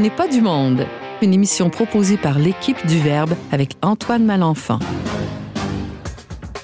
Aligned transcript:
On 0.00 0.02
n'est 0.02 0.08
pas 0.08 0.28
du 0.28 0.40
monde. 0.40 0.86
Une 1.20 1.34
émission 1.34 1.68
proposée 1.68 2.16
par 2.16 2.38
l'équipe 2.38 2.86
du 2.86 2.98
Verbe 2.98 3.34
avec 3.52 3.72
Antoine 3.82 4.24
Malenfant. 4.24 4.78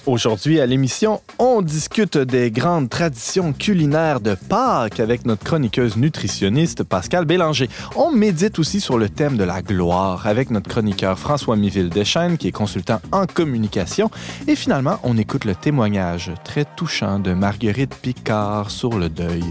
Aujourd'hui 0.06 0.58
à 0.58 0.64
l'émission, 0.64 1.20
on 1.38 1.60
discute 1.60 2.16
des 2.16 2.50
grandes 2.50 2.88
traditions 2.88 3.52
culinaires 3.52 4.20
de 4.20 4.36
Pâques 4.36 5.00
avec 5.00 5.26
notre 5.26 5.44
chroniqueuse 5.44 5.98
nutritionniste 5.98 6.82
Pascal 6.82 7.26
Bélanger. 7.26 7.68
On 7.94 8.10
médite 8.10 8.58
aussi 8.58 8.80
sur 8.80 8.96
le 8.96 9.10
thème 9.10 9.36
de 9.36 9.44
la 9.44 9.60
gloire 9.60 10.26
avec 10.26 10.50
notre 10.50 10.70
chroniqueur 10.70 11.18
François 11.18 11.56
Miville 11.56 11.90
Deschênes 11.90 12.38
qui 12.38 12.48
est 12.48 12.52
consultant 12.52 13.02
en 13.12 13.26
communication. 13.26 14.10
Et 14.48 14.56
finalement, 14.56 14.98
on 15.02 15.18
écoute 15.18 15.44
le 15.44 15.54
témoignage 15.54 16.32
très 16.42 16.64
touchant 16.64 17.18
de 17.18 17.34
Marguerite 17.34 17.96
Picard 17.96 18.70
sur 18.70 18.96
le 18.96 19.10
deuil. 19.10 19.44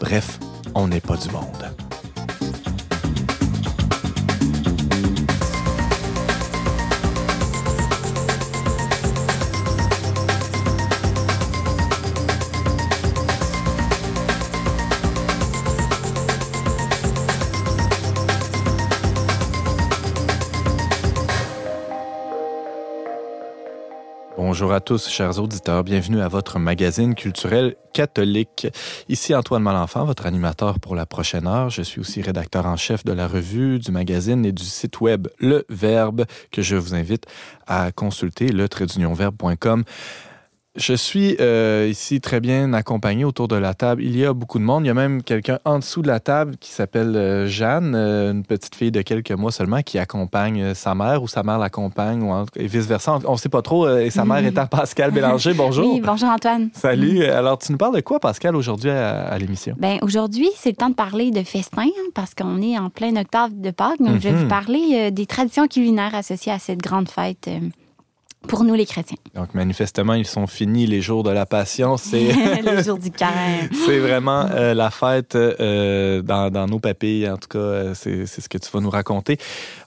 Bref, 0.00 0.38
on 0.74 0.88
n'est 0.88 1.02
pas 1.02 1.18
du 1.18 1.28
monde. 1.28 1.70
Bonjour 24.56 24.72
à 24.72 24.80
tous, 24.80 25.10
chers 25.10 25.38
auditeurs. 25.38 25.84
Bienvenue 25.84 26.22
à 26.22 26.28
votre 26.28 26.58
magazine 26.58 27.14
culturel 27.14 27.76
catholique. 27.92 28.66
Ici 29.06 29.34
Antoine 29.34 29.62
Malenfant, 29.62 30.06
votre 30.06 30.24
animateur 30.24 30.80
pour 30.80 30.96
la 30.96 31.04
prochaine 31.04 31.46
heure. 31.46 31.68
Je 31.68 31.82
suis 31.82 32.00
aussi 32.00 32.22
rédacteur 32.22 32.64
en 32.64 32.76
chef 32.76 33.04
de 33.04 33.12
la 33.12 33.28
revue, 33.28 33.78
du 33.78 33.90
magazine 33.90 34.46
et 34.46 34.52
du 34.52 34.64
site 34.64 35.02
web 35.02 35.28
Le 35.38 35.66
Verbe 35.68 36.24
que 36.52 36.62
je 36.62 36.74
vous 36.74 36.94
invite 36.94 37.26
à 37.66 37.92
consulter, 37.92 38.48
le 38.48 38.66
je 40.76 40.94
suis 40.94 41.36
euh, 41.40 41.88
ici 41.90 42.20
très 42.20 42.40
bien 42.40 42.72
accompagné 42.72 43.24
autour 43.24 43.48
de 43.48 43.56
la 43.56 43.74
table. 43.74 44.02
Il 44.02 44.16
y 44.16 44.24
a 44.24 44.32
beaucoup 44.32 44.58
de 44.58 44.64
monde. 44.64 44.84
Il 44.84 44.88
y 44.88 44.90
a 44.90 44.94
même 44.94 45.22
quelqu'un 45.22 45.58
en 45.64 45.78
dessous 45.78 46.02
de 46.02 46.08
la 46.08 46.20
table 46.20 46.56
qui 46.58 46.70
s'appelle 46.70 47.16
euh, 47.16 47.46
Jeanne, 47.46 47.94
euh, 47.94 48.32
une 48.32 48.44
petite 48.44 48.74
fille 48.74 48.90
de 48.90 49.02
quelques 49.02 49.32
mois 49.32 49.52
seulement, 49.52 49.82
qui 49.82 49.98
accompagne 49.98 50.74
sa 50.74 50.94
mère 50.94 51.22
ou 51.22 51.28
sa 51.28 51.42
mère 51.42 51.58
l'accompagne 51.58 52.24
et 52.56 52.66
vice-versa. 52.66 53.18
On 53.26 53.32
ne 53.32 53.36
sait 53.36 53.48
pas 53.48 53.62
trop. 53.62 53.88
et 53.88 54.10
sa 54.10 54.24
mère 54.24 54.38
étant 54.46 54.66
Pascal 54.66 55.10
Bélanger. 55.10 55.54
Bonjour. 55.54 55.94
Oui, 55.94 56.00
bonjour 56.00 56.28
Antoine. 56.28 56.70
Salut. 56.72 57.24
Alors, 57.24 57.58
tu 57.58 57.72
nous 57.72 57.78
parles 57.78 57.96
de 57.96 58.00
quoi, 58.00 58.20
Pascal, 58.20 58.54
aujourd'hui 58.56 58.90
à, 58.90 59.36
l'émission? 59.38 59.74
Bien, 59.78 59.98
aujourd'hui, 60.02 60.48
c'est 60.56 60.70
le 60.70 60.76
temps 60.76 60.90
de 60.90 60.94
parler 60.94 61.30
de 61.30 61.42
festin 61.42 61.82
hein, 61.86 62.10
parce 62.14 62.34
qu'on 62.34 62.60
est 62.60 62.78
en 62.78 62.90
plein 62.90 63.16
octave 63.16 63.50
de 63.54 63.70
Pâques. 63.70 64.00
Donc, 64.00 64.20
je 64.20 64.28
vais 64.28 64.34
vous 64.34 64.42
mhm. 64.42 64.48
parler 64.48 65.10
des 65.10 65.26
traditions 65.26 65.66
culinaires 65.66 66.14
associées 66.14 66.52
à 66.52 66.58
cette 66.58 66.82
grande 66.82 67.08
fête 67.08 67.48
pour 68.46 68.64
nous 68.64 68.74
les 68.74 68.86
chrétiens. 68.86 69.16
Donc 69.34 69.54
manifestement, 69.54 70.14
ils 70.14 70.26
sont 70.26 70.46
finis 70.46 70.86
les 70.86 71.02
jours 71.02 71.22
de 71.22 71.30
la 71.30 71.46
Passion. 71.46 71.96
C'est 71.96 72.32
le 72.62 72.82
jour 72.84 72.98
du 72.98 73.10
carême. 73.10 73.68
c'est 73.86 73.98
vraiment 73.98 74.46
euh, 74.50 74.74
la 74.74 74.90
fête 74.90 75.34
euh, 75.34 76.22
dans, 76.22 76.50
dans, 76.50 76.66
nos 76.66 76.78
papilles. 76.78 77.28
En 77.28 77.36
tout 77.36 77.48
cas, 77.48 77.58
euh, 77.58 77.94
c'est 77.94 78.26
ce 78.26 78.48
que 78.48 78.58
tu 78.58 78.70
vas 78.70 78.80
nous 78.80 78.90
raconter. 78.90 79.38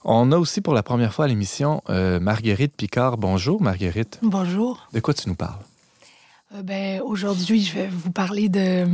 On 0.03 0.31
a 0.31 0.37
aussi 0.37 0.61
pour 0.61 0.73
la 0.73 0.83
première 0.83 1.13
fois 1.13 1.25
à 1.25 1.27
l'émission 1.27 1.81
Marguerite 1.87 2.75
Picard. 2.75 3.17
Bonjour 3.17 3.61
Marguerite. 3.61 4.19
Bonjour. 4.21 4.87
De 4.93 4.99
quoi 4.99 5.13
tu 5.13 5.27
nous 5.29 5.35
parles? 5.35 5.59
ben, 6.63 7.01
Aujourd'hui, 7.01 7.63
je 7.63 7.73
vais 7.75 7.87
vous 7.87 8.11
parler 8.11 8.49
de, 8.49 8.85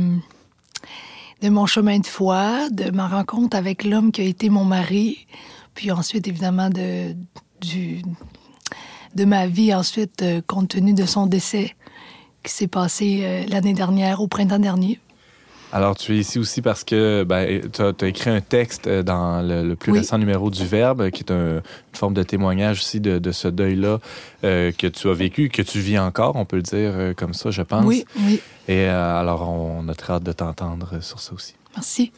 de 1.42 1.48
mon 1.48 1.66
chemin 1.66 1.98
de 1.98 2.06
foi, 2.06 2.68
de 2.70 2.90
ma 2.90 3.08
rencontre 3.08 3.56
avec 3.56 3.84
l'homme 3.84 4.12
qui 4.12 4.22
a 4.22 4.24
été 4.24 4.48
mon 4.48 4.64
mari, 4.64 5.26
puis 5.74 5.90
ensuite 5.90 6.26
évidemment 6.28 6.70
de, 6.70 7.14
du, 7.60 8.02
de 9.16 9.24
ma 9.24 9.46
vie 9.46 9.74
ensuite, 9.74 10.22
euh, 10.22 10.40
compte 10.46 10.68
tenu 10.68 10.92
de 10.92 11.06
son 11.06 11.26
décès 11.26 11.74
qui 12.42 12.52
s'est 12.52 12.68
passé 12.68 13.20
euh, 13.22 13.44
l'année 13.48 13.72
dernière, 13.72 14.20
au 14.20 14.28
printemps 14.28 14.58
dernier. 14.58 15.00
Alors, 15.72 15.96
tu 15.96 16.14
es 16.14 16.18
ici 16.18 16.38
aussi 16.38 16.62
parce 16.62 16.84
que 16.84 17.24
ben, 17.24 17.60
tu 17.72 17.82
as, 17.82 18.08
écrit 18.08 18.30
un 18.30 18.40
texte 18.40 18.86
euh, 18.86 19.02
dans 19.02 19.42
le, 19.42 19.74
plus 19.74 19.90
récent 19.90 20.16
numéro 20.16 20.50
du 20.50 20.64
Verbe, 20.64 21.10
qui 21.10 21.22
est 21.22 21.32
une 21.32 21.62
forme 21.92 22.14
de 22.14 22.22
témoignage 22.22 22.78
aussi 22.78 23.00
de, 23.00 23.32
ce 23.32 23.48
deuil-là 23.48 23.98
que 24.42 24.86
tu 24.86 25.08
as 25.08 25.14
vécu, 25.14 25.48
que 25.48 25.62
tu 25.62 25.80
vis 25.80 25.98
encore, 25.98 26.36
on 26.36 26.44
peut 26.44 26.56
le 26.56 26.62
dire 26.62 27.14
comme 27.16 27.34
ça, 27.34 27.50
je 27.50 27.62
pense. 27.62 27.84
Oui, 27.84 28.04
oui. 28.20 28.40
Et 28.68 28.84
alors, 28.84 29.50
on 29.50 29.88
a 29.88 29.94
très 29.94 30.12
hâte 30.12 30.22
de 30.22 30.32
t'entendre 30.32 31.02
sur 31.02 31.18
ça 31.18 31.32
aussi. 31.32 31.54
Merci. 31.74 32.12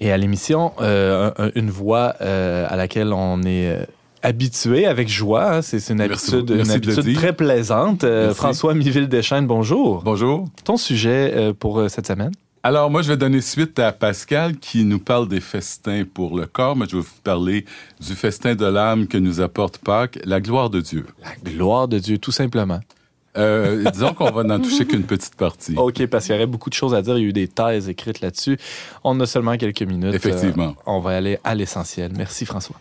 Et 0.00 0.10
à 0.10 0.16
l'émission, 0.16 0.72
une 0.80 1.70
voix 1.70 2.08
à 2.18 2.74
laquelle 2.74 3.12
on 3.12 3.42
est 3.42 3.86
habitué 4.22 4.86
avec 4.86 5.08
joie. 5.08 5.56
Hein. 5.56 5.62
C'est 5.62 5.90
une 5.90 6.00
habitude, 6.00 6.50
une 6.50 6.70
habitude 6.70 7.14
très 7.14 7.32
plaisante. 7.32 8.04
Euh, 8.04 8.34
François 8.34 8.74
Miville-Deschênes, 8.74 9.46
bonjour. 9.46 10.02
Bonjour. 10.02 10.48
Ton 10.64 10.76
sujet 10.76 11.32
euh, 11.34 11.52
pour 11.52 11.78
euh, 11.78 11.88
cette 11.88 12.06
semaine? 12.06 12.32
Alors, 12.62 12.90
moi, 12.90 13.00
je 13.00 13.08
vais 13.08 13.16
donner 13.16 13.40
suite 13.40 13.78
à 13.78 13.90
Pascal 13.90 14.56
qui 14.58 14.84
nous 14.84 14.98
parle 14.98 15.28
des 15.28 15.40
festins 15.40 16.04
pour 16.04 16.36
le 16.36 16.46
corps. 16.46 16.76
Moi, 16.76 16.86
je 16.90 16.96
vais 16.96 17.02
vous 17.02 17.20
parler 17.24 17.64
du 18.00 18.14
festin 18.14 18.54
de 18.54 18.66
l'âme 18.66 19.06
que 19.06 19.16
nous 19.16 19.40
apporte 19.40 19.78
Pâques, 19.78 20.18
la 20.24 20.42
gloire 20.42 20.68
de 20.68 20.80
Dieu. 20.80 21.06
La 21.22 21.50
gloire 21.50 21.88
de 21.88 21.98
Dieu, 21.98 22.18
tout 22.18 22.32
simplement. 22.32 22.80
disons 23.34 24.12
qu'on 24.12 24.30
va 24.30 24.42
n'en 24.42 24.60
toucher 24.60 24.84
qu'une 24.84 25.04
petite 25.04 25.36
partie. 25.36 25.74
OK, 25.78 26.04
parce 26.06 26.26
qu'il 26.26 26.34
y 26.34 26.36
aurait 26.36 26.46
beaucoup 26.46 26.68
de 26.68 26.74
choses 26.74 26.92
à 26.92 27.00
dire. 27.00 27.16
Il 27.16 27.22
y 27.22 27.24
a 27.24 27.28
eu 27.28 27.32
des 27.32 27.48
thèses 27.48 27.88
écrites 27.88 28.20
là-dessus. 28.20 28.58
On 29.04 29.18
a 29.20 29.26
seulement 29.26 29.56
quelques 29.56 29.82
minutes. 29.82 30.14
Effectivement. 30.14 30.76
on 30.84 31.00
va 31.00 31.12
aller 31.12 31.38
à 31.44 31.54
l'essentiel. 31.54 32.12
Merci, 32.14 32.44
François. 32.44 32.76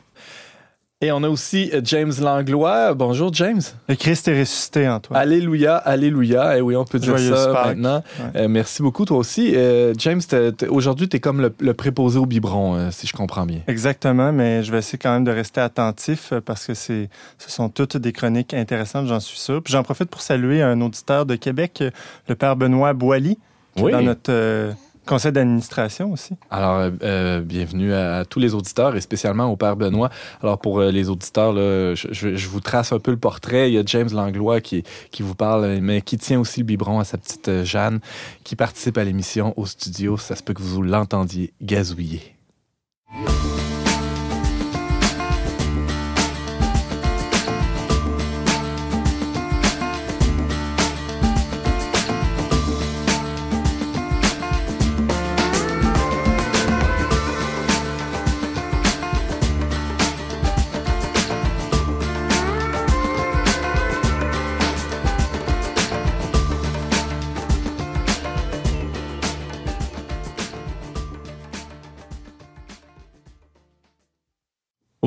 Et 1.01 1.13
on 1.13 1.23
a 1.23 1.29
aussi 1.29 1.71
euh, 1.73 1.79
James 1.85 2.11
Langlois. 2.19 2.93
Bonjour, 2.93 3.33
James. 3.33 3.61
Le 3.87 3.95
Christ 3.95 4.27
est 4.27 4.37
ressuscité 4.37 4.89
en 4.89 4.99
toi. 4.99 5.15
Alléluia, 5.15 5.77
alléluia. 5.77 6.55
Et 6.55 6.59
eh 6.59 6.61
oui, 6.61 6.75
on 6.75 6.83
peut 6.83 6.99
dire 6.99 7.17
ça 7.17 7.53
maintenant. 7.67 8.03
Euh, 8.35 8.49
merci 8.49 8.81
beaucoup, 8.81 9.05
toi 9.05 9.15
aussi. 9.15 9.55
Euh, 9.55 9.93
James, 9.97 10.19
aujourd'hui, 10.67 11.07
tu 11.07 11.15
es 11.15 11.21
comme 11.21 11.49
le, 11.57 11.73
préposé 11.73 12.19
au 12.19 12.25
biberon, 12.25 12.91
si 12.91 13.07
je 13.07 13.13
comprends 13.13 13.45
bien. 13.45 13.61
Exactement, 13.67 14.33
mais 14.33 14.61
je 14.61 14.73
vais 14.73 14.79
essayer 14.79 14.97
quand 14.97 15.13
même 15.13 15.23
de 15.23 15.31
rester 15.31 15.61
attentif 15.61 16.33
parce 16.45 16.67
que 16.67 16.73
c'est, 16.73 17.09
ce 17.37 17.49
sont 17.49 17.69
toutes 17.69 17.95
des 17.95 18.11
chroniques 18.11 18.53
intéressantes, 18.53 19.07
j'en 19.07 19.21
suis 19.21 19.39
sûr. 19.39 19.63
Puis 19.63 19.71
j'en 19.71 19.83
profite 19.83 20.09
pour 20.09 20.21
saluer 20.21 20.61
un 20.61 20.81
auditeur 20.81 21.25
de 21.25 21.37
Québec, 21.37 21.81
le 22.27 22.35
père 22.35 22.57
Benoît 22.57 22.91
Boily, 22.91 23.37
qui 23.77 23.85
est 23.85 23.91
dans 23.91 24.01
notre 24.01 24.33
conseil 25.09 25.31
d'administration 25.31 26.11
aussi. 26.11 26.35
Alors, 26.51 26.75
euh, 26.75 26.91
euh, 27.01 27.41
bienvenue 27.41 27.93
à, 27.93 28.25
tous 28.25 28.39
les 28.39 28.53
auditeurs 28.53 28.95
et 28.95 29.01
spécialement 29.01 29.45
au 29.45 29.57
Père 29.57 29.75
Benoît. 29.75 30.11
Alors, 30.43 30.59
pour 30.59 30.79
euh, 30.79 30.91
les 30.91 31.09
auditeurs, 31.09 31.51
là, 31.51 31.95
je, 31.95 32.47
vous 32.47 32.59
trace 32.59 32.93
un 32.93 32.99
peu 32.99 33.09
le 33.09 33.17
portrait. 33.17 33.71
Il 33.71 33.73
y 33.73 33.79
a 33.79 33.83
James 33.85 34.09
Langlois 34.13 34.61
qui, 34.61 34.83
qui 35.09 35.23
vous 35.23 35.33
parle, 35.33 35.79
mais 35.81 36.01
qui 36.01 36.17
tient 36.17 36.39
aussi 36.39 36.59
le 36.59 36.65
biberon 36.65 36.99
à 36.99 37.05
sa 37.05 37.17
petite 37.17 37.63
Jeanne, 37.63 37.99
qui 38.43 38.55
participe 38.55 38.99
à 38.99 39.03
l'émission 39.03 39.53
au 39.57 39.65
studio. 39.65 40.15
Ça 40.17 40.35
se 40.35 40.43
peut 40.43 40.53
que 40.53 40.61
vous 40.61 40.83
l'entendiez 40.83 41.53
gazouiller. 41.59 42.35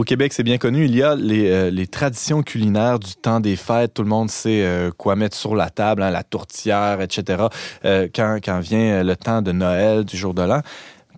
Au 0.02 0.04
Québec, 0.04 0.32
c'est 0.32 0.43
bien 0.43 0.58
connu, 0.58 0.87
il 0.87 0.96
y 0.96 1.02
a 1.04 1.14
les, 1.14 1.49
euh, 1.49 1.87
traditions 1.87 2.43
culinaires 2.43 2.99
du 2.99 3.14
temps 3.14 3.38
des 3.38 3.54
fêtes. 3.54 3.94
Tout 3.94 4.02
le 4.02 4.08
monde 4.08 4.31
sait 4.31 4.64
euh, 4.64 4.90
quoi 4.90 5.14
mettre 5.14 5.37
sur 5.37 5.54
la 5.54 5.70
table, 5.70 6.02
hein, 6.02 6.10
la 6.10 6.25
tourtière, 6.25 7.00
etc. 7.00 7.44
Euh, 7.84 8.08
quand, 8.12 8.40
quand 8.43 8.58
vient 8.58 9.04
le 9.04 9.14
temps 9.14 9.43
de 9.43 9.52
Noël, 9.52 10.04
du 10.04 10.16
jour 10.16 10.34
de 10.34 10.43
l'an. 10.43 10.60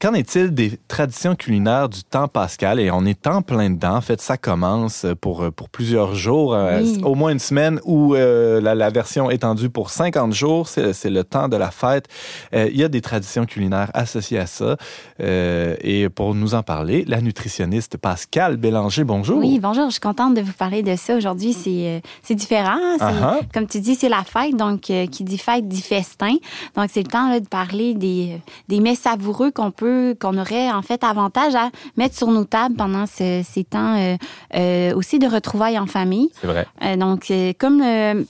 Qu'en 0.00 0.12
est-il 0.12 0.52
des 0.52 0.79
traditions 0.88 1.35
culinaires 1.37 1.88
du 1.88 2.02
temps 2.02 2.26
pascal? 2.26 2.81
Et 2.81 2.91
on 2.91 3.05
est 3.06 3.26
en 3.26 3.43
plein 3.43 3.70
dedans. 3.70 3.96
En 3.96 4.00
fait, 4.00 4.20
ça 4.20 4.37
commence 4.37 5.06
pour, 5.20 5.50
pour 5.52 5.69
plusieurs 5.69 6.14
jours, 6.14 6.55
euh, 6.55 6.82
au 7.05 7.14
moins 7.14 7.31
une 7.31 7.38
semaine, 7.38 7.81
ou 7.85 8.14
euh, 8.14 8.61
la, 8.61 8.91
version 8.91 9.31
étendue 9.31 9.70
pour 9.70 9.91
50 9.91 10.32
jours. 10.32 10.69
C'est 10.69 11.11
le 11.11 11.25
temps 11.25 11.49
de 11.49 11.56
la 11.56 11.70
fête. 11.70 12.06
Euh, 12.55 12.69
il 12.70 12.76
y 12.76 12.85
a 12.85 12.88
des 12.88 13.00
traditions 13.00 13.46
culinaires 13.46 13.91
associées 13.94 14.38
à 14.38 14.46
ça. 14.46 14.76
et 15.20 16.08
pour 16.08 16.35
nous 16.35 16.55
en 16.55 16.62
parler, 16.62 17.05
la 17.06 17.20
nutritionniste 17.20 17.96
Pascal 17.96 18.56
Bélanger, 18.56 19.05
bonjour. 19.05 19.38
Oui, 19.38 19.58
bonjour. 19.61 19.87
Je 19.87 19.93
suis 19.93 20.00
contente 20.00 20.35
de 20.35 20.41
vous 20.41 20.52
parler 20.52 20.82
de 20.82 20.96
ça 20.96 21.17
aujourd'hui. 21.17 21.52
C'est 21.52 22.35
différent. 22.35 22.79
Uh-huh. 22.99 23.41
Comme 23.52 23.67
tu 23.67 23.81
dis, 23.81 23.94
c'est 23.94 24.08
la 24.08 24.25
fête. 24.25 24.56
Donc, 24.56 24.81
qui 24.82 25.25
dit 25.25 25.38
fête 25.38 25.69
dit 25.69 25.82
festin. 25.82 26.35
Donc, 26.76 26.91
c'est 26.93 27.02
le 27.02 27.08
temps 27.08 27.32
de 27.32 27.46
parler 27.46 27.94
des, 27.94 28.41
des 28.69 28.81
mets 28.81 28.96
savoureux 28.96 29.50
qu'on 29.50 29.70
peut 29.70 29.83
peut, 29.84 30.16
qu'on 30.19 30.38
aurait 30.38 30.70
en 30.70 30.82
fait 30.82 31.04
avantage 31.04 31.54
à 31.54 31.70
mettre 31.96 32.16
sur 32.16 32.28
nos 32.28 32.44
tables 32.44 32.75
pendant 32.75 33.04
ces 33.06 33.44
temps 33.69 33.96
euh, 33.96 34.16
euh, 34.54 34.94
aussi 34.94 35.19
de 35.19 35.26
retrouvailles 35.26 35.78
en 35.78 35.86
famille. 35.86 36.31
C'est 36.40 36.46
vrai. 36.46 36.66
Euh, 36.82 36.96
donc, 36.96 37.31
comme 37.58 37.82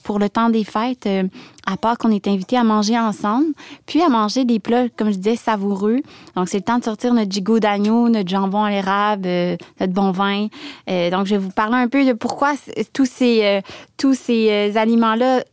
pour 0.03 0.19
le 0.19 0.29
temps 0.29 0.49
des 0.49 0.63
fêtes, 0.63 1.07
à 1.65 1.77
part 1.77 1.97
qu'on 1.97 2.11
est 2.11 2.27
invité 2.27 2.57
à 2.57 2.63
manger 2.63 2.99
ensemble, 2.99 3.47
puis 3.85 4.01
à 4.01 4.09
manger 4.09 4.45
des 4.45 4.59
plats, 4.59 4.89
comme 4.89 5.11
je 5.11 5.17
disais, 5.17 5.35
savoureux. 5.35 6.01
Donc, 6.35 6.49
c'est 6.49 6.57
le 6.57 6.63
temps 6.63 6.77
de 6.77 6.83
sortir 6.83 7.13
notre 7.13 7.31
gigot 7.31 7.59
d'agneau, 7.59 8.09
notre 8.09 8.29
jambon 8.29 8.63
à 8.63 8.69
l'érable, 8.69 9.27
notre 9.79 9.93
bon 9.93 10.11
vin. 10.11 10.47
donc, 11.11 11.25
je 11.25 11.35
vais 11.35 11.37
vous 11.37 11.51
parler 11.51 11.77
un 11.77 11.87
peu 11.87 12.05
de 12.05 12.13
pourquoi 12.13 12.53
tous 12.93 13.05
ces, 13.05 13.61
tous 13.97 14.13
ces 14.13 14.77
aliments-là 14.77 15.43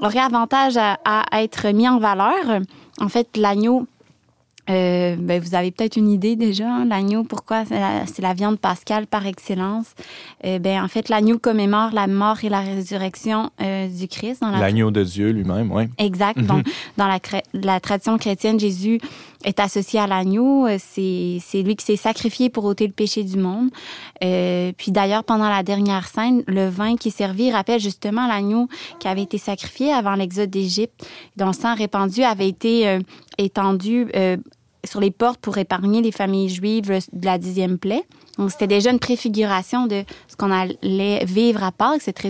auraient 0.00 0.18
avantage 0.18 0.76
à, 0.76 0.98
à 1.04 1.42
être 1.42 1.68
mis 1.68 1.88
en 1.88 1.98
valeur. 1.98 2.60
En 3.00 3.08
fait, 3.08 3.36
l'agneau, 3.36 3.86
euh, 4.70 5.16
ben, 5.18 5.40
vous 5.40 5.54
avez 5.54 5.70
peut-être 5.70 5.96
une 5.96 6.10
idée 6.10 6.36
déjà, 6.36 6.68
hein, 6.68 6.84
l'agneau, 6.84 7.24
pourquoi 7.24 7.64
c'est 7.64 8.22
la, 8.22 8.34
viande 8.34 8.58
pascale 8.58 9.06
par 9.06 9.26
excellence? 9.26 9.94
Euh, 10.44 10.58
ben, 10.58 10.82
en 10.82 10.88
fait, 10.88 11.08
l'agneau 11.08 11.38
commémore 11.38 11.90
la 11.92 12.06
mort 12.06 12.44
et 12.44 12.48
la 12.48 12.60
résurrection 12.60 13.50
euh, 13.62 13.88
du 13.88 14.08
Christ. 14.08 14.42
L'agneau 14.42 14.90
de 14.90 15.02
Dieu 15.02 15.30
lui-même, 15.30 15.72
oui. 15.72 15.84
Exact. 15.96 16.38
Mhm. 16.38 16.46
Donc, 16.46 16.66
dans 16.98 17.06
la, 17.06 17.18
la, 17.54 17.80
tradition 17.80 18.18
chrétienne, 18.18 18.60
Jésus 18.60 19.00
est 19.44 19.58
associé 19.58 20.00
à 20.00 20.06
l'agneau. 20.06 20.66
C'est 20.78 21.62
lui 21.62 21.76
qui 21.76 21.84
s'est 21.84 21.96
sacrifié 21.96 22.50
pour 22.50 22.64
ôter 22.64 22.86
le 22.86 22.92
péché 22.92 23.24
du 23.24 23.38
monde. 23.38 23.70
puis 24.20 24.92
d'ailleurs, 24.92 25.24
pendant 25.24 25.48
la 25.48 25.62
dernière 25.62 26.08
scène, 26.08 26.42
le 26.46 26.68
vin 26.68 26.96
qui 26.96 27.08
est 27.08 27.16
servi 27.16 27.50
rappelle 27.50 27.80
justement 27.80 28.26
l'agneau 28.26 28.68
qui 28.98 29.08
avait 29.08 29.22
été 29.22 29.38
sacrifié 29.38 29.92
avant 29.92 30.14
l'exode 30.14 30.50
d'Égypte, 30.50 31.08
dont 31.36 31.46
le 31.46 31.52
sang 31.52 31.74
répandu 31.74 32.22
avait 32.22 32.48
été 32.48 32.98
étendu 33.38 34.08
sur 34.88 35.00
les 35.00 35.10
portes 35.10 35.40
pour 35.40 35.58
épargner 35.58 36.02
les 36.02 36.12
familles 36.12 36.48
juives 36.48 36.88
de 37.12 37.24
la 37.24 37.38
dixième 37.38 37.78
plaie. 37.78 38.04
Donc, 38.38 38.52
c'était 38.52 38.68
déjà 38.68 38.90
une 38.92 39.00
préfiguration 39.00 39.88
de 39.88 40.04
ce 40.28 40.36
qu'on 40.36 40.52
allait 40.52 41.24
vivre 41.24 41.64
à 41.64 41.72
Pâques, 41.72 42.02
cette, 42.02 42.20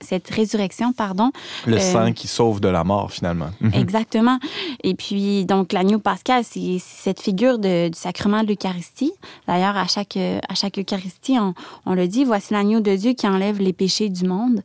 cette 0.00 0.28
résurrection, 0.28 0.92
pardon. 0.92 1.30
Le 1.66 1.76
euh, 1.76 1.80
sang 1.80 2.12
qui 2.12 2.28
sauve 2.28 2.60
de 2.60 2.68
la 2.68 2.84
mort, 2.84 3.10
finalement. 3.10 3.48
Exactement. 3.72 4.38
Et 4.84 4.94
puis, 4.94 5.46
donc, 5.46 5.72
l'agneau 5.72 5.98
pascal, 5.98 6.44
c'est 6.44 6.78
cette 6.78 7.20
figure 7.20 7.58
du 7.58 7.90
sacrement 7.94 8.42
de 8.42 8.48
l'Eucharistie. 8.48 9.12
D'ailleurs, 9.48 9.76
à 9.76 9.86
chaque, 9.86 10.18
à 10.18 10.54
chaque 10.54 10.78
Eucharistie, 10.78 11.38
on, 11.38 11.54
on 11.86 11.94
le 11.94 12.06
dit, 12.08 12.24
voici 12.24 12.52
l'agneau 12.52 12.80
de 12.80 12.94
Dieu 12.94 13.14
qui 13.14 13.26
enlève 13.26 13.58
les 13.58 13.72
péchés 13.72 14.10
du 14.10 14.26
monde. 14.26 14.60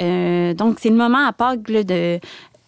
Euh, 0.00 0.54
donc, 0.54 0.78
c'est 0.80 0.90
le 0.90 0.96
moment 0.96 1.26
à 1.26 1.32
Pâques 1.32 1.62
de, 1.62 2.20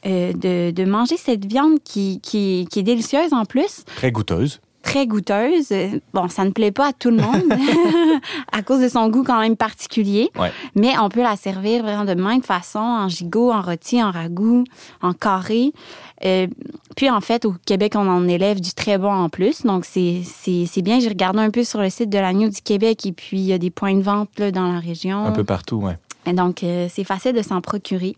euh, 0.07 0.33
de, 0.33 0.71
de, 0.71 0.85
manger 0.85 1.17
cette 1.17 1.45
viande 1.45 1.79
qui, 1.83 2.21
qui, 2.21 2.69
qui, 2.71 2.79
est 2.79 2.85
délicieuse 2.85 3.33
en 3.33 3.45
plus. 3.45 3.85
Très 3.97 4.13
goûteuse. 4.13 4.61
Très 4.83 5.07
goûteuse. 5.07 5.73
Bon, 6.15 6.29
ça 6.29 6.45
ne 6.45 6.51
plaît 6.51 6.71
pas 6.71 6.89
à 6.89 6.93
tout 6.93 7.11
le 7.11 7.17
monde 7.17 7.53
à 8.53 8.63
cause 8.63 8.81
de 8.81 8.89
son 8.89 9.09
goût 9.09 9.25
quand 9.25 9.41
même 9.41 9.57
particulier. 9.57 10.31
Mais 10.77 10.97
on 10.99 11.09
peut 11.09 11.23
la 11.23 11.37
servir 11.37 11.83
vraiment 11.83 12.05
de 12.05 12.15
même 12.15 12.43
façon, 12.43 12.79
en 12.79 13.09
gigot, 13.09 13.51
en 13.53 13.61
rôti, 13.61 14.03
en 14.03 14.13
ragoût, 14.13 14.65
en 15.03 15.13
carré. 15.13 15.73
Euh, 16.25 16.47
puis 16.97 17.11
en 17.11 17.21
fait, 17.21 17.45
au 17.45 17.55
Québec, 17.67 17.95
on 17.97 18.09
en 18.09 18.27
élève 18.29 18.61
du 18.61 18.73
très 18.73 18.99
bon 18.99 19.13
en 19.13 19.29
plus. 19.29 19.63
Donc 19.67 19.85
c'est 19.85 20.23
bien. 20.83 21.01
J'ai 21.01 21.09
regardé 21.09 21.41
un 21.41 21.51
peu 21.51 21.65
sur 21.65 21.81
le 21.81 21.91
site 21.91 22.09
de 22.09 22.19
l'agneau 22.19 22.49
du 22.49 22.61
Québec 22.63 23.05
et 23.05 23.13
puis 23.13 23.39
il 23.39 23.47
y 23.47 23.53
a 23.53 23.59
des 23.59 23.71
points 23.71 23.95
de 23.95 24.03
vente 24.03 24.31
là, 24.39 24.53
dans 24.53 24.73
la 24.73 24.79
région. 24.79 25.25
Un 25.25 25.33
peu 25.33 25.45
partout, 25.45 25.81
oui. 25.83 25.93
Et 26.27 26.33
donc, 26.35 26.63
euh, 26.63 26.89
c'est 26.91 27.05
facile 27.05 27.33
de 27.33 27.43
s'en 27.43 27.61
procurer. 27.61 28.17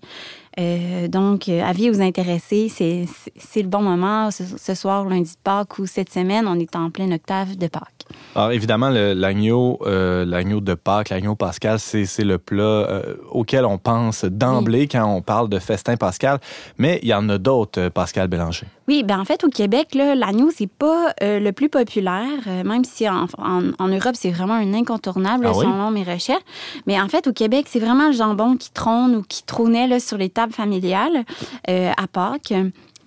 Euh, 0.59 1.07
donc, 1.07 1.49
euh, 1.49 1.63
avis 1.63 1.91
vous 1.91 2.01
intéresser, 2.01 2.69
c'est 2.69 3.63
le 3.63 3.69
bon 3.69 3.83
moment 3.83 4.31
ce, 4.31 4.75
soir, 4.75 5.05
lundi 5.05 5.33
de 5.33 5.39
Pâques 5.43 5.79
ou 5.79 5.87
cette 5.87 6.13
semaine, 6.13 6.47
on 6.49 6.59
est 6.59 6.75
en 6.75 6.91
plein 6.91 7.11
octave 7.13 7.57
de 7.57 7.69
Pâques. 7.69 8.07
Alors, 8.35 8.51
évidemment, 8.51 8.89
l'agneau 8.91 9.79
euh, 9.87 10.25
l'agneau 10.25 10.61
de 10.61 10.75
Pâques, 10.75 11.11
l'agneau 11.11 11.37
pascal, 11.37 11.79
c'est 11.79 12.25
le 12.25 12.39
plat 12.39 12.63
euh, 12.63 13.17
auquel 13.31 13.65
on 13.65 13.79
pense 13.79 14.25
d'emblée 14.25 14.89
quand 14.89 15.05
on 15.05 15.23
parle 15.23 15.49
de 15.49 15.59
festin 15.61 15.97
pascal. 15.97 16.41
Mais 16.79 16.99
il 17.03 17.09
y 17.09 17.15
en 17.15 17.29
a 17.29 17.39
d'autres, 17.39 17.89
Pascal 17.89 18.27
Bélanger. 18.29 18.67
Oui, 18.91 19.05
ben 19.05 19.21
en 19.21 19.25
fait, 19.25 19.45
au 19.45 19.49
Québec, 19.49 19.95
l'agneau, 19.95 20.51
c'est 20.53 20.67
pas 20.67 21.15
le 21.21 21.51
plus 21.53 21.69
populaire, 21.69 22.41
même 22.65 22.85
si 22.85 23.09
en, 23.09 23.27
en, 23.39 23.89
Europe, 23.89 24.15
c'est 24.15 24.31
vraiment 24.31 24.55
un 24.55 24.75
incontournable, 24.75 25.47
ah 25.47 25.55
selon 25.55 25.93
mes 25.93 26.03
recherches. 26.03 26.43
Mais 26.89 27.01
en 27.01 27.09
fait, 27.09 27.29
au 27.29 27.33
Québec, 27.33 27.67
c'est 27.69 27.79
vraiment 27.79 28.09
le 28.09 28.13
jambon 28.13 28.57
qui 28.57 28.73
trône 28.73 29.15
ou 29.15 29.23
qui 29.23 29.45
trônait 29.45 29.87
là, 29.87 30.01
sur 30.01 30.19
les 30.19 30.29
tables 30.29 30.53
familiales 30.53 31.25
à 31.69 32.07
Pâques. 32.13 32.53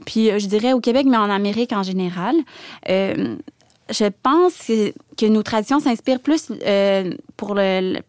Puis 0.06 0.30
je 0.40 0.48
dirais 0.48 0.74
au 0.74 0.80
Québec, 0.80 1.06
mais 1.10 1.18
en 1.18 1.30
Amérique 1.30 1.74
en 1.74 1.84
général. 1.84 2.36
Euh, 2.90 3.36
je 3.90 4.06
pense 4.06 4.54
que, 4.68 5.28
nos 5.28 5.44
traditions 5.44 5.80
s'inspirent 5.80 6.20
plus 6.20 6.52
euh, 6.66 7.14
pour, 7.38 7.58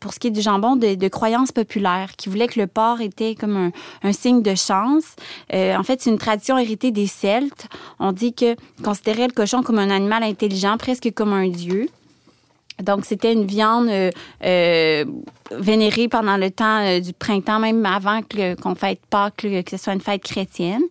pour 0.00 0.14
ce 0.14 0.18
qui 0.18 0.28
est 0.28 0.30
du 0.30 0.40
jambon 0.40 0.76
de, 0.76 1.08
croyances 1.08 1.52
populaires, 1.52 2.12
qui 2.16 2.28
voulaient 2.28 2.48
que 2.48 2.60
le 2.60 2.66
porc 2.66 3.00
était 3.00 3.34
comme 3.34 3.72
un, 4.02 4.12
signe 4.12 4.42
de 4.42 4.54
chance. 4.54 5.04
Euh, 5.52 5.76
en 5.76 5.82
fait, 5.82 6.00
c'est 6.00 6.10
une 6.10 6.18
tradition 6.18 6.58
héritée 6.58 6.90
des 6.90 7.06
Celtes. 7.06 7.66
On 7.98 8.12
dit 8.12 8.34
que 8.34 8.56
considérait 8.82 9.26
le 9.26 9.32
cochon 9.32 9.62
comme 9.62 9.78
un 9.78 9.90
animal 9.90 10.22
intelligent, 10.22 10.76
presque 10.76 11.12
comme 11.12 11.32
un 11.32 11.48
dieu. 11.48 11.88
Donc, 12.82 13.04
c'était 13.04 13.32
une 13.32 13.46
viande 13.46 13.88
euh, 13.88 15.04
vénérée 15.52 16.08
pendant 16.08 16.36
le 16.36 16.50
temps 16.50 16.98
du 16.98 17.12
printemps, 17.12 17.60
même 17.60 17.86
avant 17.86 18.20
qu'on 18.60 18.74
fête 18.74 19.00
Pâques, 19.08 19.36
que 19.36 19.70
ce 19.70 19.76
soit 19.76 19.92
une 19.92 20.00
fête 20.00 20.22
chrétienne. 20.24 20.82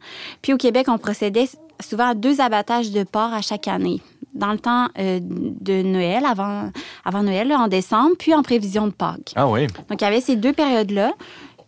Puis 0.42 0.54
au 0.54 0.58
Québec, 0.58 0.88
on 0.88 0.98
procédait 0.98 1.48
souvent 1.84 2.10
à 2.10 2.14
deux 2.14 2.42
abattages 2.42 2.92
de 2.92 3.04
porc 3.04 3.34
à 3.34 3.42
chaque 3.42 3.68
année 3.68 4.02
dans 4.34 4.52
le 4.52 4.60
temps 4.60 4.88
euh, 4.98 5.20
de 5.22 5.82
Noël, 5.82 6.26
avant, 6.26 6.72
avant 7.06 7.24
Noël, 7.24 7.54
en 7.54 7.68
décembre, 7.68 8.16
puis 8.18 8.34
en 8.34 8.42
prévision 8.42 8.88
de 8.88 8.92
Pâques. 8.92 9.34
Ah 9.36 9.48
oui. 9.48 9.68
Donc, 9.90 10.02
il 10.02 10.04
y 10.04 10.08
avait 10.08 10.22
ces 10.22 10.36
deux 10.36 10.54
périodes-là. 10.54 11.14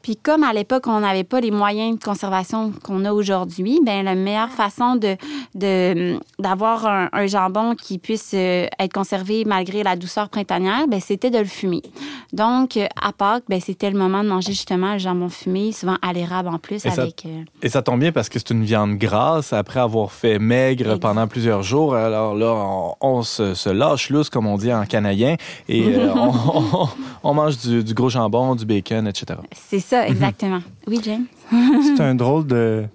Puis 0.06 0.18
comme 0.18 0.44
à 0.44 0.54
l'époque, 0.54 0.84
on 0.86 1.00
n'avait 1.00 1.24
pas 1.24 1.42
les 1.42 1.50
moyens 1.50 1.98
de 1.98 2.04
conservation 2.04 2.72
qu'on 2.84 3.06
a 3.06 3.12
aujourd'hui, 3.12 3.80
ben 3.84 4.06
la 4.06 4.13
meilleure 4.13 4.52
façon 4.52 4.98
de 4.98 5.18
d'avoir 6.38 6.86
un, 6.86 7.25
jambon 7.25 7.74
qui 7.74 7.98
puisse 7.98 8.34
euh, 8.36 8.68
être 8.78 8.94
conservé 8.94 9.46
malgré 9.46 9.81
la 9.81 9.96
douceur 9.96 10.30
printanière, 10.30 10.88
ben 10.88 11.00
c'était 11.00 11.31
de 11.31 11.40
le 11.40 11.46
fumer. 11.46 11.81
Donc 12.34 12.78
à 12.78 13.13
Pâques, 13.13 13.46
ben 13.50 13.60
c'était 13.60 13.90
le 13.90 13.98
moment 13.98 14.24
de 14.24 14.30
manger 14.30 14.52
justement 14.52 14.94
le 14.94 15.00
jambon 15.00 15.28
fumé, 15.28 15.72
souvent 15.72 15.98
à 16.04 16.13
l'érable 16.13 16.50
en 16.50 16.60
plus 16.60 16.86
et 16.86 16.90
avec. 16.90 17.22
Ça, 17.24 17.30
euh, 17.30 17.44
Et 17.63 17.69
ça 17.69 17.81
tombe 17.81 18.00
bien 18.00 18.12
parce 18.12 18.30
que 18.30 18.38
c'est 18.38 18.52
une 18.52 18.63
viande 18.63 19.00
grasse 19.00 19.54
après 19.54 19.80
avoir 19.80 20.12
fait 20.12 20.38
maigre 20.38 21.00
pendant 21.00 21.25
plusieurs 21.25 21.63
jours. 21.63 21.95
Alors 21.95 22.35
là, 22.35 22.94
on, 23.02 23.24
se, 23.24 23.69
lâche 23.71 24.12
lousse 24.12 24.30
comme 24.30 24.45
on 24.45 24.57
dit 24.57 24.71
en 24.71 24.85
canadien 24.85 25.35
et 25.68 25.95
euh, 25.95 26.14
on, 27.24 27.33
mange 27.33 27.57
du, 27.57 27.83
du 27.83 27.95
gros 27.95 28.09
jambon, 28.09 28.54
du 28.54 28.68
bacon, 28.68 29.07
etc. 29.07 29.40
C'est 29.52 29.80
ça 29.80 29.94
Mhm. 30.04 30.11
exactement. 30.11 30.61
Oui, 30.87 30.99
James. 31.04 31.25
c'est 31.95 32.02
un 32.02 32.16
drôle 32.16 32.47
de, 32.47 32.85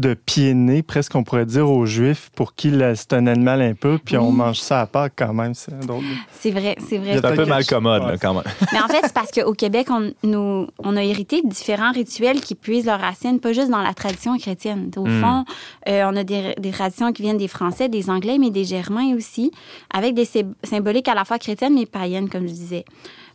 de 0.00 0.14
pied 0.14 0.54
presque 0.82 1.14
on 1.14 1.24
pourrait 1.24 1.46
dire 1.46 1.70
aux 1.70 1.86
Juifs, 1.86 2.30
pour 2.34 2.54
qui 2.54 2.72
c'est 2.94 3.12
un 3.12 3.26
animal 3.26 3.62
un 3.62 3.74
peu, 3.74 3.98
puis 4.02 4.16
on 4.16 4.30
mange 4.30 4.58
ça 4.58 4.82
à 4.82 4.86
Pâques 4.86 5.14
quand 5.16 5.32
même. 5.32 5.54
C'est 5.54 6.50
vrai, 6.50 6.76
c'est 6.86 6.98
vrai. 6.98 7.18
C'est 7.18 7.24
un 7.24 7.36
peu 7.36 7.44
mal 7.46 7.64
commode, 7.66 8.18
quand 8.20 8.34
même. 8.34 8.44
Mais 8.72 8.80
en 8.80 8.88
fait, 8.88 9.00
c'est 9.04 9.12
parce 9.12 9.30
qu'au 9.30 9.52
Québec, 9.52 9.88
on, 9.90 10.12
nous, 10.22 10.66
on 10.78 10.96
a 10.96 11.02
hérité 11.02 11.42
de 11.42 11.48
différents 11.48 11.92
rituels 11.92 12.40
qui 12.40 12.54
puisent 12.54 12.86
leurs 12.86 13.00
racines, 13.00 13.40
pas 13.40 13.52
juste 13.52 13.70
dans 13.70 13.82
la 13.82 13.94
tradition 13.94 14.36
chrétienne. 14.38 14.90
Au 14.96 15.06
hmm. 15.06 15.20
fond, 15.20 15.44
euh, 15.88 16.04
on 16.10 16.16
a 16.16 16.24
des, 16.24 16.54
des, 16.58 16.70
traditions 16.70 17.12
qui 17.12 17.22
viennent 17.22 17.38
des 17.38 17.48
Français, 17.48 17.88
des 17.88 18.10
Anglais, 18.10 18.38
mais 18.38 18.50
des 18.50 18.64
Germains 18.64 19.14
aussi, 19.14 19.50
avec 19.92 20.14
des 20.14 20.28
symboliques 20.64 21.08
à 21.08 21.14
la 21.14 21.24
fois 21.24 21.38
chrétiennes, 21.38 21.74
mais 21.74 21.86
païennes, 21.86 22.28
comme 22.28 22.46
je 22.46 22.52
disais. 22.52 22.84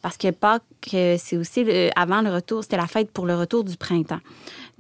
Parce 0.02 0.18
que 0.18 0.32
Pâques, 0.32 0.64
euh, 0.94 1.16
c'est 1.20 1.38
aussi 1.38 1.64
avant 1.96 2.22
le 2.22 2.34
retour, 2.34 2.64
c'était 2.64 2.78
la 2.78 2.88
fête 2.88 3.12
pour 3.12 3.26
le 3.26 3.36
retour 3.36 3.64
du 3.64 3.78
printemps. 3.78 4.20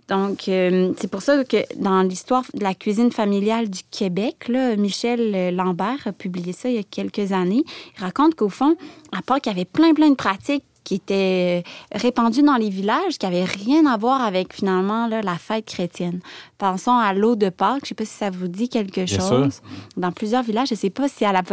Donc, 0.08 0.48
euh, 0.48 0.94
c'est 0.98 1.10
pour 1.10 1.22
ça 1.22 1.44
que 1.44 1.58
dans 1.78 2.02
l'histoire 2.02 2.44
de 2.54 2.64
la 2.64 2.74
cuisine 2.74 3.12
familiale 3.12 3.70
du 3.70 3.82
Québec, 3.90 4.50
Michel 4.78 5.56
Lambert 5.56 6.06
a 6.06 6.12
publié 6.12 6.54
ça 6.54 6.70
il 6.70 6.76
y 6.76 6.80
a 6.80 6.84
quelques 6.84 7.32
années. 7.32 7.64
Il 7.98 8.04
raconte 8.04 8.36
qu'au 8.36 8.50
fond, 8.50 8.76
à 9.12 9.22
Pâques, 9.22 9.46
il 9.46 9.50
y 9.50 9.52
avait 9.54 9.66
plein, 9.66 9.94
plein 9.94 10.10
de 10.10 10.16
pratiques 10.16 10.66
qui 10.92 10.96
étaient 10.96 11.64
répandues 11.96 12.44
dans 12.44 12.58
les 12.58 12.70
villages, 12.70 13.18
qui 13.18 13.26
n'avaient 13.26 13.46
rien 13.46 13.86
à 13.86 13.96
voir 13.96 14.22
avec 14.22 14.54
finalement 14.54 15.08
là, 15.08 15.22
la 15.22 15.36
fête 15.36 15.66
chrétienne. 15.66 16.20
Pensons 16.58 16.98
à 16.98 17.14
l'eau 17.14 17.38
de 17.38 17.48
Pâques. 17.48 17.84
Je 17.84 17.86
ne 17.86 17.88
sais 17.88 17.96
pas 17.96 18.06
si 18.06 18.18
ça 18.18 18.30
vous 18.30 18.50
dit 18.50 18.68
quelque 18.68 19.06
chose. 19.06 19.62
Dans 19.96 20.12
plusieurs 20.12 20.44
villages, 20.44 20.68
je 20.68 20.74
ne 20.74 20.80
sais 20.80 20.90
pas 20.90 21.08
si 21.08 21.24
à 21.24 21.32
la 21.32 21.44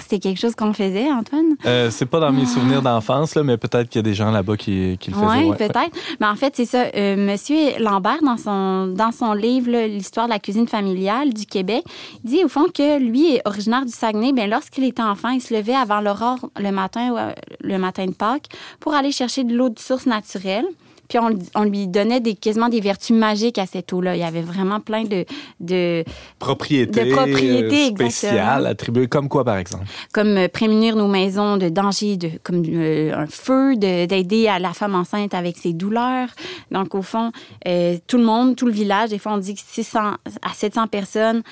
c'était 0.00 0.18
quelque 0.18 0.38
chose 0.38 0.54
qu'on 0.54 0.72
faisait, 0.72 1.10
Antoine. 1.12 1.56
Euh, 1.66 1.90
c'est 1.90 2.06
pas 2.06 2.20
dans 2.20 2.32
mes 2.32 2.46
souvenirs 2.46 2.82
d'enfance, 2.82 3.36
mais 3.36 3.56
peut-être 3.56 3.88
qu'il 3.88 3.98
y 3.98 4.00
a 4.00 4.02
des 4.02 4.14
gens 4.14 4.30
là-bas 4.30 4.56
qui, 4.56 4.98
le 5.06 5.12
faisaient. 5.12 5.44
Oui, 5.44 5.56
peut-être. 5.56 5.90
Mais 6.20 6.26
en 6.26 6.34
fait, 6.34 6.54
c'est 6.56 6.64
ça. 6.64 6.84
Euh, 6.94 7.16
Monsieur 7.16 7.78
Lambert, 7.78 8.22
dans 8.22 8.36
son, 8.36 8.86
dans 8.86 9.12
son 9.12 9.32
livre 9.32 9.70
L'histoire 9.86 10.26
de 10.26 10.32
la 10.32 10.38
cuisine 10.38 10.68
familiale 10.68 11.32
du 11.32 11.46
Québec, 11.46 11.84
dit 12.24 12.44
au 12.44 12.48
fond 12.48 12.66
que 12.72 12.98
lui 12.98 13.34
est 13.34 13.42
originaire 13.44 13.84
du 13.84 13.92
Saguenay. 13.92 14.32
Bien, 14.32 14.46
lorsqu'il 14.46 14.84
était 14.84 15.02
enfant, 15.02 15.30
il 15.30 15.40
se 15.40 15.52
levait 15.54 15.74
avant 15.74 16.00
l'aurore 16.00 16.50
le 16.58 16.70
matin, 16.70 17.32
le 17.60 17.78
matin 17.78 18.06
de 18.06 18.12
Pâques 18.12 18.46
pour 18.86 18.94
aller 18.94 19.10
chercher 19.10 19.42
de 19.42 19.52
l'eau 19.52 19.68
de 19.68 19.80
source 19.80 20.06
naturelle 20.06 20.64
Puis 21.08 21.18
on, 21.54 21.64
lui 21.64 21.86
donnait 21.88 22.20
des, 22.20 22.34
quasiment 22.34 22.68
des 22.68 22.80
vertus 22.80 23.16
magiques 23.16 23.58
à 23.58 23.66
cette 23.66 23.92
eau-là. 23.92 24.16
Il 24.16 24.20
y 24.20 24.24
avait 24.24 24.42
vraiment 24.42 24.80
plein 24.80 25.04
de... 25.04 25.24
de 25.60 26.04
propriétés, 26.38 27.04
de 27.04 27.12
propriétés 27.12 27.86
spéciales 27.88 28.66
attribuées 28.66 29.08
comme 29.08 29.28
quoi, 29.28 29.44
par 29.44 29.56
exemple? 29.56 29.84
Comme 30.12 30.36
euh, 30.36 30.48
prémunir 30.48 30.96
nos 30.96 31.08
maisons 31.08 31.56
de 31.56 31.68
dangers, 31.68 32.16
de, 32.16 32.30
comme 32.42 32.62
euh, 32.66 33.14
un 33.14 33.26
feu, 33.26 33.76
d'aider 33.76 34.48
à 34.48 34.58
la 34.58 34.72
femme 34.72 34.94
enceinte 34.94 35.34
avec 35.34 35.56
ses 35.56 35.72
douleurs. 35.72 36.28
Donc, 36.70 36.94
au 36.94 37.02
fond, 37.02 37.30
euh, 37.66 37.96
tout 38.06 38.18
le 38.18 38.24
monde, 38.24 38.56
tout 38.56 38.66
le 38.66 38.72
village, 38.72 39.10
des 39.10 39.18
fois, 39.18 39.32
on 39.32 39.38
dit 39.38 39.54
que 39.54 39.60
600 39.64 39.98
à 40.42 40.52
700 40.54 40.86
personnes 40.88 41.42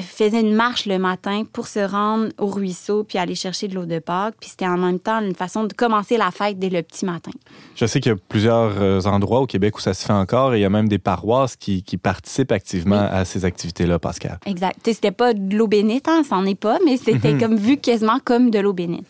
faisaient 0.00 0.40
une 0.40 0.54
marche 0.54 0.86
le 0.86 0.98
matin 0.98 1.44
pour 1.52 1.66
se 1.66 1.80
rendre 1.80 2.28
au 2.38 2.46
ruisseau 2.46 3.04
puis 3.04 3.18
aller 3.18 3.34
chercher 3.34 3.68
de 3.68 3.74
l'eau 3.74 3.86
de 3.86 3.98
Pâques. 3.98 4.34
Puis 4.40 4.50
c'était 4.50 4.66
en 4.66 4.78
même 4.78 4.98
temps 4.98 5.20
une 5.20 5.34
façon 5.34 5.64
de 5.64 5.72
commencer 5.72 6.16
la 6.16 6.30
fête 6.30 6.58
dès 6.58 6.70
le 6.70 6.82
petit 6.82 7.04
matin. 7.04 7.30
Je 7.74 7.86
sais 7.86 8.00
qu'il 8.00 8.12
y 8.12 8.14
a 8.14 8.18
plusieurs 8.28 8.61
euh, 8.80 9.00
endroits 9.02 9.40
au 9.40 9.46
Québec 9.46 9.76
où 9.76 9.80
ça 9.80 9.94
se 9.94 10.04
fait 10.04 10.12
encore 10.12 10.54
et 10.54 10.58
il 10.58 10.62
y 10.62 10.64
a 10.64 10.70
même 10.70 10.88
des 10.88 10.98
paroisses 10.98 11.56
qui, 11.56 11.82
participent 12.02 12.52
activement 12.52 13.06
à 13.10 13.24
ces 13.24 13.44
activités-là, 13.44 13.98
Pascal. 13.98 14.38
Exact. 14.46 14.78
C'était 14.84 15.10
pas 15.10 15.34
de 15.34 15.56
l'eau 15.56 15.66
bénite, 15.66 16.08
hein, 16.08 16.22
c'en 16.28 16.44
est 16.46 16.58
pas, 16.58 16.78
mais 16.84 16.96
c'était 16.96 17.32
mhm. 17.32 17.40
comme 17.40 17.56
vu 17.56 17.76
quasiment 17.76 18.18
comme 18.24 18.50
de 18.50 18.58
l'eau 18.58 18.72
bénite. 18.72 19.06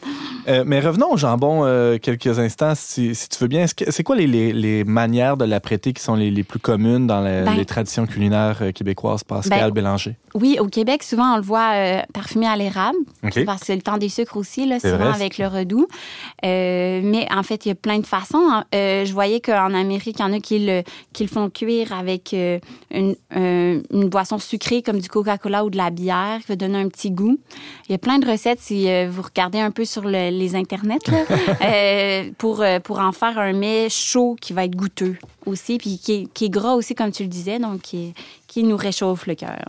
Euh, 0.48 0.64
mais 0.66 0.80
revenons 0.80 1.12
au 1.12 1.16
jambon 1.16 1.62
euh, 1.64 1.98
quelques 1.98 2.38
instants, 2.38 2.72
si, 2.74 3.12
tu 3.30 3.38
veux 3.38 3.46
bien. 3.46 3.66
C'est 3.66 4.02
quoi 4.02 4.16
les, 4.16 4.84
manières 4.84 5.36
de 5.36 5.44
l'apprêter 5.44 5.92
qui 5.92 6.02
sont 6.02 6.16
les, 6.16 6.42
plus 6.42 6.58
communes 6.58 7.06
dans 7.06 7.22
ben 7.22 7.54
les 7.54 7.64
traditions 7.64 8.06
culinaires 8.06 8.60
québécoises, 8.74 9.22
Pascal 9.22 9.70
ben, 9.70 9.74
Bélanger? 9.74 10.16
Oui, 10.34 10.56
au 10.58 10.66
Québec, 10.66 11.02
souvent, 11.02 11.34
on 11.34 11.36
le 11.36 11.42
voit 11.42 12.02
parfumé 12.12 12.46
à 12.46 12.56
l'érable, 12.56 12.98
parce 13.22 13.60
que 13.60 13.66
c'est 13.66 13.76
le 13.76 13.82
temps 13.82 13.98
des 13.98 14.08
sucres 14.08 14.36
aussi, 14.36 14.66
là, 14.66 14.80
souvent 14.80 15.12
avec 15.12 15.38
le 15.38 15.46
redoux. 15.46 15.86
mais 16.42 17.26
en 17.34 17.42
fait, 17.42 17.64
il 17.64 17.68
y 17.68 17.72
a 17.72 17.76
plein 17.76 17.98
de 17.98 18.06
façons. 18.06 18.48
Hein. 18.50 18.64
je 18.72 19.12
voyais 19.12 19.40
qu'en 19.42 19.74
Amérique, 19.74 20.16
il 20.18 20.22
y 20.22 20.24
en 20.24 20.32
a 20.32 20.40
qui 20.40 20.58
le, 20.58 20.82
qui 21.12 21.24
le 21.24 21.28
font 21.28 21.50
cuire 21.50 21.92
avec 21.92 22.32
une, 22.32 23.14
une, 23.30 24.08
boisson 24.08 24.38
sucrée 24.38 24.82
comme 24.82 24.98
du 24.98 25.08
Coca-Cola 25.08 25.64
ou 25.64 25.70
de 25.70 25.76
la 25.76 25.90
bière 25.90 26.38
qui 26.40 26.48
va 26.48 26.56
donner 26.56 26.78
un 26.78 26.88
petit 26.88 27.10
goût. 27.10 27.38
Il 27.88 27.92
y 27.92 27.94
a 27.94 27.98
plein 27.98 28.18
de 28.18 28.30
recettes 28.30 28.60
si 28.60 28.86
vous 29.06 29.22
regardez 29.22 29.58
un 29.58 29.70
peu 29.70 29.84
sur 29.84 30.02
le 30.02 30.22
les 30.30 30.54
internets 30.56 30.98
euh, 31.62 32.30
pour, 32.38 32.62
euh, 32.62 32.80
pour 32.80 32.98
en 32.98 33.12
faire 33.12 33.38
un 33.38 33.52
mets 33.52 33.88
chaud 33.88 34.36
qui 34.40 34.52
va 34.52 34.64
être 34.64 34.76
goûteux 34.76 35.16
aussi, 35.46 35.78
puis 35.78 35.98
qui 35.98 36.28
est, 36.40 36.48
gras 36.48 36.74
aussi, 36.74 36.94
comme 36.94 37.10
tu 37.10 37.22
le 37.22 37.28
disais, 37.28 37.58
donc 37.58 37.82
qui, 37.82 38.14
qui 38.46 38.62
nous 38.62 38.76
réchauffe 38.76 39.26
le 39.26 39.34
cœur. 39.34 39.64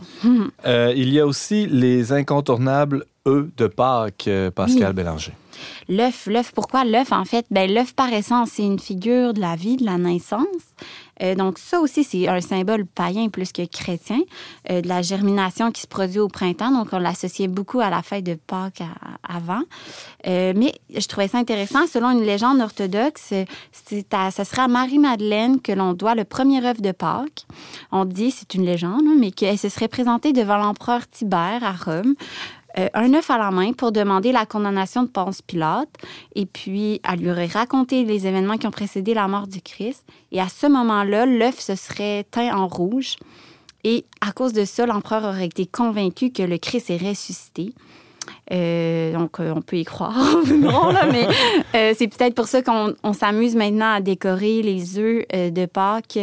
Euh, 0.66 0.92
il 0.96 1.12
y 1.12 1.20
a 1.20 1.26
aussi 1.26 1.66
les 1.66 2.12
incontournables 2.12 3.04
œufs 3.26 3.48
de 3.56 3.66
Pâques, 3.66 4.28
Pascal 4.54 4.92
Bélanger. 4.92 5.32
L'œuf, 5.88 6.26
l'œuf, 6.26 6.52
pourquoi 6.52 6.84
l'œuf? 6.84 7.12
En 7.12 7.24
fait, 7.24 7.46
ben, 7.50 7.72
l'œuf 7.72 7.94
par 7.94 8.12
essence, 8.12 8.50
c'est 8.52 8.64
une 8.64 8.78
figure 8.78 9.34
de 9.34 9.40
la 9.40 9.56
vie, 9.56 9.76
de 9.76 9.84
la 9.84 9.98
naissance. 9.98 10.46
Euh, 11.22 11.34
donc, 11.34 11.58
ça 11.58 11.80
aussi, 11.80 12.04
c'est 12.04 12.28
un 12.28 12.40
symbole 12.40 12.86
païen 12.86 13.28
plus 13.28 13.52
que 13.52 13.64
chrétien, 13.64 14.20
euh, 14.70 14.80
de 14.80 14.88
la 14.88 15.02
germination 15.02 15.70
qui 15.70 15.82
se 15.82 15.86
produit 15.86 16.18
au 16.18 16.28
printemps. 16.28 16.70
Donc, 16.70 16.88
on 16.92 16.98
l'associait 16.98 17.48
beaucoup 17.48 17.80
à 17.80 17.90
la 17.90 18.02
fête 18.02 18.24
de 18.24 18.34
Pâques 18.34 18.82
avant. 19.22 19.62
Euh, 20.26 20.52
mais 20.56 20.74
je 20.94 21.06
trouvais 21.06 21.28
ça 21.28 21.38
intéressant. 21.38 21.86
Selon 21.86 22.10
une 22.10 22.24
légende 22.24 22.60
orthodoxe, 22.60 23.32
à, 24.12 24.30
ce 24.30 24.44
sera 24.44 24.64
à 24.64 24.68
Marie-Madeleine 24.68 25.60
que 25.60 25.72
l'on 25.72 25.92
doit 25.92 26.14
le 26.14 26.24
premier 26.24 26.64
œuf 26.64 26.80
de 26.80 26.92
Pâques. 26.92 27.46
On 27.92 28.04
dit, 28.04 28.30
c'est 28.30 28.54
une 28.54 28.64
légende, 28.64 29.02
hein, 29.06 29.16
mais 29.18 29.30
qu'elle 29.30 29.58
se 29.58 29.68
serait 29.68 29.88
présentée 29.88 30.32
devant 30.32 30.56
l'empereur 30.56 31.08
Tibère 31.08 31.62
à 31.62 31.72
Rome. 31.72 32.14
Euh, 32.78 32.88
un 32.94 33.14
œuf 33.14 33.30
à 33.30 33.38
la 33.38 33.50
main 33.50 33.72
pour 33.72 33.92
demander 33.92 34.32
la 34.32 34.46
condamnation 34.46 35.04
de 35.04 35.08
Ponce 35.08 35.42
Pilate. 35.42 35.88
Et 36.34 36.46
puis, 36.46 37.00
elle 37.08 37.20
lui 37.20 37.30
aurait 37.30 37.46
raconté 37.46 38.04
les 38.04 38.26
événements 38.26 38.56
qui 38.56 38.66
ont 38.66 38.72
précédé 38.72 39.14
la 39.14 39.28
mort 39.28 39.46
du 39.46 39.62
Christ. 39.62 40.04
Et 40.32 40.40
à 40.40 40.48
ce 40.48 40.66
moment-là, 40.66 41.26
l'œuf 41.26 41.60
se 41.60 41.76
serait 41.76 42.24
teint 42.30 42.56
en 42.56 42.66
rouge. 42.66 43.16
Et 43.84 44.06
à 44.20 44.32
cause 44.32 44.52
de 44.52 44.64
ça, 44.64 44.86
l'empereur 44.86 45.24
aurait 45.24 45.46
été 45.46 45.66
convaincu 45.66 46.30
que 46.30 46.42
le 46.42 46.58
Christ 46.58 46.90
est 46.90 46.96
ressuscité. 46.96 47.74
Euh, 48.52 49.12
donc, 49.12 49.40
euh, 49.40 49.52
on 49.54 49.62
peut 49.62 49.76
y 49.76 49.84
croire. 49.84 50.16
mais 50.46 51.26
euh, 51.74 51.94
c'est 51.96 52.08
peut-être 52.08 52.34
pour 52.34 52.46
ça 52.46 52.62
qu'on 52.62 53.12
s'amuse 53.12 53.56
maintenant 53.56 53.94
à 53.94 54.00
décorer 54.00 54.62
les 54.62 54.98
œufs 54.98 55.26
de 55.28 55.66
Pâques 55.66 56.18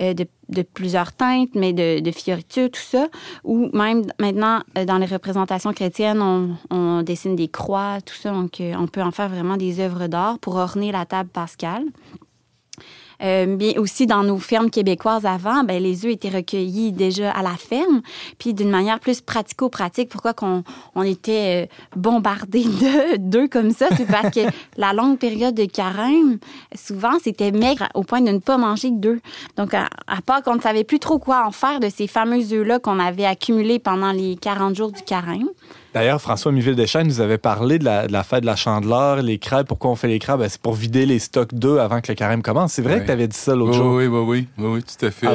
de, 0.00 0.26
de, 0.48 0.62
plusieurs 0.62 1.12
teintes, 1.12 1.50
mais 1.54 1.72
de, 1.72 2.00
de, 2.00 2.10
fioritures, 2.12 2.70
tout 2.70 2.80
ça. 2.80 3.08
Ou 3.42 3.70
même 3.72 4.04
maintenant, 4.20 4.60
dans 4.86 4.98
les 4.98 5.06
représentations 5.06 5.72
chrétiennes, 5.72 6.22
on, 6.22 6.56
on 6.70 7.02
dessine 7.02 7.34
des 7.34 7.48
croix, 7.48 7.98
tout 8.04 8.14
ça. 8.14 8.30
Donc, 8.30 8.60
on 8.60 8.86
peut 8.86 9.02
en 9.02 9.10
faire 9.10 9.28
vraiment 9.28 9.56
des 9.56 9.80
œuvres 9.80 10.06
d'art 10.06 10.38
pour 10.38 10.56
orner 10.56 10.92
la 10.92 11.06
table 11.06 11.30
pascale. 11.30 11.84
Euh, 13.22 13.56
bien 13.56 13.72
aussi 13.78 14.06
dans 14.06 14.22
nos 14.22 14.38
fermes 14.38 14.70
québécoises 14.70 15.26
avant, 15.26 15.64
ben, 15.64 15.82
les 15.82 16.04
œufs 16.04 16.12
étaient 16.12 16.28
recueillis 16.28 16.92
déjà 16.92 17.30
à 17.30 17.42
la 17.42 17.56
ferme, 17.56 18.02
puis 18.38 18.54
d'une 18.54 18.70
manière 18.70 19.00
plus 19.00 19.20
pratico-pratique. 19.20 20.08
Pourquoi 20.08 20.34
qu'on 20.34 20.64
on 20.94 21.02
était 21.02 21.64
euh, 21.64 21.96
bombardé 21.96 22.64
d'œufs 23.18 23.48
comme 23.50 23.70
ça? 23.70 23.86
C'est 23.96 24.06
parce 24.06 24.30
que 24.30 24.40
la 24.76 24.92
longue 24.92 25.18
période 25.18 25.54
de 25.54 25.64
carême, 25.64 26.38
souvent, 26.74 27.18
c'était 27.22 27.52
maigre 27.52 27.88
au 27.94 28.02
point 28.02 28.20
de 28.20 28.30
ne 28.30 28.38
pas 28.38 28.58
manger 28.58 28.90
d'œufs. 28.90 29.20
Donc, 29.56 29.74
à, 29.74 29.88
part 30.26 30.42
qu'on 30.42 30.56
ne 30.56 30.60
savait 30.60 30.84
plus 30.84 30.98
trop 30.98 31.18
quoi 31.18 31.46
en 31.46 31.50
faire 31.50 31.80
de 31.80 31.88
ces 31.88 32.06
fameux 32.06 32.52
œufs-là 32.52 32.78
qu'on 32.78 32.98
avait 32.98 33.26
accumulés 33.26 33.78
pendant 33.78 34.12
les 34.12 34.36
40 34.36 34.74
jours 34.74 34.92
du 34.92 35.02
carême. 35.02 35.48
D'ailleurs, 35.94 36.20
François 36.20 36.50
Miville 36.50 36.74
Deschênes 36.74 37.06
nous 37.06 37.20
avait 37.20 37.38
parlé 37.38 37.78
de 37.78 37.84
la, 37.84 38.24
fête 38.24 38.40
de 38.40 38.46
la 38.46 38.56
chandeleur, 38.56 39.22
les 39.22 39.38
crêpes. 39.38 39.68
Pourquoi 39.68 39.92
on 39.92 39.94
fait 39.94 40.08
les 40.08 40.18
crêpes? 40.18 40.40
Ben, 40.40 40.48
c'est 40.48 40.60
pour 40.60 40.74
vider 40.74 41.06
les 41.06 41.20
stocks 41.20 41.54
d'œufs 41.54 41.78
avant 41.78 42.00
que 42.00 42.10
le 42.10 42.16
carême 42.16 42.42
commence. 42.42 42.72
C'est 42.72 42.82
vrai 42.82 43.00
que 43.00 43.06
tu 43.06 43.12
avais 43.12 43.28
dit 43.28 43.36
ça 43.36 43.54
l'autre 43.54 43.74
jour. 43.74 43.94
Oui, 43.94 44.06
oui, 44.06 44.18
oui, 44.26 44.48
oui, 44.58 44.66
oui, 44.66 44.82
tout 44.82 45.06
à 45.06 45.10
fait. 45.12 45.28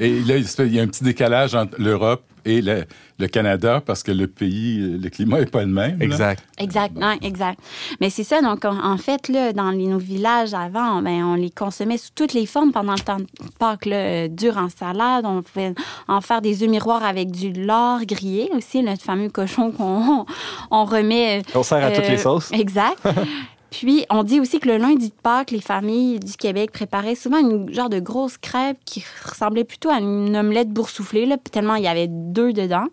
et 0.00 0.20
là, 0.20 0.36
il 0.36 0.74
y 0.74 0.80
a 0.80 0.82
un 0.82 0.86
petit 0.86 1.04
décalage 1.04 1.54
entre 1.54 1.74
l'Europe 1.78 2.22
et 2.46 2.62
le, 2.62 3.26
Canada 3.28 3.82
parce 3.84 4.02
que 4.02 4.12
le 4.12 4.26
pays, 4.26 4.78
le 4.78 5.10
climat 5.10 5.40
n'est 5.40 5.46
pas 5.46 5.62
le 5.62 5.66
même. 5.66 6.00
Exact. 6.00 6.42
Exact, 6.58 6.96
non, 6.96 7.16
exact. 7.22 7.58
Mais 8.00 8.08
c'est 8.08 8.24
ça, 8.24 8.40
donc 8.40 8.64
en 8.64 8.96
fait, 8.98 9.28
là, 9.28 9.52
dans 9.52 9.70
les, 9.70 9.86
nos 9.86 9.98
villages 9.98 10.54
avant, 10.54 11.02
ben, 11.02 11.24
on 11.24 11.34
les 11.34 11.50
consommait 11.50 11.98
sous 11.98 12.10
toutes 12.14 12.32
les 12.32 12.46
formes 12.46 12.72
pendant 12.72 12.92
le 12.92 13.00
temps 13.00 13.18
de 13.18 13.26
Pâques, 13.58 13.86
là, 13.86 13.96
euh, 13.96 14.28
dur 14.28 14.56
en 14.56 14.68
salade, 14.68 15.24
on 15.26 15.42
pouvait 15.42 15.74
en 16.08 16.20
faire 16.20 16.40
des 16.40 16.62
œufs 16.62 16.68
miroirs 16.68 17.04
avec 17.04 17.30
du 17.30 17.52
lard 17.52 18.04
grillé 18.06 18.50
aussi, 18.54 18.82
notre 18.82 19.02
fameux 19.02 19.28
cochon 19.28 19.72
qu'on 19.72 20.24
on 20.70 20.84
remet. 20.84 21.42
On 21.54 21.62
sert 21.62 21.84
à 21.84 21.90
toutes 21.90 22.08
les 22.08 22.14
euh, 22.14 22.22
sauces. 22.22 22.52
Exact. 22.52 22.98
Puis, 23.78 24.06
on 24.08 24.22
dit 24.22 24.40
aussi 24.40 24.58
que 24.58 24.68
le 24.68 24.78
lundi 24.78 25.10
de 25.10 25.14
Pâques, 25.22 25.50
les 25.50 25.60
familles 25.60 26.18
du 26.18 26.32
Québec 26.38 26.72
préparaient 26.72 27.14
souvent 27.14 27.40
une 27.40 27.70
genre 27.74 27.90
de 27.90 28.00
grosse 28.00 28.38
crêpe 28.38 28.78
qui 28.86 29.04
ressemblait 29.22 29.64
plutôt 29.64 29.90
à 29.90 29.98
une 29.98 30.34
omelette 30.34 30.70
boursouflée, 30.70 31.26
là, 31.26 31.36
tellement 31.52 31.74
il 31.74 31.84
y 31.84 31.86
avait 31.86 32.06
deux 32.08 32.54
dedans. 32.54 32.86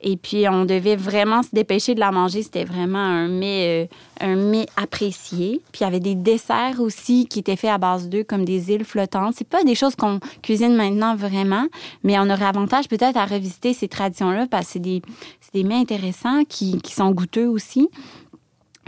Et 0.00 0.16
puis, 0.16 0.48
on 0.48 0.64
devait 0.64 0.96
vraiment 0.96 1.42
se 1.42 1.48
dépêcher 1.52 1.94
de 1.94 2.00
la 2.00 2.12
manger. 2.12 2.42
C'était 2.42 2.64
vraiment 2.64 2.98
un 2.98 3.28
mets, 3.28 3.88
euh, 4.22 4.26
un 4.26 4.36
mets 4.36 4.66
apprécié. 4.78 5.60
Puis, 5.70 5.80
il 5.80 5.84
y 5.84 5.86
avait 5.86 6.00
des 6.00 6.14
desserts 6.14 6.80
aussi 6.80 7.26
qui 7.26 7.40
étaient 7.40 7.56
faits 7.56 7.70
à 7.70 7.78
base 7.78 8.08
d'œufs, 8.08 8.26
comme 8.26 8.46
des 8.46 8.72
îles 8.72 8.84
flottantes. 8.86 9.34
C'est 9.36 9.48
pas 9.48 9.64
des 9.64 9.74
choses 9.74 9.96
qu'on 9.96 10.20
cuisine 10.42 10.76
maintenant 10.76 11.14
vraiment, 11.14 11.66
mais 12.04 12.18
on 12.18 12.30
aurait 12.30 12.46
avantage 12.46 12.88
peut-être 12.88 13.18
à 13.18 13.26
revisiter 13.26 13.74
ces 13.74 13.88
traditions-là 13.88 14.46
parce 14.50 14.66
que 14.66 14.72
c'est 14.72 14.80
des, 14.80 15.64
mets 15.64 15.74
intéressants 15.74 16.44
qui, 16.48 16.80
qui 16.80 16.94
sont 16.94 17.10
goûteux 17.10 17.48
aussi. 17.48 17.90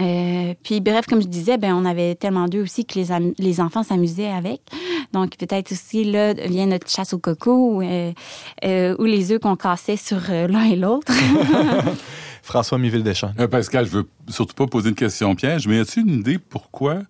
Euh, 0.01 0.55
puis 0.63 0.81
bref, 0.81 1.07
comme 1.07 1.21
je 1.21 1.27
disais, 1.27 1.59
ben 1.59 1.75
on 1.75 1.85
avait 1.85 2.15
tellement 2.15 2.47
d'eux 2.47 2.63
aussi 2.63 2.85
que 2.85 2.99
les, 2.99 3.07
les 3.39 3.61
enfants 3.61 3.83
s'amusaient 3.83 4.31
avec. 4.31 4.61
Donc 5.13 5.37
peut-être 5.37 5.73
aussi 5.73 6.05
là 6.05 6.35
vient 6.35 6.67
notre 6.67 6.89
chasse 6.89 7.13
au 7.13 7.19
coco 7.19 7.83
euh, 7.83 8.13
euh, 8.65 8.97
ou 8.99 9.05
les 9.05 9.33
œufs 9.33 9.41
qu'on 9.41 9.57
cassait 9.57 9.97
sur 9.97 10.21
l'un 10.31 10.65
et 10.65 10.77
l'autre. 10.77 11.13
François 12.43 12.79
Miville-Deschamps. 12.79 13.33
Pascal, 13.51 13.87
je 13.87 13.91
veux 13.91 14.09
surtout 14.29 14.55
pas 14.55 14.67
poser 14.67 14.91
une 14.91 14.95
question 14.95 15.35
piège, 15.35 15.67
mais 15.67 15.81
as-tu 15.81 16.01
une 16.01 16.21
idée 16.21 16.39
pourquoi 16.39 17.01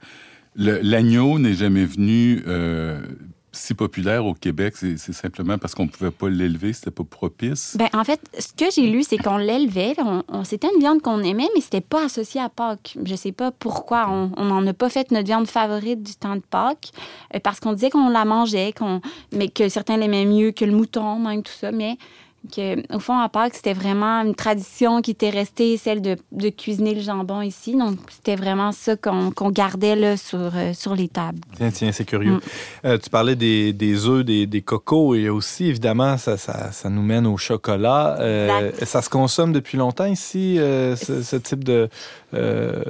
l'agneau 0.57 1.38
n'est 1.38 1.54
jamais 1.54 1.85
venu 1.85 2.42
si 3.59 3.75
populaire 3.75 4.25
au 4.25 4.35
Québec, 4.35 4.75
c'est 4.77 5.12
simplement 5.12 5.59
parce 5.59 5.75
qu'on 5.75 5.85
ne 5.85 5.88
pouvait 5.88 6.11
pas 6.11 6.29
l'élever, 6.29 6.73
c'était 6.73 6.91
pas 6.91 7.05
propice? 7.05 7.77
Ben, 7.79 7.88
en 7.93 8.05
fait, 8.05 8.21
ce 8.38 8.53
que 8.53 8.71
j'ai 8.71 8.88
lu, 8.88 9.03
c'est 9.03 9.19
qu'on 9.19 9.37
l'élevait. 9.37 9.95
On, 9.99 10.45
c'était 10.45 10.69
une 10.73 10.81
viande 10.81 11.03
qu'on 11.03 11.23
aimait, 11.23 11.49
mais 11.55 11.61
c'était 11.61 11.81
pas 11.81 12.05
associé 12.05 12.41
à 12.41 12.49
Pâques. 12.49 12.97
Je 13.05 13.15
sais 13.15 13.33
pas 13.33 13.50
pourquoi. 13.50 14.09
On 14.09 14.45
n'en 14.45 14.67
a 14.67 14.73
pas 14.73 14.88
fait 14.88 15.11
notre 15.11 15.27
viande 15.27 15.47
favorite 15.47 16.03
du 16.03 16.15
temps 16.15 16.37
de 16.37 16.43
Pâques, 16.43 16.91
euh, 17.35 17.41
parce 17.41 17.61
qu'on 17.61 17.73
disait 17.73 17.91
qu'on 17.91 18.09
la 18.09 18.25
mangeait, 18.25 18.73
qu'on, 18.73 19.00
mais 19.33 19.49
que 19.49 19.69
certains 19.69 19.97
l'aimaient 19.97 20.25
mieux 20.25 20.53
que 20.53 20.65
le 20.65 20.73
mouton, 20.73 21.19
même 21.19 21.43
tout 21.43 21.53
ça. 21.53 21.73
Mais 21.73 21.97
que, 22.54 22.95
au 22.95 23.00
fond, 23.00 23.18
à 23.18 23.28
Pâques, 23.28 23.54
c'était 23.54 23.73
vraiment 23.73 24.23
une 24.23 24.35
tradition 24.35 25.02
qui 25.02 25.11
était 25.11 25.30
restée, 25.30 25.76
celle 25.76 26.00
de, 26.00 26.16
de 26.33 26.49
cuisiner 26.49 26.95
le 26.95 27.00
jambon 27.00 27.42
ici. 27.42 27.76
Donc, 27.76 27.99
c'était 28.09 28.37
vraiment 28.37 28.73
ça 28.73 28.97
qu'on 28.97 29.50
gardait 29.50 29.97
là, 29.97 30.16
sur, 30.16 30.38
euh, 30.38 30.73
sur 30.73 30.95
les 30.95 31.09
tables. 31.09 31.40
Tiens, 31.57 31.71
tiens, 31.71 31.92
c'est 31.92 32.04
curieux. 32.04 32.35
Mm. 32.35 32.40
Euh, 32.85 32.99
tu 32.99 33.11
parlais 33.11 33.35
des, 33.35 33.73
des 33.73 34.07
œufs, 34.07 34.25
des, 34.25 34.47
des, 34.47 34.62
cocos, 34.62 35.14
et 35.14 35.28
aussi, 35.28 35.66
évidemment, 35.66 36.16
ça, 36.16 36.37
ça, 36.37 36.73
ça 36.73 36.88
nous 36.88 37.02
mène 37.02 37.26
au 37.26 37.37
chocolat. 37.37 38.16
Euh, 38.21 38.71
ça 38.85 39.02
se 39.02 39.11
consomme 39.11 39.52
depuis 39.52 39.76
longtemps 39.76 40.07
ici, 40.07 40.57
ce, 40.59 41.23
ce, 41.23 41.37
type 41.37 41.64
de, 41.64 41.88
de, 42.33 42.83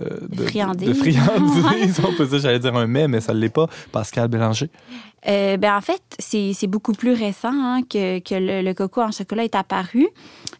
friandise. 0.46 0.88
De 0.88 0.94
friandise. 0.94 2.00
on 2.06 2.14
peut 2.14 2.26
dire, 2.26 2.38
j'allais 2.38 2.58
dire 2.58 2.76
un 2.76 2.86
mets, 2.86 3.08
mais 3.08 3.20
ça 3.20 3.32
ne 3.32 3.38
l'est 3.38 3.48
pas. 3.48 3.66
Pascal 3.92 4.28
Bélanger. 4.28 4.70
Euh, 5.26 5.56
ben 5.56 5.76
en 5.76 5.80
fait, 5.80 6.02
c'est 6.18 6.66
beaucoup 6.66 6.92
plus 6.92 7.12
récent 7.12 7.52
hein, 7.52 7.80
que, 7.82 8.20
que 8.20 8.34
le, 8.34 8.72
coco 8.72 9.02
en 9.02 9.10
chocolat 9.10 9.44
est 9.44 9.54
apparu. 9.54 10.08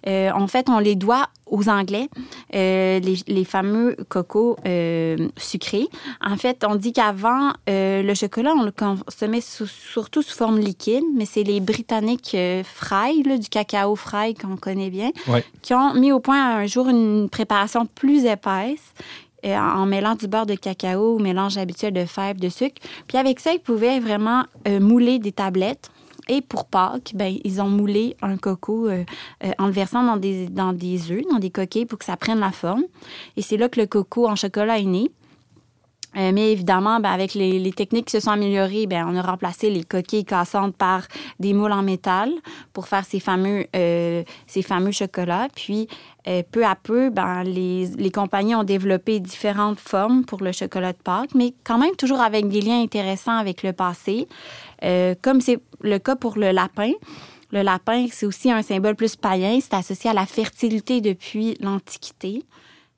Euh, 0.07 0.31
en 0.33 0.47
fait, 0.47 0.69
on 0.69 0.79
les 0.79 0.97
doit 0.97 1.29
aux 1.47 1.69
Anglais, 1.69 2.09
euh, 2.55 2.99
les, 2.99 3.17
les, 3.27 3.45
fameux 3.45 3.97
cocos 4.09 4.57
sucrés. 5.37 5.89
En 6.25 6.37
fait, 6.37 6.65
on 6.67 6.75
dit 6.75 6.93
qu'avant, 6.93 7.53
le 7.67 8.15
chocolat, 8.15 8.53
on 8.55 8.65
le 8.65 8.73
consommait 8.73 9.41
surtout 9.41 10.23
sous 10.23 10.37
forme 10.37 10.59
liquide, 10.59 11.05
mais 11.15 11.25
c'est 11.25 11.45
les 11.45 11.61
Britanniques 11.61 12.37
Fry, 12.65 13.23
là, 13.23 13.39
du 13.39 13.49
cacao 13.49 13.97
Fry 13.97 14.35
qu'on 14.35 14.57
connaît 14.57 14.91
bien, 14.91 15.11
qui 15.63 15.73
ont 15.75 15.95
mis 15.95 16.13
au 16.13 16.21
point 16.21 16.59
un 16.59 16.67
jour 16.67 16.89
une 16.89 17.29
préparation 17.31 17.87
plus 17.87 18.25
épaisse 18.25 18.93
en 19.45 19.87
mêlant 19.87 20.15
du 20.15 20.27
beurre 20.27 20.47
de 20.47 20.55
cacao 20.55 21.15
ou 21.15 21.19
mélange 21.19 21.59
habituel 21.59 21.93
de 21.93 22.05
fèves, 22.05 22.41
de 22.41 22.49
sucre. 22.49 22.81
Puis 23.07 23.19
avec 23.19 23.41
ça, 23.41 23.53
ils 23.53 23.61
pouvaient 23.61 24.01
vraiment 24.01 24.45
euh, 24.67 24.81
mouler 24.81 25.19
des 25.19 25.33
tablettes. 25.33 25.91
Et 26.31 26.43
pour 26.43 26.67
Pâques, 26.67 27.13
ben, 27.15 27.35
ils 27.43 27.63
ont 27.63 27.71
moulé 27.71 28.15
un 28.21 28.37
coco 28.37 28.87
euh, 28.87 29.05
euh, 29.45 29.51
en 29.59 29.67
le 29.67 29.73
versant 29.73 30.03
dans 30.03 30.19
des, 30.19 30.49
dans 30.49 30.75
des 30.75 31.11
œufs, 31.11 31.23
dans 31.31 31.39
des 31.39 31.51
coquilles 31.51 31.87
pour 31.87 31.99
que 31.99 32.05
ça 32.05 32.19
prenne 32.19 32.41
la 32.41 32.53
forme. 32.53 32.85
Et 33.37 33.43
c'est 33.43 33.57
là 33.57 33.71
que 33.71 33.81
le 33.81 33.87
coco 33.87 34.29
en 34.29 34.37
chocolat 34.37 34.79
est 34.79 34.85
né. 34.85 35.11
mais 36.15 36.53
évidemment, 36.53 37.01
ben, 37.01 37.11
avec 37.11 37.33
les, 37.33 37.73
techniques 37.73 38.07
qui 38.07 38.13
se 38.13 38.21
sont 38.21 38.31
améliorées, 38.31 38.87
ben, 38.87 39.07
on 39.09 39.17
a 39.17 39.23
remplacé 39.23 39.71
les 39.71 39.85
coquilles 39.85 40.27
cassantes 40.27 40.77
par 40.77 41.07
des 41.41 41.55
moules 41.55 41.73
en 41.73 41.83
métal 41.83 42.31
pour 42.75 42.89
faire 42.89 43.07
ces 43.07 43.21
fameux, 43.21 43.65
ces 43.73 44.63
fameux 44.63 44.93
chocolats. 44.93 45.49
Puis, 45.55 45.89
euh, 46.29 46.43
peu 46.51 46.65
à 46.65 46.77
peu, 46.77 47.09
ben, 47.09 47.43
les, 47.43 47.87
les, 47.87 48.11
compagnies 48.11 48.55
ont 48.55 48.65
développé 48.65 49.19
différentes 49.19 49.81
formes 49.81 50.25
pour 50.25 50.43
le 50.43 50.53
chocolat 50.53 50.93
de 50.93 50.99
Pâques, 50.99 51.35
mais 51.35 51.55
quand 51.65 51.79
même 51.79 51.97
toujours 51.97 52.21
avec 52.21 52.49
des 52.49 52.61
liens 52.61 52.83
intéressants 52.83 53.37
avec 53.37 53.63
le 53.63 53.73
passé, 53.73 54.29
euh, 54.85 55.15
comme 55.23 55.41
c'est 55.41 55.59
le 55.81 55.99
cas 55.99 56.17
pour 56.17 56.37
le 56.37 56.51
lapin. 56.51 56.93
Le 57.51 57.63
lapin, 57.63 58.07
c'est 58.13 58.27
aussi 58.27 58.53
un 58.53 58.61
symbole 58.61 58.95
plus 58.95 59.17
païen, 59.17 59.59
c'est 59.63 59.75
associé 59.75 60.11
à 60.11 60.13
la 60.13 60.27
fertilité 60.27 61.01
depuis 61.01 61.57
l'Antiquité. 61.61 62.43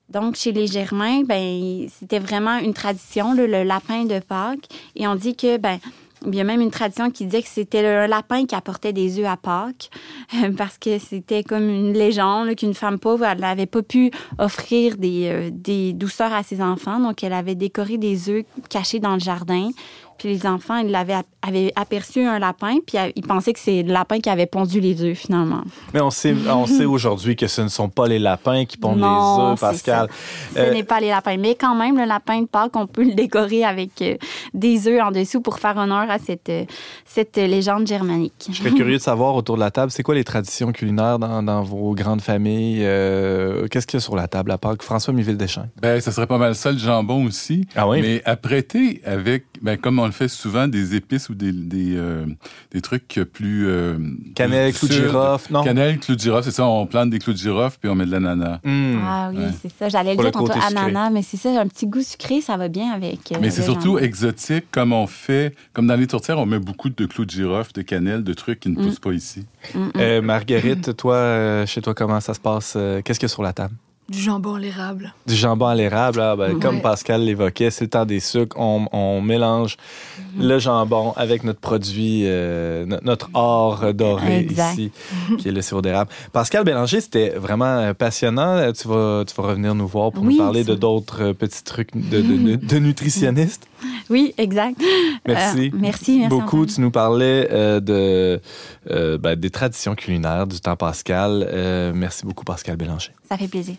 Donc, 0.09 0.35
chez 0.35 0.51
les 0.51 0.67
Germains, 0.67 1.23
ben, 1.23 1.87
c'était 1.87 2.19
vraiment 2.19 2.57
une 2.57 2.73
tradition, 2.73 3.33
le, 3.33 3.47
le 3.47 3.63
lapin 3.63 4.03
de 4.03 4.19
Pâques. 4.19 4.67
Et 4.97 5.07
on 5.07 5.15
dit 5.15 5.37
que 5.37 5.55
ben, 5.55 5.79
il 6.25 6.35
y 6.35 6.41
a 6.41 6.43
même 6.43 6.61
une 6.61 6.71
tradition 6.71 7.09
qui 7.09 7.25
disait 7.25 7.41
que 7.41 7.47
c'était 7.47 7.85
un 7.85 8.07
lapin 8.07 8.45
qui 8.45 8.55
apportait 8.55 8.93
des 8.93 9.19
œufs 9.19 9.25
à 9.25 9.37
Pâques, 9.37 9.89
parce 10.57 10.77
que 10.77 10.99
c'était 10.99 11.43
comme 11.43 11.67
une 11.67 11.93
légende 11.93 12.55
qu'une 12.55 12.73
femme 12.73 12.99
pauvre, 12.99 13.25
n'avait 13.35 13.65
pas 13.65 13.81
pu 13.81 14.11
offrir 14.37 14.97
des, 14.97 15.29
euh, 15.29 15.49
des 15.51 15.93
douceurs 15.93 16.33
à 16.33 16.43
ses 16.43 16.61
enfants, 16.61 16.99
donc 16.99 17.23
elle 17.23 17.33
avait 17.33 17.55
décoré 17.55 17.97
des 17.97 18.29
œufs 18.29 18.45
cachés 18.69 18.99
dans 18.99 19.13
le 19.13 19.19
jardin. 19.19 19.69
Puis 20.21 20.29
les 20.29 20.45
enfants, 20.45 20.77
ils 20.77 20.93
avaient, 20.93 21.73
aperçu 21.75 22.23
un 22.23 22.37
lapin, 22.37 22.75
puis 22.85 22.99
ils 23.15 23.25
pensaient 23.25 23.53
que 23.53 23.59
c'est 23.59 23.81
le 23.81 23.91
lapin 23.91 24.19
qui 24.19 24.29
avait 24.29 24.45
pondu 24.45 24.79
les 24.79 25.01
œufs, 25.01 25.17
finalement. 25.17 25.63
Mais 25.95 25.99
on 25.99 26.11
sait, 26.11 26.35
on 26.47 26.67
sait 26.67 26.85
aujourd'hui 26.95 27.35
que 27.35 27.47
ce 27.47 27.61
ne 27.61 27.69
sont 27.69 27.89
pas 27.89 28.07
les 28.07 28.19
lapins 28.19 28.65
qui 28.65 28.77
pondent 28.77 28.99
les 28.99 29.03
œufs, 29.03 29.59
Pascal. 29.59 30.09
Ce 30.53 30.59
euh, 30.59 30.73
n'est 30.73 30.83
pas 30.83 30.99
les 30.99 31.09
lapins. 31.09 31.37
Mais 31.37 31.55
quand 31.55 31.73
même, 31.73 31.97
le 31.97 32.05
lapin 32.05 32.39
de 32.39 32.45
Pâques, 32.45 32.75
on 32.75 32.85
peut 32.85 33.03
le 33.03 33.15
décorer 33.15 33.63
avec 33.63 33.99
euh, 34.03 34.15
des 34.53 34.87
œufs 34.87 35.01
en 35.01 35.09
dessous 35.09 35.41
pour 35.41 35.57
faire 35.57 35.75
honneur 35.75 36.07
à 36.11 36.19
cette, 36.19 36.49
euh, 36.49 36.65
cette 37.03 37.37
légende 37.37 37.87
germanique. 37.87 38.49
Je 38.51 38.57
serais 38.57 38.69
curieux 38.69 38.97
de 38.97 39.01
savoir 39.01 39.33
autour 39.33 39.55
de 39.55 39.61
la 39.61 39.71
table, 39.71 39.91
c'est 39.91 40.03
quoi 40.03 40.13
les 40.13 40.23
traditions 40.23 40.71
culinaires 40.71 41.17
dans, 41.17 41.41
dans 41.41 41.63
vos 41.63 41.95
grandes 41.95 42.21
familles? 42.21 42.77
Qu'est-ce 43.71 43.87
qu'il 43.87 43.97
y 43.97 44.01
a 44.01 44.01
sur 44.01 44.15
la 44.15 44.27
table 44.27 44.51
à 44.51 44.59
Pâques? 44.59 44.83
François 44.83 45.15
Miville-Deschamps. 45.15 45.65
Ben, 45.81 45.99
ça 45.99 46.11
serait 46.11 46.27
pas 46.27 46.37
mal 46.37 46.53
ça, 46.53 46.71
le 46.71 46.77
jambon 46.77 47.25
aussi. 47.25 47.65
Ah 47.75 47.87
oui? 47.87 48.01
Mais 48.03 48.21
apprêté 48.25 49.01
avec, 49.03 49.45
ben, 49.61 49.77
comme 49.77 49.99
on 49.99 50.11
fait 50.11 50.27
souvent 50.27 50.67
des 50.67 50.95
épices 50.95 51.29
ou 51.29 51.35
des, 51.35 51.51
des, 51.51 51.95
euh, 51.95 52.25
des 52.71 52.81
trucs 52.81 53.19
plus... 53.31 53.67
Euh, 53.67 53.97
cannelle, 54.35 54.73
clou 54.73 54.87
de 54.87 54.93
girofle, 54.93 55.53
non? 55.53 55.63
Cannelle, 55.63 55.99
clou 55.99 56.15
de 56.15 56.19
girofle, 56.19 56.45
c'est 56.45 56.55
ça, 56.55 56.65
on 56.65 56.85
plante 56.87 57.09
des 57.09 57.19
clous 57.19 57.33
de 57.33 57.37
girofle 57.37 57.77
puis 57.79 57.89
on 57.89 57.95
met 57.95 58.05
de 58.05 58.11
l'ananas. 58.11 58.59
Hmm. 58.63 58.99
Ah 59.03 59.31
oui, 59.33 59.43
c'est 59.61 59.71
ça. 59.77 59.89
J'allais 59.89 60.15
le 60.15 60.21
dire 60.21 60.31
tantôt 60.31 60.51
ananas, 60.51 61.09
mais 61.09 61.21
c'est 61.21 61.37
ça, 61.37 61.61
un 61.61 61.67
petit 61.67 61.87
goût 61.87 62.01
sucré, 62.01 62.41
ça 62.41 62.57
va 62.57 62.67
bien 62.67 62.91
avec... 62.91 63.31
Euh, 63.31 63.37
mais 63.39 63.49
c'est 63.49 63.63
surtout 63.63 63.99
exotique, 63.99 64.65
comme 64.71 64.93
on 64.93 65.07
fait... 65.07 65.55
Comme 65.73 65.87
dans 65.87 65.95
les 65.95 66.07
tourtières, 66.07 66.39
on 66.39 66.45
met 66.45 66.59
beaucoup 66.59 66.89
de 66.89 67.05
clous 67.05 67.25
de 67.25 67.31
girofle, 67.31 67.73
de 67.73 67.81
cannelle, 67.81 68.23
de 68.23 68.33
trucs 68.33 68.59
qui 68.59 68.69
ne 68.69 68.75
poussent 68.75 68.97
mm. 68.97 69.03
pas 69.03 69.13
ici. 69.13 69.45
Mm, 69.73 69.89
mm. 69.95 70.21
Marguerite, 70.21 70.97
toi, 70.97 71.65
chez 71.65 71.81
toi, 71.81 71.93
comment 71.93 72.19
ça 72.19 72.33
se 72.33 72.39
passe? 72.39 72.77
Qu'est-ce 73.03 73.19
qu'il 73.19 73.27
y 73.27 73.31
a 73.31 73.33
sur 73.33 73.43
la 73.43 73.53
table? 73.53 73.75
Du 74.11 74.19
jambon 74.19 74.55
à 74.55 74.59
l'érable. 74.59 75.13
Du 75.25 75.35
jambon 75.35 75.67
à 75.67 75.75
l'érable, 75.75 76.19
ah, 76.19 76.35
ben, 76.35 76.59
comme 76.59 76.81
Pascal 76.81 77.23
l'évoquait, 77.23 77.71
c'est 77.71 77.85
le 77.85 77.89
temps 77.89 78.05
des 78.05 78.19
sucres. 78.19 78.57
On, 78.59 79.21
mélange 79.21 79.77
mhm. 80.35 80.47
le 80.47 80.59
jambon 80.59 81.13
avec 81.15 81.45
notre 81.45 81.61
produit, 81.61 82.23
euh, 82.25 82.85
notre 83.03 83.29
or 83.33 83.93
doré 83.93 84.47
ici, 84.49 84.91
qui 85.37 85.47
est 85.47 85.51
le 85.51 85.61
sirop 85.61 85.81
d'érable. 85.81 86.11
Pascal 86.33 86.65
Bélanger, 86.65 86.99
c'était 86.99 87.29
vraiment 87.29 87.93
passionnant. 87.93 88.73
Tu 88.73 88.87
vas, 88.89 89.23
tu 89.25 89.33
vas 89.33 89.43
revenir 89.43 89.75
nous 89.75 89.87
voir 89.87 90.11
pour 90.11 90.25
nous 90.25 90.37
parler 90.37 90.65
de 90.65 90.75
d'autres 90.75 91.31
petits 91.31 91.63
trucs 91.63 91.95
de, 91.95 92.21
de, 92.57 92.79
nutritionnistes. 92.79 93.67
Oui, 94.11 94.33
exact. 94.37 94.79
Merci. 95.25 95.71
Euh, 95.73 95.77
merci, 95.79 96.27
beaucoup. 96.27 96.65
Tu 96.65 96.81
nous 96.81 96.91
parlais 96.91 97.47
euh, 97.49 97.79
de, 97.79 98.41
ben, 99.17 99.35
des 99.35 99.49
traditions 99.49 99.95
culinaires 99.95 100.45
du 100.45 100.59
temps 100.59 100.75
Pascal. 100.75 101.49
merci 101.95 102.25
beaucoup, 102.25 102.43
Pascal 102.43 102.75
Bélanger. 102.75 103.11
Ça 103.27 103.37
fait 103.37 103.47
plaisir. 103.47 103.75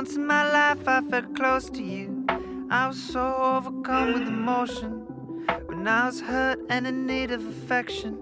Once 0.00 0.16
in 0.16 0.26
my 0.26 0.50
life 0.50 0.88
I 0.88 1.02
felt 1.02 1.36
close 1.36 1.68
to 1.68 1.82
you. 1.82 2.24
I 2.70 2.86
was 2.88 2.98
so 2.98 3.20
overcome 3.20 4.14
with 4.14 4.26
emotion. 4.26 4.92
When 5.66 5.86
I 5.86 6.06
was 6.06 6.22
hurt 6.22 6.58
and 6.70 6.86
in 6.86 7.04
need 7.04 7.30
of 7.30 7.46
affection. 7.46 8.14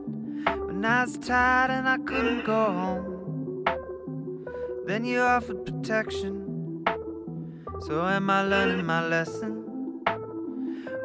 When 0.66 0.84
I 0.84 1.04
was 1.04 1.16
tired 1.18 1.70
and 1.70 1.88
I 1.88 1.98
couldn't 1.98 2.44
go 2.44 2.64
home. 2.80 3.64
Then 4.88 5.04
you 5.04 5.20
offered 5.20 5.64
protection. 5.66 6.84
So 7.86 8.04
am 8.08 8.28
I 8.28 8.42
learning 8.42 8.84
my 8.84 9.06
lesson? 9.06 10.02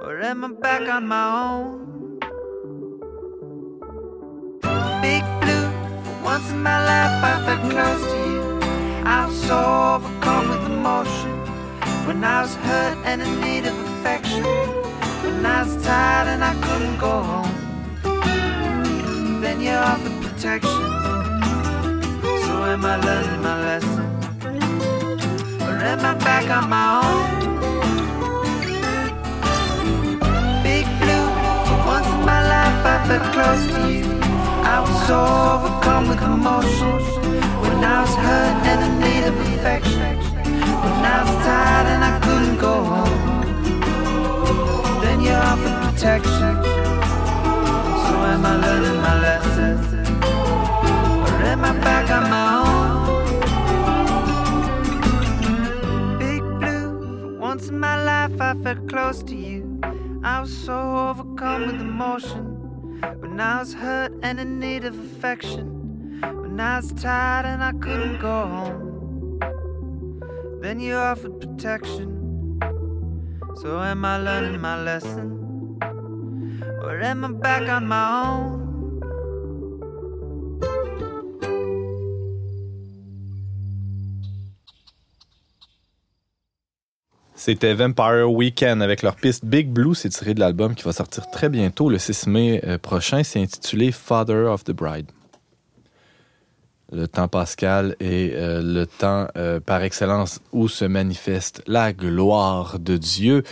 Or 0.02 0.22
am 0.22 0.44
I 0.44 0.48
back 0.54 0.90
on 0.90 1.08
my 1.08 1.26
own? 1.52 2.18
Big 5.04 5.24
blue, 5.42 5.70
for 6.04 6.18
once 6.24 6.50
in 6.50 6.64
my 6.64 6.80
life 6.92 7.24
I 7.32 7.34
felt 7.46 7.72
close 7.72 8.12
to 8.12 8.18
you. 8.18 8.33
I 9.06 9.26
was 9.26 9.36
so 9.48 9.58
overcome 9.96 10.48
with 10.50 10.66
emotion 10.72 11.32
when 12.08 12.24
I 12.24 12.42
was 12.42 12.56
hurt 12.56 12.98
and 13.04 13.22
in 13.22 13.42
need 13.42 13.66
of 13.66 13.78
affection. 13.78 14.44
When 14.44 15.46
I 15.46 15.64
was 15.64 15.76
tired 15.84 16.28
and 16.30 16.42
I 16.44 16.54
couldn't 16.66 16.98
go 16.98 17.22
home, 17.22 17.56
then 19.42 19.60
you 19.60 19.72
offered 19.72 20.22
protection. 20.24 20.84
So 22.44 22.64
am 22.64 22.86
I 22.86 22.96
learning 22.98 23.42
my 23.42 23.60
lesson, 23.68 24.06
or 25.62 25.76
am 25.92 26.00
I 26.00 26.14
back 26.24 26.50
on 26.50 26.70
my 26.70 27.02
own? 27.04 27.26
Big 30.64 30.86
blue, 31.02 31.28
for 31.68 31.80
once 31.86 32.08
in 32.08 32.26
my 32.26 32.42
life 32.56 32.86
I 32.86 32.98
felt 33.08 33.26
close 33.34 33.66
to 33.76 33.92
you. 33.92 34.13
I 34.66 34.80
was 34.80 35.08
so 35.08 35.20
overcome 35.54 36.08
with 36.10 36.22
emotion. 36.22 37.00
When 37.62 37.84
I 37.84 38.02
was 38.02 38.16
hurt 38.16 38.66
and 38.72 38.82
in 38.88 38.94
need 39.04 39.24
of 39.28 39.36
affection. 39.54 40.18
When 40.84 41.06
I 41.06 41.24
was 41.24 41.36
tired 41.46 41.88
and 41.94 42.04
I 42.04 42.14
couldn't 42.24 42.58
go 42.58 42.84
home. 42.84 43.22
Then 45.02 45.18
you 45.22 45.32
offered 45.32 45.78
protection. 45.92 46.56
So 48.04 48.14
am 48.34 48.46
I 48.46 48.56
learning 48.66 49.00
my 49.02 49.16
lessons? 49.28 49.86
Or 51.30 51.42
am 51.52 51.64
I 51.66 51.74
back 51.80 52.10
on 52.10 52.24
my 52.30 52.48
own? 52.62 53.00
Big 56.20 56.42
blue, 56.60 56.90
for 57.22 57.34
once 57.40 57.68
in 57.70 57.78
my 57.80 57.98
life 58.04 58.40
I 58.40 58.54
felt 58.64 58.88
close 58.88 59.24
to 59.24 59.36
you. 59.36 59.80
I 60.24 60.40
was 60.40 60.52
so 60.56 60.78
overcome 61.10 61.68
with 61.68 61.82
emotion. 61.82 62.53
When 63.04 63.38
I 63.38 63.60
was 63.60 63.74
hurt 63.74 64.14
and 64.24 64.40
in 64.40 64.60
need 64.60 64.86
of 64.86 64.98
affection. 64.98 66.22
When 66.22 66.58
I 66.58 66.78
was 66.78 66.94
tired 66.94 67.46
and 67.46 67.62
I 67.62 67.74
couldn't 67.74 68.20
go 68.20 68.48
home, 68.48 69.40
then 70.62 70.80
you 70.80 70.96
offered 70.96 71.42
protection. 71.42 72.60
So 73.62 73.82
am 73.82 74.06
I 74.06 74.18
learning 74.20 74.62
my 74.62 74.82
lesson? 74.82 75.78
Or 76.82 76.98
am 77.02 77.26
I 77.26 77.32
back 77.34 77.68
on 77.68 77.88
my 77.88 78.24
own? 78.26 78.63
C'était 87.46 87.74
Vampire 87.74 88.32
Weekend 88.32 88.82
avec 88.82 89.02
leur 89.02 89.18
piste 89.18 89.44
Big 89.44 89.68
Blue. 89.68 89.96
C'est 89.96 90.08
tiré 90.08 90.34
de 90.34 90.40
l'album 90.40 90.76
qui 90.76 90.84
va 90.84 90.94
sortir 90.94 91.30
très 91.30 91.50
bientôt, 91.50 91.90
le 91.90 91.98
6 91.98 92.28
mai 92.28 92.62
euh, 92.64 92.78
prochain. 92.78 93.22
C'est 93.26 93.42
intitulé 93.42 93.92
Father 93.92 94.46
of 94.48 94.64
the 94.64 94.72
Bride 94.72 95.08
le 96.94 97.08
temps 97.08 97.28
pascal 97.28 97.96
est 98.00 98.34
euh, 98.34 98.62
le 98.62 98.86
temps 98.86 99.28
euh, 99.36 99.60
par 99.60 99.82
excellence 99.84 100.40
où 100.52 100.68
se 100.68 100.86
manifeste 100.86 101.64
la 101.68 101.92
gloire 101.92 102.78
de 102.80 102.98
Dieu. 102.98 103.44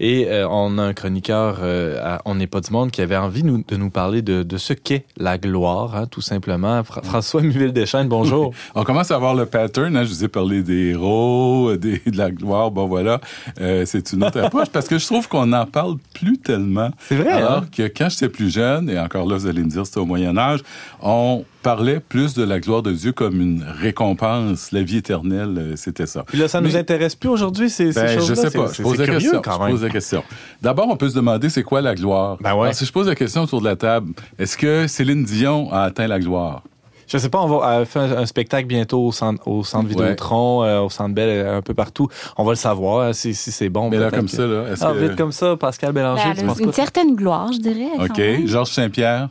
Et 0.00 0.28
euh, 0.28 0.48
on 0.48 0.78
a 0.78 0.82
un 0.82 0.92
chroniqueur 0.92 1.60
à 2.02 2.20
On 2.24 2.34
n'est 2.34 2.46
pas 2.46 2.60
du 2.60 2.72
monde 2.72 2.90
qui 2.90 3.00
avait 3.00 3.16
envie 3.16 3.44
nous, 3.44 3.64
de 3.66 3.76
nous 3.76 3.90
parler 3.90 4.22
de, 4.22 4.42
de 4.42 4.56
ce 4.56 4.72
qu'est 4.72 5.04
la 5.16 5.38
gloire, 5.38 5.96
hein, 5.96 6.06
tout 6.06 6.20
simplement. 6.20 6.82
François 6.84 7.42
Muville 7.42 7.72
Deschênes, 7.72 8.08
bonjour. 8.08 8.52
on 8.74 8.84
commence 8.84 9.10
à 9.10 9.18
voir 9.18 9.34
le 9.34 9.46
pattern. 9.46 9.96
Hein, 9.96 10.04
je 10.04 10.08
vous 10.08 10.24
ai 10.24 10.28
parlé 10.28 10.62
des 10.62 10.90
héros, 10.90 11.76
des, 11.76 12.00
de 12.04 12.16
la 12.16 12.30
gloire. 12.30 12.70
Bon, 12.70 12.86
voilà, 12.86 13.20
c'est 13.56 14.12
une 14.12 14.24
autre 14.24 14.40
approche 14.40 14.68
parce 14.70 14.88
que 14.88 14.98
je 14.98 15.06
trouve 15.06 15.28
qu'on 15.28 15.46
n'en 15.46 15.66
parle 15.66 15.96
plus 16.14 16.38
tellement. 16.38 16.90
C'est 16.98 17.16
vrai. 17.16 17.30
Alors 17.30 17.58
hein? 17.58 17.66
que 17.74 17.82
quand 17.82 18.08
j'étais 18.08 18.28
plus 18.28 18.50
jeune, 18.50 18.90
et 18.90 18.98
encore 18.98 19.26
là, 19.26 19.36
vous 19.36 19.46
allez 19.46 19.62
me 19.62 19.70
dire 19.70 19.86
c'était 19.86 20.00
au 20.00 20.06
Moyen 20.06 20.36
Âge, 20.36 20.60
on 21.02 21.44
parlait 21.68 22.00
plus 22.00 22.32
de 22.32 22.42
la 22.42 22.60
gloire 22.60 22.80
de 22.80 22.92
Dieu 22.92 23.12
comme 23.12 23.42
une 23.42 23.62
récompense, 23.62 24.72
la 24.72 24.82
vie 24.82 24.96
éternelle, 24.96 25.54
euh, 25.58 25.76
c'était 25.76 26.06
ça. 26.06 26.22
Puis 26.22 26.38
là, 26.38 26.48
ça 26.48 26.62
nous 26.62 26.76
intéresse 26.76 27.14
plus 27.14 27.28
aujourd'hui, 27.28 27.68
ces, 27.68 27.92
ben, 27.92 28.08
choses-là? 28.08 28.34
Je 28.34 28.48
sais 28.48 28.58
pas. 28.58 28.72
Je 28.72 28.82
pose, 28.82 28.98
la 28.98 29.06
question. 29.06 29.42
je 29.44 29.70
pose 29.70 29.82
la 29.82 29.90
question. 29.90 30.24
D'abord, 30.62 30.88
on 30.88 30.96
peut 30.96 31.10
se 31.10 31.14
demander 31.14 31.50
c'est 31.50 31.62
quoi 31.62 31.82
la 31.82 31.94
gloire. 31.94 32.38
Ben 32.40 32.54
ouais. 32.54 32.72
si 32.72 32.86
je 32.86 32.92
pose 32.92 33.06
la 33.06 33.14
question 33.14 33.42
autour 33.42 33.60
de 33.60 33.66
la 33.66 33.76
table, 33.76 34.14
est-ce 34.38 34.56
que 34.56 34.86
Céline 34.86 35.24
Dion 35.24 35.70
a 35.70 35.82
atteint 35.82 36.06
la 36.06 36.18
gloire? 36.18 36.62
Je 37.06 37.18
sais 37.18 37.28
pas, 37.28 37.38
on 37.38 37.58
va 37.58 37.84
faire 37.84 38.18
un, 38.18 38.24
spectacle 38.24 38.66
bientôt 38.66 39.00
au 39.00 39.12
centre, 39.12 39.46
au 39.46 39.62
centre 39.62 39.88
Vidéotron, 39.88 40.64
euh, 40.64 40.80
au 40.80 40.88
centre 40.88 41.14
Bell, 41.14 41.46
un 41.46 41.60
peu 41.60 41.74
partout. 41.74 42.08
On 42.38 42.44
va 42.44 42.52
le 42.52 42.56
savoir 42.56 43.08
hein, 43.08 43.12
si, 43.12 43.34
si 43.34 43.52
c'est 43.52 43.68
bon. 43.68 43.90
Mais 43.90 43.98
là, 43.98 44.10
comme 44.10 44.28
ça, 44.28 44.46
là. 44.46 44.64
Ah, 44.80 44.92
vite 44.94 45.16
comme 45.16 45.32
ça, 45.32 45.54
Pascal 45.56 45.92
Bélanger. 45.92 46.32
Ben, 46.34 46.54
une 46.60 46.72
certaine 46.72 47.14
gloire, 47.14 47.52
je 47.52 47.58
dirais. 47.58 47.90
OK. 47.98 48.46
Georges 48.46 48.70
Saint-Pierre? 48.70 49.28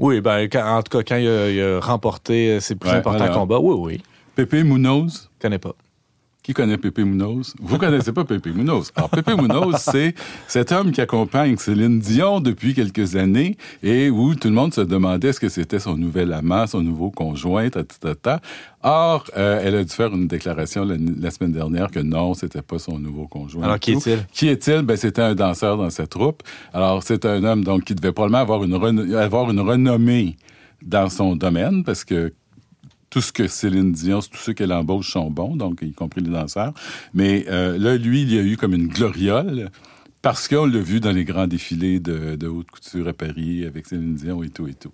Oui, 0.00 0.22
ben, 0.22 0.48
en 0.54 0.82
tout 0.82 0.98
cas, 0.98 1.04
quand 1.06 1.16
il 1.16 1.28
a, 1.60 1.78
remporté 1.78 2.58
ses 2.60 2.74
plus 2.74 2.90
importants 2.90 3.32
combats, 3.32 3.60
oui, 3.60 3.74
oui. 3.78 4.02
Pépé 4.34 4.64
Munoz? 4.64 5.28
Je 5.36 5.42
connais 5.42 5.58
pas. 5.58 5.74
Qui 6.42 6.54
connaît 6.54 6.78
Pépé 6.78 7.04
Munoz? 7.04 7.54
Vous 7.60 7.76
connaissez 7.76 8.12
pas 8.12 8.24
Pépé 8.24 8.50
Munoz. 8.50 8.92
Alors, 8.96 9.10
Pépé 9.10 9.34
Munoz, 9.36 9.76
c'est 9.78 10.14
cet 10.48 10.72
homme 10.72 10.90
qui 10.90 11.00
accompagne 11.02 11.56
Céline 11.58 12.00
Dion 12.00 12.40
depuis 12.40 12.72
quelques 12.72 13.14
années 13.16 13.58
et 13.82 14.08
où 14.08 14.34
tout 14.34 14.48
le 14.48 14.54
monde 14.54 14.72
se 14.72 14.80
demandait 14.80 15.28
est-ce 15.28 15.40
que 15.40 15.50
c'était 15.50 15.78
son 15.78 15.96
nouvel 15.96 16.32
amant, 16.32 16.66
son 16.66 16.80
nouveau 16.80 17.10
conjoint, 17.10 17.68
ta, 17.68 17.84
ta, 17.84 18.14
ta. 18.14 18.40
Or, 18.82 19.26
euh, 19.36 19.60
elle 19.62 19.74
a 19.74 19.84
dû 19.84 19.92
faire 19.92 20.14
une 20.14 20.28
déclaration 20.28 20.86
la, 20.86 21.30
semaine 21.30 21.52
dernière 21.52 21.90
que 21.90 22.00
non, 22.00 22.32
c'était 22.32 22.62
pas 22.62 22.78
son 22.78 22.98
nouveau 22.98 23.26
conjoint. 23.26 23.64
Alors, 23.64 23.78
qui 23.78 23.92
est-il? 23.92 24.26
Qui 24.32 24.48
est-il? 24.48 24.80
Ben, 24.80 24.96
c'était 24.96 25.22
un 25.22 25.34
danseur 25.34 25.76
dans 25.76 25.90
sa 25.90 26.06
troupe. 26.06 26.42
Alors, 26.72 27.02
c'est 27.02 27.26
un 27.26 27.44
homme, 27.44 27.64
donc, 27.64 27.84
qui 27.84 27.94
devait 27.94 28.12
probablement 28.12 28.38
avoir 28.40 28.64
une, 28.64 29.14
avoir 29.14 29.50
une 29.50 29.60
renommée 29.60 30.36
dans 30.82 31.10
son 31.10 31.36
domaine 31.36 31.84
parce 31.84 32.04
que 32.04 32.32
tout 33.10 33.20
ce 33.20 33.32
que 33.32 33.48
Céline 33.48 33.92
Dion, 33.92 34.20
tous 34.20 34.38
ceux 34.38 34.52
qu'elle 34.52 34.72
embauche 34.72 35.12
sont 35.12 35.30
bons, 35.30 35.56
donc 35.56 35.82
y 35.82 35.92
compris 35.92 36.20
les 36.22 36.30
danseurs. 36.30 36.72
Mais 37.12 37.44
euh, 37.48 37.76
là, 37.76 37.96
lui, 37.96 38.22
il 38.22 38.32
y 38.32 38.38
a 38.38 38.42
eu 38.42 38.56
comme 38.56 38.72
une 38.72 38.86
gloriole 38.86 39.70
parce 40.22 40.48
qu'on 40.48 40.66
l'a 40.66 40.80
vu 40.80 41.00
dans 41.00 41.12
les 41.12 41.24
grands 41.24 41.46
défilés 41.46 41.98
de, 41.98 42.36
de 42.36 42.46
haute 42.46 42.70
couture 42.70 43.08
à 43.08 43.12
Paris 43.12 43.64
avec 43.66 43.86
Céline 43.86 44.14
Dion 44.14 44.42
et 44.42 44.50
tout 44.50 44.68
et 44.68 44.74
tout. 44.74 44.92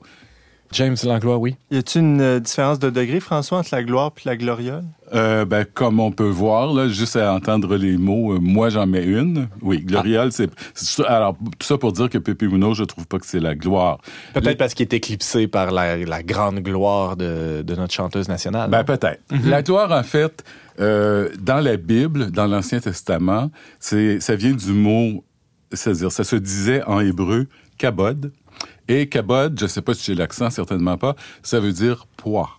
James 0.72 0.96
Langlois, 1.04 1.38
oui. 1.38 1.56
Y 1.70 1.76
a-t-il 1.78 2.02
une 2.02 2.20
euh, 2.20 2.40
différence 2.40 2.78
de 2.78 2.90
degré, 2.90 3.20
François, 3.20 3.58
entre 3.58 3.70
la 3.72 3.82
gloire 3.82 4.12
et 4.16 4.28
la 4.28 4.36
gloriole? 4.36 4.84
Euh, 5.14 5.44
ben, 5.44 5.64
comme 5.64 6.00
on 6.00 6.10
peut 6.10 6.28
voir, 6.28 6.72
là, 6.72 6.88
juste 6.88 7.16
à 7.16 7.32
entendre 7.32 7.76
les 7.76 7.96
mots, 7.96 8.34
euh, 8.34 8.38
moi 8.40 8.68
j'en 8.70 8.86
mets 8.86 9.04
une. 9.04 9.48
Oui, 9.62 9.80
gloriole, 9.80 10.32
c'est. 10.32 10.50
Alors, 11.06 11.36
tout 11.58 11.66
ça 11.66 11.78
pour 11.78 11.92
dire 11.92 12.10
que 12.10 12.18
Pépé 12.18 12.46
Mouno, 12.48 12.74
je 12.74 12.84
trouve 12.84 13.06
pas 13.06 13.18
que 13.18 13.26
c'est 13.26 13.40
la 13.40 13.54
gloire. 13.54 13.98
Peut-être 14.34 14.58
parce 14.58 14.74
qu'il 14.74 14.84
est 14.84 14.94
éclipsé 14.94 15.46
par 15.46 15.70
la, 15.70 16.22
grande 16.22 16.60
gloire 16.60 17.16
de, 17.16 17.64
notre 17.76 17.94
chanteuse 17.94 18.28
nationale. 18.28 18.70
Ben, 18.70 18.84
peut-être. 18.84 19.20
Mhm. 19.30 19.48
La 19.48 19.62
gloire, 19.62 19.92
en 19.92 20.02
fait, 20.02 20.44
dans 20.78 21.60
la 21.62 21.76
Bible, 21.76 22.30
dans 22.30 22.46
l'Ancien 22.46 22.80
Testament, 22.80 23.50
c'est, 23.80 24.20
ça 24.20 24.34
vient 24.34 24.52
du 24.52 24.72
mot, 24.72 25.24
c'est-à-dire, 25.72 26.10
ça 26.12 26.24
se 26.24 26.36
disait 26.36 26.82
en 26.84 27.00
hébreu, 27.00 27.46
kabod. 27.78 28.32
Et 28.88 29.08
kabod, 29.08 29.58
je 29.58 29.64
ne 29.64 29.68
sais 29.68 29.82
pas 29.82 29.94
si 29.94 30.04
j'ai 30.04 30.14
l'accent, 30.14 30.50
certainement 30.50 30.96
pas, 30.96 31.16
ça 31.42 31.60
veut 31.60 31.72
dire 31.72 32.06
poids. 32.16 32.50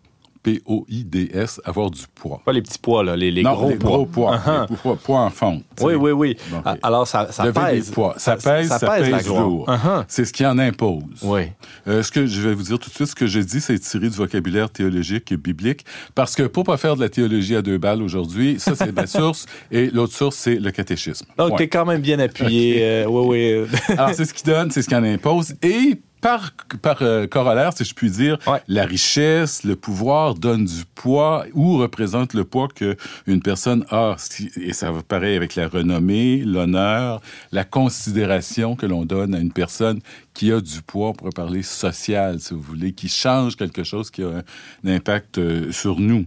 P-O-I-D-S, 0.47 1.59
avoir 1.65 1.91
du 1.91 2.03
poids. 2.15 2.41
Pas 2.45 2.53
les 2.53 2.61
petits 2.61 2.79
poids, 2.79 3.03
là, 3.03 3.17
les, 3.17 3.43
gros 3.43 3.69
les 3.69 3.75
poids. 3.75 3.91
Gros 3.91 4.05
poids, 4.05 4.37
uh-huh. 4.37 4.69
les 4.69 4.75
poids, 4.77 4.95
poids 4.95 5.19
en 5.19 5.29
fond. 5.29 5.61
Oui, 5.81 5.95
oui, 5.95 6.11
oui. 6.11 6.37
Alors, 6.81 7.05
ça, 7.05 7.31
ça 7.33 7.51
pèse. 7.51 7.91
Poids. 7.91 8.13
Ça, 8.17 8.37
pèse, 8.37 8.69
ça, 8.69 8.79
pèse, 8.79 9.27
lourd. 9.27 9.67
Uh-huh. 9.67 10.05
C'est 10.07 10.23
ce 10.23 10.31
qui 10.31 10.45
en 10.45 10.57
impose. 10.57 11.03
Oui. 11.21 11.41
Euh, 11.89 12.01
ce 12.01 12.11
que 12.11 12.25
je 12.25 12.39
vais 12.47 12.53
vous 12.53 12.63
dire 12.63 12.79
tout 12.79 12.89
de 12.89 12.95
suite, 12.95 13.09
ce 13.09 13.15
que 13.15 13.27
j'ai 13.27 13.43
dit, 13.43 13.59
c'est 13.59 13.77
tiré 13.77 14.09
du 14.09 14.15
vocabulaire 14.15 14.69
théologique 14.69 15.33
et 15.33 15.37
biblique, 15.37 15.85
parce 16.15 16.33
que 16.33 16.43
pour 16.43 16.63
pas 16.63 16.77
faire 16.77 16.95
de 16.95 17.01
la 17.01 17.09
théologie 17.09 17.57
à 17.57 17.61
deux 17.61 17.77
balles 17.77 18.01
aujourd'hui, 18.01 18.57
ça, 18.57 18.73
c'est 18.73 18.95
la 18.95 19.07
source, 19.07 19.47
et 19.69 19.89
l'autre 19.89 20.13
source, 20.13 20.37
c'est 20.37 20.55
le 20.55 20.71
catéchisme. 20.71 21.25
Donc, 21.37 21.57
t'es 21.57 21.67
quand 21.67 21.85
même 21.85 22.01
bien 22.01 22.19
appuyé. 22.19 22.77
Euh, 22.87 23.05
oui, 23.07 23.65
oui. 23.67 23.79
Alors, 23.89 24.13
c'est 24.13 24.25
ce 24.25 24.33
qui 24.33 24.43
donne, 24.43 24.71
c'est 24.71 24.81
ce 24.81 24.87
qui 24.87 24.95
en 24.95 25.03
impose, 25.03 25.55
et 25.61 25.99
par, 26.21 26.51
par 26.81 27.01
euh, 27.01 27.27
corollaire, 27.27 27.73
si 27.75 27.83
je 27.83 27.93
puis 27.93 28.09
dire, 28.09 28.37
la 28.67 28.85
richesse, 28.85 29.63
le 29.63 29.75
pouvoir 29.75 30.35
donne 30.35 30.65
du 30.65 30.83
poids 30.95 31.45
ou 31.53 31.77
représente 31.77 32.33
le 32.33 32.43
poids 32.43 32.67
qu'une 32.67 33.41
personne 33.41 33.85
a. 33.89 34.15
Et 34.55 34.73
ça 34.73 34.91
va 34.91 35.03
pareil 35.03 35.35
avec 35.35 35.55
la 35.55 35.67
renommée, 35.67 36.37
l'honneur, 36.37 37.21
la 37.51 37.63
considération 37.63 38.75
que 38.75 38.85
l'on 38.85 39.05
donne 39.05 39.35
à 39.35 39.39
une 39.39 39.51
personne 39.51 40.01
qui 40.33 40.51
a 40.51 40.61
du 40.61 40.81
poids, 40.81 41.09
on 41.09 41.13
pourrait 41.13 41.31
parler 41.31 41.63
social, 41.63 42.39
si 42.39 42.53
vous 42.53 42.61
voulez, 42.61 42.93
qui 42.93 43.09
change 43.09 43.55
quelque 43.55 43.83
chose 43.83 44.11
qui 44.11 44.23
a 44.23 44.43
un 44.85 44.89
impact 44.89 45.37
euh, 45.37 45.71
sur 45.71 45.99
nous. 45.99 46.25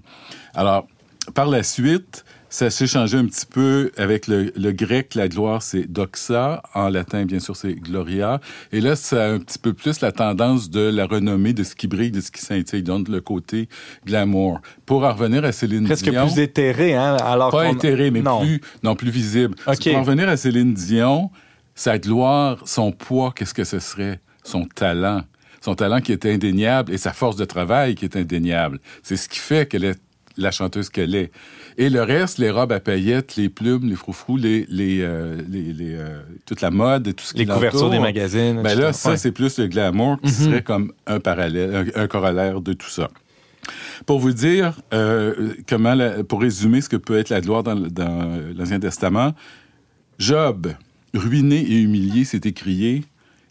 Alors, 0.55 0.87
par 1.35 1.47
la 1.47 1.63
suite, 1.63 2.25
ça 2.51 2.69
s'est 2.69 2.89
changé 2.89 3.17
un 3.17 3.27
petit 3.27 3.47
peu 3.47 3.93
avec 3.97 4.27
le, 4.27 4.51
grec. 4.73 5.15
La 5.15 5.29
gloire, 5.29 5.63
c'est 5.63 5.91
doxa. 5.91 6.63
En 6.75 6.89
latin, 6.89 7.25
bien 7.25 7.39
sûr, 7.39 7.57
c'est 7.57 7.75
gloria. 7.75 8.41
Et 8.73 8.81
là, 8.81 8.97
ça 8.97 9.25
a 9.25 9.29
un 9.31 9.39
petit 9.39 9.59
peu 9.59 9.73
plus 9.73 10.01
la 10.01 10.11
tendance 10.11 10.69
de 10.69 10.81
la 10.81 11.07
renommée, 11.07 11.53
de 11.53 11.63
ce 11.63 11.77
qui 11.77 11.87
brille, 11.87 12.11
de 12.11 12.21
ce 12.21 12.31
qui 12.31 12.43
scintille, 12.43 12.83
donc 12.83 13.09
le 13.09 13.21
côté 13.21 13.69
glamour. 14.05 14.61
Pour 14.85 15.05
en 15.05 15.13
revenir 15.13 15.45
à 15.45 15.53
Céline 15.53 15.85
Presque 15.85 16.11
Dion... 16.11 16.27
plus 16.27 16.41
éthéré, 16.41 16.95
hein? 16.95 17.17
Alors 17.17 17.51
pas 17.53 17.71
éthéré, 17.71 18.11
mais 18.11 18.21
non. 18.21 18.41
plus, 18.41 18.61
non, 18.83 18.97
plus 18.97 19.11
visible. 19.11 19.55
Pour 19.55 19.95
en 19.95 20.03
revenir 20.03 20.29
à 20.29 20.37
Céline 20.37 20.75
Dion, 20.75 21.31
sa 21.75 21.99
gloire, 21.99 22.63
son 22.67 22.91
poids, 22.91 23.33
qu'est-ce 23.35 23.55
que 23.55 23.65
ce 23.65 23.79
serait? 23.79 24.21
Son 24.43 24.65
talent 24.65 25.23
son 25.63 25.75
talent 25.75 26.01
qui 26.01 26.13
est 26.13 26.25
indéniable 26.25 26.91
et 26.91 26.97
sa 26.97 27.13
force 27.13 27.37
de 27.37 27.45
travail 27.45 27.95
qui 27.95 28.07
est 28.07 28.17
indéniable. 28.17 28.81
C'est 29.03 29.19
ce 29.19 29.29
qui 29.29 29.39
fait 29.39 29.69
qu'elle 29.69 29.85
est 29.85 30.01
la 30.37 30.51
chanteuse 30.51 30.89
qu'elle 30.89 31.15
est. 31.15 31.31
Et 31.81 31.89
le 31.89 32.03
reste, 32.03 32.37
les 32.37 32.51
robes 32.51 32.73
à 32.73 32.79
paillettes, 32.79 33.37
les 33.37 33.49
plumes, 33.49 33.89
les 33.89 33.97
froufrous, 33.97 34.37
les, 34.37 34.67
les, 34.69 35.01
euh, 35.01 35.41
les, 35.49 35.95
euh, 35.95 36.21
toute 36.45 36.61
la 36.61 36.71
mode 36.71 37.09
et 37.09 37.15
tout 37.15 37.25
ce 37.25 37.33
qui 37.33 37.39
Les 37.39 37.47
couvertures 37.47 37.89
des 37.89 37.99
magazines. 37.99 38.61
Ben 38.61 38.79
là, 38.79 38.93
ça, 38.93 39.17
c'est 39.17 39.33
plus 39.33 39.59
le 39.59 39.67
glamour 39.67 40.21
qui 40.21 40.27
mhm. 40.27 40.33
serait 40.35 40.63
comme 40.63 40.93
un 41.07 41.21
parallèle, 41.21 41.91
un, 41.95 42.07
corollaire 42.07 42.61
de 42.61 42.75
tout 42.75 42.91
ça. 42.91 43.09
Pour 44.05 44.19
vous 44.19 44.35
dire 44.35 44.79
euh, 44.93 45.55
comment, 45.67 45.97
pour 46.29 46.43
résumer 46.43 46.83
ce 46.83 46.91
que 46.91 46.99
peut 46.99 47.17
être 47.17 47.31
la 47.31 47.41
gloire 47.41 47.63
dans, 47.63 47.77
dans 47.77 48.39
l'Ancien 48.55 48.79
Testament, 48.79 49.33
Job, 50.19 50.75
ruiné 51.15 51.61
et 51.61 51.81
humilié, 51.81 52.27
s'est 52.27 52.43
écrié 52.45 53.05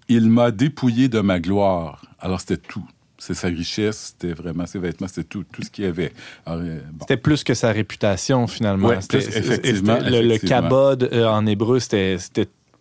Il 0.08 0.30
m'a 0.30 0.52
dépouillé 0.52 1.10
de 1.10 1.20
ma 1.20 1.40
gloire. 1.40 2.06
Alors 2.20 2.42
c'était 2.42 2.58
tout 2.58 2.86
c'est 3.20 3.34
sa 3.34 3.48
richesse, 3.48 4.16
c'était 4.16 4.34
vraiment 4.34 4.66
ses 4.66 4.80
vêtements, 4.80 5.08
c'était 5.08 5.24
tout, 5.24 5.44
tout 5.52 5.62
ce 5.62 5.70
qu'il 5.70 5.84
y 5.84 5.88
avait. 5.88 6.14
Euh, 6.48 6.80
c'était 7.02 7.18
plus 7.18 7.44
que 7.44 7.54
sa 7.54 7.72
réputation, 7.72 8.48
finalement. 8.48 8.92
effectivement, 8.92 9.98
Le, 10.02 10.38
kabod 10.38 11.10
euh, 11.12 11.28
en 11.28 11.46
hébreu, 11.46 11.80
c'était 11.80 12.18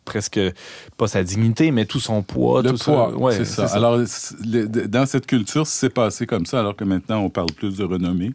presque 0.05 0.41
pas 0.97 1.07
sa 1.07 1.23
dignité, 1.23 1.71
mais 1.71 1.85
tout 1.85 2.01
son 2.01 2.23
poids. 2.23 2.63
Le 2.63 2.73
tout 2.73 2.79
poids, 2.79 3.33
c'est 3.33 3.45
ça. 3.45 3.67
Alors, 3.67 4.01
dans 4.89 5.07
cette 5.07 5.27
culture, 5.27 5.67
c'est 5.67 5.91
passé 5.91 6.27
comme 6.27 6.47
ça, 6.47 6.61
alors 6.61 6.77
que 6.77 6.85
maintenant, 6.85 7.21
on 7.21 7.31
parle 7.31 7.53
plus 7.53 7.77
de 7.77 7.85
renommée. 7.85 8.33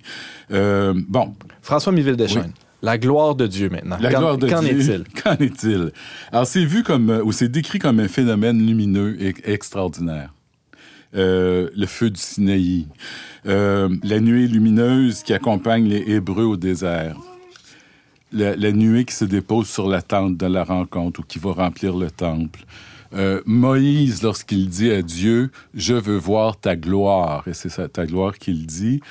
Euh, 0.51 0.93
bon. 1.07 1.33
François 1.61 1.91
Miville 1.91 2.17
Deschênes. 2.17 2.53
La 2.81 2.97
gloire 2.97 3.35
de 3.35 3.47
Dieu 3.47 3.69
maintenant. 3.69 3.95
La 4.01 4.09
gloire 4.09 4.37
de 4.37 4.49
Qu'en 4.49 4.61
est-il? 4.61 5.05
Qu'en 5.23 5.37
est-il? 5.37 5.93
Alors, 6.33 6.45
c'est 6.45 6.65
vu 6.65 6.83
comme, 6.83 7.09
ou 7.23 7.31
c'est 7.31 7.47
décrit 7.47 7.79
comme 7.79 8.01
un 8.01 8.09
phénomène 8.09 8.59
lumineux 8.65 9.15
et 9.21 9.33
extraordinaire. 9.45 10.33
Euh, 11.15 11.69
le 11.75 11.85
feu 11.85 12.09
du 12.09 12.19
Sinaï, 12.19 12.87
euh, 13.45 13.87
la 14.03 14.19
nuée 14.19 14.47
lumineuse 14.47 15.21
qui 15.21 15.33
accompagne 15.33 15.87
les 15.87 16.13
Hébreux 16.13 16.45
au 16.45 16.57
désert, 16.57 17.17
la, 18.31 18.71
nuée 18.71 19.05
qui 19.05 19.13
se 19.13 19.25
dépose 19.25 19.69
sur 19.69 19.87
la 19.87 20.01
tente 20.01 20.37
de 20.37 20.47
la 20.47 20.63
rencontre 20.63 21.19
ou 21.19 21.23
qui 21.23 21.37
va 21.37 21.51
remplir 21.51 21.95
le 21.95 22.09
temple. 22.09 22.61
Euh, 23.13 23.41
Moïse, 23.45 24.23
lorsqu'il 24.23 24.69
dit 24.69 24.89
à 24.89 25.03
Dieu, 25.03 25.51
je 25.75 25.93
veux 25.93 26.17
voir 26.17 26.59
ta 26.59 26.75
gloire, 26.75 27.47
et 27.47 27.53
c'est 27.53 27.93
ta 27.93 28.07
gloire 28.07 28.39
qu'il 28.39 28.65
dit, 28.65 29.01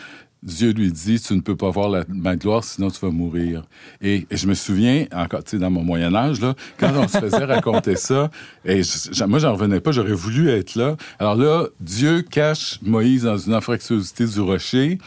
Dieu 0.43 0.73
lui 0.73 0.91
dit, 0.91 1.21
tu 1.21 1.35
ne 1.35 1.41
peux 1.41 1.55
pas 1.55 1.71
voir 1.71 1.89
la, 1.89 2.05
ma 2.09 2.35
gloire, 2.37 2.65
sinon 2.65 2.91
tu 2.91 2.99
vas 3.01 3.13
mourir. 3.13 3.63
Et, 4.01 4.27
je 4.31 4.47
me 4.49 4.55
souviens, 4.55 5.07
encore, 5.13 5.45
tu 5.45 5.53
sais, 5.53 5.59
dans 5.59 5.71
mon 5.71 5.85
Moyen 5.85 6.13
Âge, 6.15 6.41
là, 6.41 6.55
quand 6.79 6.91
on 6.97 7.07
se 7.07 7.19
faisait 7.19 7.45
raconter 7.45 7.95
ça, 7.95 8.29
et 8.65 8.83
je, 8.83 9.25
moi, 9.25 9.39
j'en 9.39 9.53
revenais 9.53 9.81
pas, 9.81 9.93
j'aurais 9.93 10.15
voulu 10.15 10.51
être 10.51 10.75
là. 10.75 10.97
Alors 11.21 11.37
là, 11.37 11.67
Dieu 11.81 12.23
cache 12.23 12.81
Moïse 12.83 13.23
dans 13.23 13.37
une 13.37 13.55
anfractuosité 13.55 14.27
du 14.27 14.41
rocher, 14.41 14.99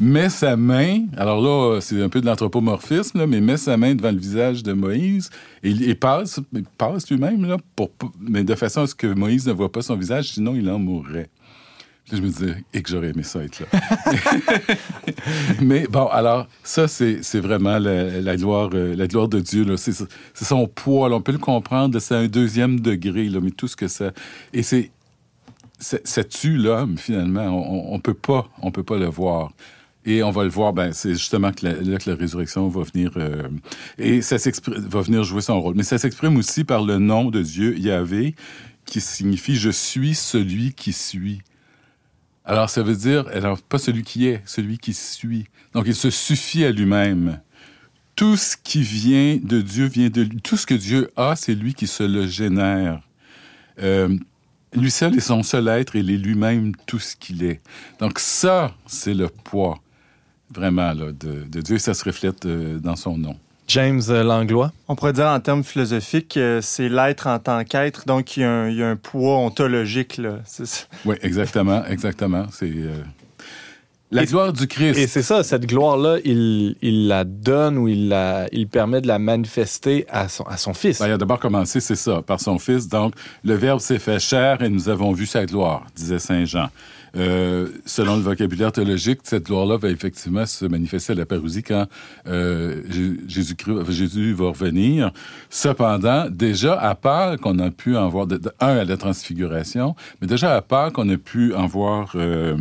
met 0.00 0.28
sa 0.28 0.56
main, 0.56 1.04
alors 1.16 1.40
là, 1.40 1.80
c'est 1.80 2.02
un 2.02 2.08
peu 2.08 2.20
de 2.20 2.26
l'anthropomorphisme, 2.26 3.18
là, 3.18 3.26
mais 3.28 3.40
met 3.40 3.56
sa 3.56 3.76
main 3.76 3.94
devant 3.94 4.10
le 4.10 4.18
visage 4.18 4.64
de 4.64 4.72
Moïse 4.72 5.30
et, 5.62 5.70
il 5.70 5.96
passe, 5.96 6.40
passe 6.76 7.08
lui-même, 7.08 7.44
là, 7.44 7.56
pour, 7.76 7.92
mais 8.20 8.42
de 8.42 8.54
façon 8.56 8.80
à 8.80 8.86
ce 8.88 8.96
que 8.96 9.06
Moïse 9.06 9.46
ne 9.46 9.52
voit 9.52 9.70
pas 9.70 9.82
son 9.82 9.94
visage, 9.94 10.32
sinon 10.32 10.56
il 10.56 10.68
en 10.68 10.80
mourrait. 10.80 11.30
Je 12.10 12.20
me 12.20 12.28
disais, 12.28 12.64
et 12.74 12.82
que 12.82 12.90
j'aurais 12.90 13.10
aimé 13.10 13.22
ça 13.22 13.42
être 13.42 13.60
là. 13.60 13.66
mais 15.62 15.86
bon, 15.86 16.06
alors, 16.08 16.46
ça, 16.62 16.88
c'est 16.88 17.40
vraiment 17.40 17.78
la, 17.78 18.36
gloire, 18.36 18.70
euh, 18.74 18.94
la 18.94 19.06
gloire 19.06 19.28
de 19.28 19.40
Dieu. 19.40 19.64
C'est 19.76 19.94
son 20.34 20.66
poids. 20.66 21.10
on 21.10 21.20
peut 21.20 21.32
le 21.32 21.38
comprendre. 21.38 21.98
C'est 22.00 22.14
un 22.14 22.26
deuxième 22.26 22.80
degré, 22.80 23.28
mais 23.40 23.50
tout 23.50 23.68
ce 23.68 23.76
que 23.76 23.88
ça. 23.88 24.12
Et 24.52 24.62
c'est. 24.62 24.90
Ça 25.78 26.22
tue 26.22 26.56
l'homme, 26.58 26.96
finalement. 26.96 27.42
On 27.90 27.96
ne 27.96 28.00
peut, 28.00 28.14
pas, 28.14 28.48
peut 28.72 28.84
pas 28.84 28.98
le 28.98 29.06
voir. 29.06 29.50
Et 30.04 30.22
on 30.22 30.30
va 30.30 30.44
le 30.44 30.48
voir, 30.48 30.72
ben, 30.72 30.92
c'est 30.92 31.12
justement 31.12 31.52
que 31.52 31.66
la, 31.66 31.74
là 31.74 31.98
que 31.98 32.10
la 32.10 32.16
résurrection 32.16 32.68
va 32.68 32.82
venir 32.82 33.12
euh, 33.16 33.48
et 33.98 34.20
ça 34.20 34.36
va 34.66 35.00
venir 35.00 35.22
jouer 35.22 35.42
son 35.42 35.60
rôle. 35.60 35.74
Mais 35.76 35.84
ça 35.84 35.98
s'exprime 35.98 36.36
aussi 36.36 36.64
par 36.64 36.82
le 36.82 36.98
nom 36.98 37.30
de 37.30 37.42
Dieu, 37.42 37.76
Yahvé, 37.78 38.34
qui 38.84 39.00
signifie 39.00 39.54
je 39.54 39.70
suis 39.70 40.14
celui 40.14 40.72
qui 40.72 40.92
suis. 40.92 41.40
Alors 42.44 42.70
ça 42.70 42.82
veut 42.82 42.96
dire, 42.96 43.24
pas 43.68 43.78
celui 43.78 44.02
qui 44.02 44.26
est, 44.26 44.42
celui 44.46 44.78
qui 44.78 44.94
suit. 44.94 45.46
Donc 45.74 45.84
il 45.86 45.94
se 45.94 46.10
suffit 46.10 46.64
à 46.64 46.70
lui-même. 46.70 47.40
Tout 48.16 48.36
ce 48.36 48.56
qui 48.56 48.82
vient 48.82 49.38
de 49.42 49.60
Dieu 49.60 49.86
vient 49.86 50.10
de 50.10 50.22
lui. 50.22 50.40
Tout 50.42 50.56
ce 50.56 50.66
que 50.66 50.74
Dieu 50.74 51.10
a, 51.16 51.34
c'est 51.36 51.54
lui 51.54 51.74
qui 51.74 51.86
se 51.86 52.02
le 52.02 52.26
génère. 52.26 53.00
Euh, 53.80 54.16
lui 54.74 54.90
seul 54.90 55.16
est 55.16 55.20
son 55.20 55.42
seul 55.42 55.68
être, 55.68 55.96
il 55.96 56.10
est 56.10 56.16
lui-même 56.16 56.74
tout 56.86 56.98
ce 56.98 57.16
qu'il 57.16 57.44
est. 57.44 57.60
Donc 58.00 58.18
ça, 58.18 58.74
c'est 58.86 59.14
le 59.14 59.28
poids 59.28 59.80
vraiment, 60.52 60.94
de, 60.94 61.12
de, 61.12 61.60
Dieu, 61.60 61.78
ça 61.78 61.94
se 61.94 62.04
reflète 62.04 62.46
euh, 62.46 62.78
dans 62.78 62.96
son 62.96 63.16
nom. 63.16 63.36
James 63.72 64.02
euh, 64.10 64.22
Langlois? 64.22 64.70
On 64.86 64.94
pourrait 64.94 65.14
dire 65.14 65.28
en 65.28 65.40
termes 65.40 65.64
philosophiques, 65.64 66.36
euh, 66.36 66.60
c'est 66.60 66.90
l'être 66.90 67.26
en 67.26 67.38
tant 67.38 67.64
qu'être, 67.64 68.04
donc 68.06 68.36
il 68.36 68.40
y, 68.40 68.44
a 68.44 68.50
un, 68.50 68.68
il 68.68 68.76
y, 68.76 68.82
a 68.82 68.88
un, 68.88 68.96
poids 68.96 69.38
ontologique. 69.38 70.18
Là. 70.18 70.40
Oui, 71.06 71.16
exactement, 71.22 71.82
exactement. 71.86 72.44
C'est 72.50 72.70
la 74.10 74.26
gloire 74.26 74.52
du 74.52 74.66
Christ. 74.66 74.98
Et 74.98 75.06
c'est 75.06 75.22
ça, 75.22 75.42
cette 75.42 75.64
gloire-là, 75.64 76.18
il, 76.22 76.76
il, 76.82 77.08
la 77.08 77.24
donne 77.24 77.78
ou 77.78 77.88
il, 77.88 78.08
la, 78.08 78.46
il 78.52 78.68
permet 78.68 79.00
de 79.00 79.06
la 79.06 79.18
manifester 79.18 80.04
à 80.10 80.28
son, 80.28 80.44
à 80.44 80.58
son 80.58 80.74
Fils. 80.74 80.98
Ben, 80.98 81.06
il 81.06 81.12
a 81.12 81.16
d'abord 81.16 81.40
commencé, 81.40 81.80
c'est 81.80 81.96
ça, 81.96 82.20
par 82.20 82.40
son 82.40 82.58
Fils. 82.58 82.88
Donc, 82.88 83.14
le 83.42 83.54
Verbe 83.54 83.80
s'est 83.80 83.98
fait 83.98 84.18
chair 84.18 84.60
et 84.60 84.68
nous 84.68 84.90
avons 84.90 85.12
vu 85.12 85.24
sa 85.24 85.46
gloire, 85.46 85.86
disait 85.96 86.18
Saint 86.18 86.44
Jean. 86.44 86.68
Euh, 87.14 87.68
selon 87.84 88.16
le 88.16 88.22
vocabulaire 88.22 88.72
théologique, 88.72 89.20
cette 89.24 89.44
gloire-là 89.44 89.76
va 89.76 89.90
effectivement 89.90 90.46
se 90.46 90.64
manifester 90.64 91.12
à 91.12 91.16
la 91.16 91.26
parousie 91.26 91.62
quand 91.62 91.86
euh, 92.26 92.82
Jésus, 93.28 94.32
va 94.32 94.48
revenir. 94.48 95.12
Cependant, 95.50 96.28
déjà 96.30 96.80
à 96.80 96.94
Pâques, 96.94 97.40
qu'on 97.40 97.58
a 97.58 97.70
pu 97.70 97.96
en 97.96 98.08
voir, 98.08 98.26
un, 98.60 98.78
à 98.78 98.84
la 98.84 98.96
transfiguration, 98.96 99.94
mais 100.20 100.26
déjà 100.26 100.56
à 100.56 100.62
Pâques, 100.62 100.98
on 100.98 101.08
a 101.10 101.18
pu 101.18 101.54
en 101.54 101.66
voir 101.66 102.12
euh, 102.14 102.56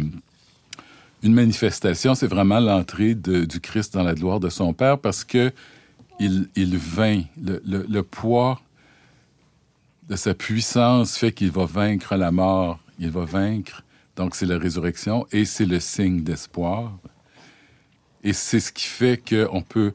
une 1.24 1.34
manifestation, 1.34 2.14
c'est 2.14 2.28
vraiment 2.28 2.60
l'entrée 2.60 3.16
du 3.16 3.60
Christ 3.62 3.94
dans 3.94 4.04
la 4.04 4.16
gloire 4.16 4.40
de 4.40 4.50
son 4.50 4.74
Père 4.74 4.98
parce 4.98 5.24
que 5.24 5.52
il, 6.20 6.78
vint, 6.78 7.22
le 7.38 8.02
poids 8.02 8.60
de 10.08 10.16
sa 10.16 10.36
puissance 10.36 11.18
fait 11.18 11.32
qu'il 11.32 11.50
va 11.50 11.66
vaincre 11.66 12.16
la 12.16 12.32
mort, 12.32 12.80
il 13.00 13.10
va 13.10 13.26
vaincre 13.26 13.84
donc, 14.16 14.36
c'est 14.36 14.46
la 14.46 14.58
résurrection 14.58 15.26
et 15.32 15.46
c'est 15.46 15.66
le 15.66 15.80
signe 15.80 16.24
d'espoir. 16.24 16.98
Et 18.24 18.34
c'est 18.34 18.60
ce 18.60 18.72
qui 18.72 18.86
fait 18.86 19.18
qu'on 19.18 19.62
peut, 19.62 19.94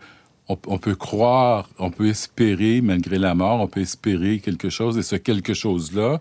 on, 0.48 0.78
peut 0.78 0.94
croire, 0.94 1.68
on 1.78 1.90
peut 1.90 2.08
espérer, 2.08 2.80
malgré 2.80 3.18
la 3.18 3.34
mort, 3.34 3.60
on 3.60 3.68
peut 3.68 3.80
espérer 3.80 4.40
quelque 4.40 4.68
chose. 4.68 4.98
Et 4.98 5.02
ce 5.02 5.16
quelque 5.16 5.54
chose-là 5.54 6.20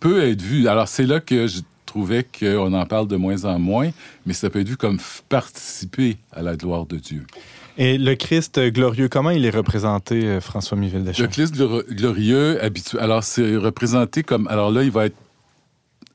peut 0.00 0.22
être 0.22 0.42
vu. 0.42 0.68
Alors, 0.68 0.88
c'est 0.88 1.06
là 1.06 1.20
que 1.20 1.46
je 1.46 1.60
trouvais 1.84 2.24
qu'on 2.24 2.72
en 2.72 2.86
parle 2.86 3.08
de 3.08 3.16
moins 3.16 3.44
en 3.44 3.58
moins, 3.58 3.90
mais 4.26 4.32
ça 4.32 4.48
peut 4.48 4.60
être 4.60 4.68
vu 4.68 4.76
comme 4.76 4.98
participer 5.28 6.16
à 6.32 6.42
la 6.42 6.56
gloire 6.56 6.86
de 6.86 6.96
Dieu. 6.96 7.26
Et 7.76 7.98
le 7.98 8.14
Christ 8.14 8.60
glorieux, 8.70 9.08
comment 9.08 9.30
il 9.30 9.44
est 9.44 9.50
représenté, 9.50 10.24
euh, 10.24 10.40
François 10.40 10.78
Miville 10.78 11.04
Le 11.18 11.26
Christ 11.26 11.54
glorieux, 11.56 12.62
habituel. 12.62 13.02
Alors, 13.02 13.24
c'est 13.24 13.56
représenté 13.56 14.22
comme. 14.22 14.46
Alors 14.46 14.70
là, 14.70 14.84
il 14.84 14.92
va 14.92 15.06
être 15.06 15.16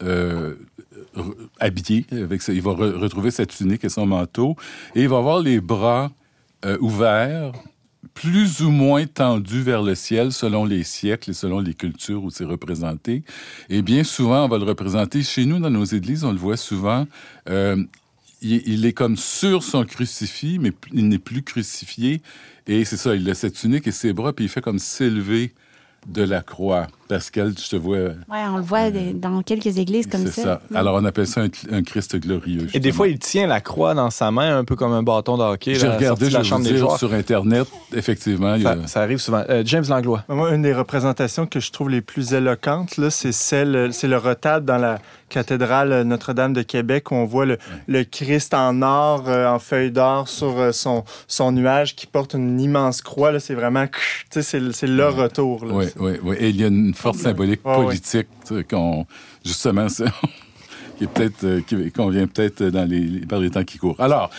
euh, 0.02 0.56
habillé, 1.60 2.06
avec 2.12 2.48
il 2.48 2.62
va 2.62 2.72
retrouver 2.72 3.32
sa 3.32 3.46
tunique 3.46 3.84
et 3.84 3.90
son 3.90 4.06
manteau, 4.06 4.56
et 4.96 5.04
il 5.04 5.10
va 5.10 5.18
avoir 5.18 5.40
les 5.40 5.60
bras 5.60 6.12
euh, 6.66 6.78
ouverts, 6.80 7.54
plus 8.14 8.62
ou 8.62 8.70
moins 8.70 9.06
tendus 9.06 9.62
vers 9.62 9.82
le 9.82 9.96
ciel 9.96 10.32
selon 10.32 10.66
les 10.66 10.84
siècles 10.84 11.32
et 11.32 11.34
selon 11.34 11.60
les 11.60 11.74
cultures 11.74 12.24
où 12.24 12.30
c'est 12.30 12.46
représenté. 12.46 13.24
Et 13.70 13.82
bien 13.82 14.04
souvent, 14.04 14.46
on 14.46 14.48
va 14.48 14.58
le 14.58 14.66
représenter 14.66 15.24
chez 15.24 15.46
nous 15.46 15.60
dans 15.60 15.70
nos 15.70 15.86
églises, 15.86 16.24
on 16.24 16.32
le 16.32 16.38
voit 16.38 16.58
souvent. 16.58 17.08
Euh, 17.50 17.82
il, 18.42 18.86
est 18.86 18.94
comme 18.94 19.18
sur 19.18 19.64
son 19.64 19.84
crucifix, 19.84 20.60
mais 20.60 20.72
il 20.94 21.08
n'est 21.08 21.20
plus 21.20 21.44
crucifié. 21.44 22.22
Et 22.68 22.86
c'est 22.86 22.98
ça, 22.98 23.16
il 23.16 23.30
a 23.30 23.36
cette 23.36 23.56
tunique 23.56 23.88
et 23.88 23.92
ses 23.92 24.14
bras, 24.14 24.34
puis 24.34 24.46
il 24.46 24.50
fait 24.50 24.62
comme 24.62 24.80
s'élever 24.80 25.54
de 26.08 26.24
la 26.24 26.42
croix. 26.42 26.88
Pascal, 27.10 27.54
je 27.58 27.68
te 27.68 27.76
vois. 27.76 27.98
Oui, 28.30 28.38
on 28.54 28.58
le 28.58 28.62
voit 28.62 28.92
euh, 28.92 29.14
dans 29.16 29.42
quelques 29.42 29.80
églises 29.80 30.06
comme 30.06 30.28
ça. 30.28 30.32
C'est 30.32 30.42
ça. 30.44 30.62
Alors, 30.76 30.94
on 30.94 31.04
appelle 31.06 31.26
ça 31.26 31.42
un, 31.72 31.82
Christ 31.82 32.16
glorieux. 32.18 32.68
Et 32.76 32.80
des 32.80 32.92
fois, 32.92 33.08
il 33.08 33.18
tient 33.18 33.48
la 33.48 33.62
croix 33.62 33.96
dans 33.96 34.12
sa 34.12 34.30
main, 34.30 34.60
un 34.60 34.64
peu 34.64 34.76
comme 34.76 34.92
un 34.92 35.02
bâton 35.02 35.36
de 35.36 35.42
hockey. 35.42 35.74
J'ai 35.74 35.88
regardé 35.88 36.30
la 36.30 36.44
chambre 36.44 36.66
des 36.66 36.78
joueurs. 36.78 37.00
sur 37.00 37.12
Internet, 37.12 37.68
effectivement. 37.96 38.56
Ça, 38.86 39.02
arrive 39.02 39.18
souvent. 39.18 39.44
Euh, 39.50 39.64
James 39.66 39.86
Langlois. 39.90 40.24
Moi, 40.30 40.54
une 40.54 40.62
des 40.62 40.74
représentations 40.74 41.48
que 41.48 41.60
je 41.60 41.72
trouve 41.72 41.90
les 41.90 42.02
plus 42.02 42.36
éloquentes, 42.36 43.00
c'est 43.10 43.32
celle, 43.32 43.90
c'est 43.92 44.08
le 44.08 44.18
retable 44.18 44.68
dans 44.68 44.78
la 44.78 45.00
cathédrale 45.30 46.04
Notre-Dame 46.04 46.54
de 46.54 46.62
Québec 46.62 47.12
où 47.12 47.16
on 47.16 47.26
voit 47.26 47.46
le, 47.46 48.04
Christ 48.04 48.54
en 48.54 48.82
or, 48.84 49.26
euh, 49.28 49.48
en 49.48 49.60
feuille 49.60 49.92
d'or 49.92 50.28
sur 50.28 50.74
son, 50.74 51.04
son 51.28 51.52
nuage 51.52 51.96
qui 51.96 52.06
porte 52.06 52.36
une 52.36 52.60
immense 52.60 53.02
croix. 53.02 53.40
C'est 53.40 53.56
vraiment, 53.56 53.86
c'est 54.30 54.84
le 54.84 55.08
retour. 55.08 55.64
oui, 55.64 55.86
oui, 56.00 56.12
oui. 56.24 56.36
Et 56.40 56.50
il 56.50 56.56
y 56.56 56.64
a 56.64 56.68
une 56.68 56.94
forte 57.00 57.18
symbolique 57.18 57.64
politique 57.64 58.28
qu'on, 58.70 59.06
justement, 59.46 59.88
qui 60.98 61.04
est 61.04 61.08
peut-être, 61.08 61.44
euh, 61.44 61.62
qui 61.62 61.92
convient 61.92 62.28
peut-être 62.28 62.64
dans 62.64 62.88
les, 62.88 63.26
par 63.26 63.40
les 63.40 63.50
temps 63.50 63.64
qui 63.64 63.78
courent. 63.78 64.00
Alors, 64.00 64.30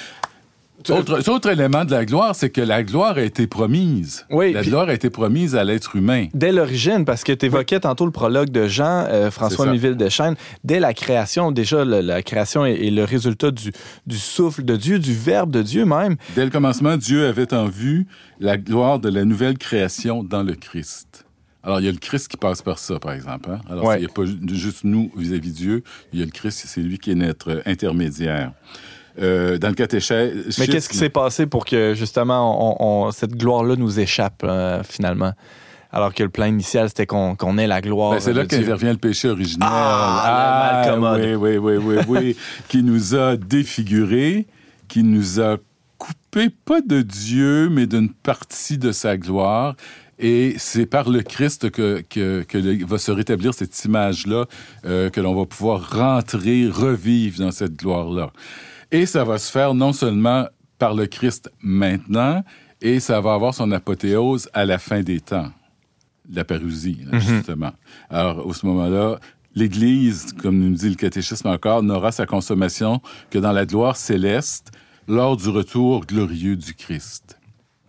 autre, 0.88 1.28
autre, 1.28 1.50
élément 1.50 1.84
de 1.84 1.90
la 1.90 2.06
gloire, 2.06 2.34
c'est 2.34 2.48
que 2.48 2.60
la 2.62 2.82
gloire 2.82 3.18
a 3.18 3.22
été 3.22 3.46
promise. 3.46 4.24
Oui, 4.30 4.52
la 4.52 4.62
gloire 4.62 4.88
a 4.88 4.94
été 4.94 5.10
promise 5.10 5.54
à 5.54 5.62
l'être 5.62 5.94
humain. 5.94 6.28
Dès 6.32 6.52
l'origine, 6.52 7.04
parce 7.04 7.22
que 7.22 7.32
tu 7.32 7.46
évoquais 7.46 7.80
tantôt 7.80 8.06
le 8.06 8.10
prologue 8.10 8.48
de 8.48 8.66
Jean, 8.66 9.04
euh, 9.08 9.30
François 9.30 9.66
Miville 9.66 9.96
de 9.96 10.08
Chêne, 10.08 10.36
dès 10.64 10.80
la 10.80 10.94
création, 10.94 11.52
déjà, 11.52 11.84
la 11.84 12.22
création 12.22 12.64
est, 12.64 12.90
le 12.90 13.04
résultat 13.04 13.50
du, 13.50 13.72
du, 14.06 14.16
souffle 14.16 14.64
de 14.64 14.76
Dieu, 14.76 14.98
du 14.98 15.14
verbe 15.14 15.50
de 15.50 15.62
Dieu 15.62 15.84
même. 15.84 16.16
Dès 16.34 16.44
le 16.44 16.50
commencement, 16.50 16.96
Dieu 16.96 17.26
avait 17.26 17.52
en 17.52 17.66
vue 17.66 18.06
la 18.38 18.56
gloire 18.56 18.98
de 18.98 19.10
la 19.10 19.24
nouvelle 19.24 19.58
création 19.58 20.24
dans 20.24 20.42
le 20.42 20.54
Christ. 20.54 21.26
Alors, 21.62 21.80
il 21.80 21.86
y 21.86 21.88
a 21.88 21.92
le 21.92 21.98
Christ 21.98 22.28
qui 22.28 22.36
passe 22.36 22.62
par 22.62 22.78
ça, 22.78 22.98
par 22.98 23.12
exemple. 23.12 23.50
Hein. 23.50 23.60
Alors, 23.68 23.94
il 23.94 24.00
n'y 24.00 24.06
a 24.06 24.08
pas 24.08 24.24
juste 24.24 24.84
nous 24.84 25.10
vis-à-vis 25.16 25.50
de 25.50 25.56
Dieu. 25.56 25.84
Il 26.12 26.18
y 26.18 26.22
a 26.22 26.24
le 26.24 26.30
Christ, 26.30 26.64
c'est 26.66 26.80
lui 26.80 26.98
qui 26.98 27.10
est 27.10 27.14
notre 27.14 27.62
intermédiaire. 27.66 28.52
Euh, 29.20 29.58
dans 29.58 29.68
le 29.68 29.74
catéchèse... 29.74 30.58
Mais 30.58 30.66
qu'est-ce 30.66 30.88
qui 30.88 30.96
s'est 30.96 31.10
passé 31.10 31.46
pour 31.46 31.64
que, 31.64 31.94
justement, 31.94 33.10
cette 33.12 33.36
gloire-là 33.36 33.76
nous 33.76 34.00
échappe, 34.00 34.42
euh, 34.44 34.82
finalement? 34.82 35.32
Alors 35.92 36.14
que 36.14 36.22
le 36.22 36.28
plan 36.28 36.46
initial, 36.46 36.88
c'était 36.88 37.06
qu'on 37.06 37.58
ait 37.58 37.66
la 37.66 37.80
gloire. 37.80 38.12
Ben, 38.12 38.20
c'est 38.20 38.32
là 38.32 38.46
qu'intervient 38.46 38.92
le 38.92 38.98
péché 38.98 39.28
originel. 39.28 39.68
Ah, 39.70 40.84
ah 40.86 41.16
oui, 41.16 41.34
oui, 41.34 41.56
oui, 41.56 41.76
oui, 41.76 41.96
oui. 42.06 42.36
qui 42.68 42.84
nous 42.84 43.16
a 43.16 43.36
défigurés, 43.36 44.46
qui 44.86 45.02
nous 45.02 45.40
a 45.40 45.56
coupé, 45.98 46.48
pas 46.64 46.80
de 46.80 47.02
Dieu, 47.02 47.68
mais 47.70 47.86
d'une 47.86 48.10
partie 48.10 48.78
de 48.78 48.92
sa 48.92 49.16
gloire. 49.16 49.74
Et 50.22 50.54
c'est 50.58 50.84
par 50.84 51.08
le 51.08 51.22
Christ 51.22 51.70
que, 51.70 52.04
que, 52.08 52.84
va 52.84 52.98
se 52.98 53.10
rétablir 53.10 53.54
cette 53.54 53.84
image-là, 53.84 54.44
euh, 54.84 55.08
que 55.08 55.20
l'on 55.20 55.34
va 55.34 55.46
pouvoir 55.46 55.90
rentrer, 55.90 56.68
revivre 56.68 57.38
dans 57.38 57.50
cette 57.50 57.76
gloire-là. 57.76 58.30
Et 58.92 59.06
ça 59.06 59.24
va 59.24 59.38
se 59.38 59.50
faire 59.50 59.72
non 59.72 59.94
seulement 59.94 60.46
par 60.78 60.94
le 60.94 61.06
Christ 61.06 61.50
maintenant, 61.62 62.44
et 62.82 63.00
ça 63.00 63.20
va 63.20 63.32
avoir 63.32 63.54
son 63.54 63.72
apothéose 63.72 64.48
à 64.52 64.66
la 64.66 64.78
fin 64.78 65.00
des 65.00 65.20
temps. 65.20 65.50
La 66.30 66.44
parousie, 66.44 66.98
mhm. 67.10 67.20
justement. 67.20 67.72
Alors, 68.10 68.46
au 68.46 68.52
ce 68.52 68.66
moment-là, 68.66 69.18
L'Église, 69.56 70.32
comme 70.40 70.60
nous 70.60 70.74
dit 70.76 70.88
le 70.88 70.94
catéchisme 70.94 71.48
encore, 71.48 71.82
n'aura 71.82 72.12
sa 72.12 72.24
consommation 72.24 73.00
que 73.30 73.38
dans 73.38 73.50
la 73.50 73.66
gloire 73.66 73.96
céleste 73.96 74.70
lors 75.08 75.36
du 75.36 75.48
retour 75.48 76.06
glorieux 76.06 76.54
du 76.54 76.72
Christ. 76.72 77.39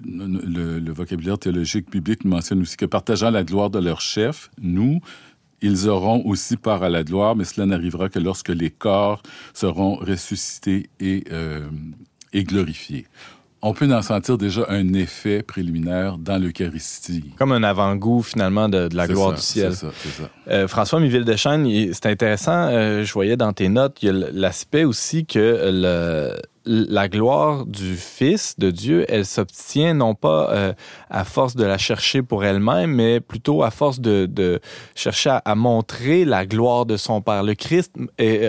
Le, 0.06 0.80
le 0.80 0.92
vocabulaire 0.92 1.38
théologique 1.38 1.92
biblique 1.92 2.26
mentionne 2.26 2.62
aussi 2.62 2.78
que 2.78 2.86
partageant 2.86 3.30
la 3.30 3.44
gloire 3.44 3.70
de 3.70 3.80
leur 3.80 4.02
chef, 4.02 4.50
nous, 4.62 5.00
ils 5.62 5.88
auront 5.88 6.26
aussi 6.26 6.58
part 6.58 6.84
à 6.84 6.90
la 6.90 7.04
gloire, 7.04 7.36
mais 7.36 7.44
cela 7.44 7.66
n'arrivera 7.66 8.10
que 8.10 8.20
lorsque 8.20 8.50
les 8.50 8.72
corps 8.72 9.22
seront 9.54 9.96
ressuscités 9.96 10.90
et, 11.00 11.24
euh, 11.32 11.70
et 12.34 12.44
glorifiés 12.44 13.06
on 13.64 13.74
peut 13.74 13.92
en 13.94 14.02
sentir 14.02 14.38
déjà 14.38 14.66
un 14.70 14.94
effet 14.94 15.44
préliminaire 15.44 16.18
dans 16.18 16.42
l'Eucharistie. 16.42 17.32
Comme 17.38 17.52
un 17.52 17.64
avant-goût, 17.64 18.24
finalement, 18.24 18.70
de, 18.70 18.90
la 18.94 19.08
gloire 19.08 19.34
du 19.34 19.42
ciel. 19.42 19.74
C'est 19.74 19.86
ça, 19.86 19.92
c'est 20.02 20.10
ça. 20.10 20.30
Euh, 20.48 20.68
François 20.68 21.00
Miville 21.00 21.26
de 21.26 21.36
c'est 21.36 22.06
intéressant. 22.08 22.68
Euh, 22.70 23.04
je 23.04 23.14
voyais 23.14 23.38
dans 23.38 23.54
tes 23.54 23.70
notes, 23.70 24.02
il 24.02 24.06
y 24.08 24.10
a 24.10 24.14
l'aspect 24.32 24.84
aussi 24.84 25.26
que 25.26 25.70
le, 25.72 26.40
la 26.66 27.10
gloire 27.10 27.66
du 27.66 27.96
Fils 27.96 28.58
de 28.58 28.70
Dieu, 28.70 29.06
elle 29.10 29.26
s'obtient 29.26 29.94
non 29.94 30.14
pas 30.14 30.50
euh, 30.52 30.74
à 31.10 31.24
force 31.24 31.56
de 31.56 31.66
la 31.66 31.78
chercher 31.78 32.22
pour 32.22 32.44
elle-même, 32.46 32.92
mais 32.92 33.20
plutôt 33.20 33.64
à 33.64 33.72
force 33.72 34.00
de, 34.00 34.60
chercher 34.96 35.38
à, 35.44 35.56
montrer 35.56 36.26
la 36.26 36.46
gloire 36.46 36.86
de 36.86 36.98
son 36.98 37.22
Père. 37.22 37.44
Le 37.44 37.56
Christ 37.56 37.94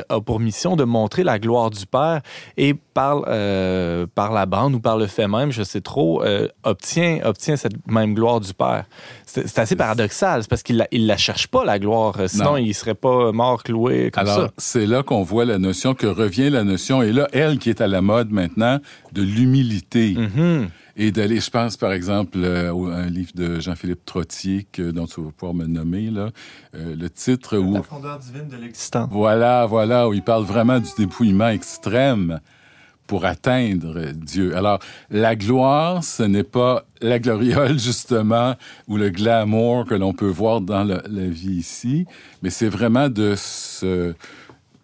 a 0.08 0.20
pour 0.20 0.40
mission 0.40 0.76
de 0.76 0.84
montrer 0.84 1.24
la 1.24 1.38
gloire 1.38 1.70
du 1.70 1.86
Père 1.86 2.20
et 2.56 2.74
par, 2.74 3.24
euh, 3.28 4.06
la 4.16 4.46
bande 4.46 4.74
ou 4.74 4.80
par 4.80 4.98
le 4.98 5.06
fait 5.06 5.28
même, 5.28 5.50
je 5.50 5.62
sais 5.62 5.80
trop, 5.80 6.22
euh, 6.22 6.48
obtient, 6.64 7.20
obtient 7.24 7.56
cette 7.56 7.86
même 7.86 8.14
gloire 8.14 8.40
du 8.40 8.52
Père. 8.52 8.84
C'est 9.34 9.58
assez 9.58 9.76
paradoxal, 9.76 10.42
parce 10.46 10.62
qu'il 10.62 10.76
la, 10.76 10.86
il 10.92 11.06
la 11.06 11.16
cherche 11.16 11.46
pas, 11.46 11.64
la 11.64 11.78
gloire, 11.78 12.16
sinon 12.26 12.58
il 12.58 12.74
serait 12.74 12.94
pas 12.94 13.32
mort 13.32 13.62
cloué 13.62 14.10
comme 14.10 14.28
Alors, 14.28 14.50
c'est 14.58 14.84
là 14.84 15.02
qu'on 15.02 15.22
voit 15.22 15.46
la 15.46 15.58
notion, 15.58 15.94
que 15.94 16.06
revient 16.06 16.50
la 16.50 16.64
notion, 16.64 17.02
et 17.02 17.12
là, 17.12 17.28
elle 17.32 17.58
qui 17.58 17.70
est 17.70 17.80
à 17.80 17.86
la 17.86 18.02
mode 18.02 18.30
maintenant 18.30 18.78
de 19.12 19.22
l'humilité. 19.22 20.14
Mm-hmm. 20.14 20.68
Et 20.96 21.10
d'aller, 21.10 21.40
je 21.40 21.48
pense 21.48 21.78
par 21.78 21.92
exemple 21.92 22.36
euh, 22.36 22.70
à 22.92 22.96
un 22.96 23.08
livre 23.08 23.30
de 23.34 23.58
Jean-Philippe 23.58 24.04
Trottier, 24.04 24.66
que, 24.70 24.90
dont 24.90 25.06
tu 25.06 25.22
vas 25.22 25.30
pouvoir 25.30 25.54
me 25.54 25.66
nommer, 25.66 26.10
là, 26.10 26.28
euh, 26.74 26.94
le 26.94 27.08
titre 27.08 27.56
où... 27.56 27.72
La 27.72 27.82
fondeur 27.82 28.18
divine 28.18 28.48
de 28.48 28.56
l'existence. 28.56 29.08
Voilà, 29.10 29.64
voilà, 29.64 30.08
où 30.08 30.12
il 30.12 30.22
parle 30.22 30.44
vraiment 30.44 30.78
du 30.78 30.90
dépouillement 30.98 31.48
extrême 31.48 32.40
pour 33.12 33.26
atteindre 33.26 34.12
Dieu. 34.14 34.56
Alors, 34.56 34.78
la 35.10 35.36
gloire, 35.36 36.02
ce 36.02 36.22
n'est 36.22 36.44
pas 36.44 36.86
la 37.02 37.18
gloriole, 37.18 37.78
justement, 37.78 38.54
ou 38.88 38.96
le 38.96 39.10
glamour 39.10 39.84
que 39.84 39.94
l'on 39.94 40.14
peut 40.14 40.30
voir 40.30 40.62
dans 40.62 40.82
la 40.82 41.26
vie 41.28 41.56
ici, 41.56 42.06
mais 42.42 42.48
c'est 42.48 42.70
vraiment 42.70 43.10
de 43.10 43.34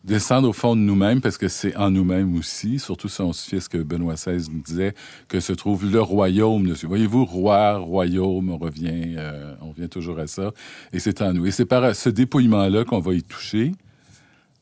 descendre 0.04 0.46
au 0.46 0.52
fond 0.52 0.76
de 0.76 0.82
nous-mêmes, 0.82 1.22
parce 1.22 1.38
que 1.38 1.48
c'est 1.48 1.74
en 1.74 1.90
nous-mêmes 1.90 2.36
aussi, 2.36 2.78
surtout 2.78 3.08
si 3.08 3.22
on 3.22 3.32
se 3.32 3.48
fie 3.48 3.62
ce 3.62 3.68
que 3.70 3.78
Benoît 3.78 4.16
XVI 4.16 4.46
nous 4.52 4.60
disait, 4.60 4.92
que 5.26 5.40
se 5.40 5.54
trouve 5.54 5.90
le 5.90 6.02
royaume 6.02 6.68
dessus. 6.68 6.86
Voyez-vous, 6.86 7.24
roi, 7.24 7.78
royaume, 7.78 8.50
on 8.50 8.58
revient, 8.58 9.14
euh, 9.16 9.54
on 9.62 9.70
revient 9.70 9.88
toujours 9.88 10.18
à 10.18 10.26
ça, 10.26 10.52
et 10.92 10.98
c'est 10.98 11.22
en 11.22 11.32
nous. 11.32 11.46
Et 11.46 11.50
c'est 11.50 11.64
par 11.64 11.96
ce 11.96 12.10
dépouillement-là 12.10 12.84
qu'on 12.84 13.00
va 13.00 13.14
y 13.14 13.22
toucher 13.22 13.72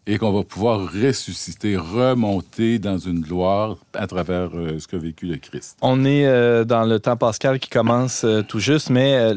et 0.06 0.18
qu'on 0.18 0.32
va 0.32 0.42
pouvoir 0.44 0.90
ressusciter, 0.92 1.76
remonter 1.76 2.78
dans 2.78 2.98
une 2.98 3.20
gloire 3.20 3.76
à 3.94 4.06
travers 4.06 4.50
euh, 4.54 4.78
ce 4.78 4.86
qu'a 4.86 4.98
vécu 4.98 5.26
le 5.26 5.36
Christ. 5.36 5.76
On 5.82 6.04
est 6.04 6.26
euh, 6.26 6.64
dans 6.64 6.84
le 6.84 7.00
temps 7.00 7.16
pascal 7.16 7.58
qui 7.58 7.70
commence 7.70 8.24
tout 8.48 8.60
juste, 8.60 8.90
mais 8.90 9.32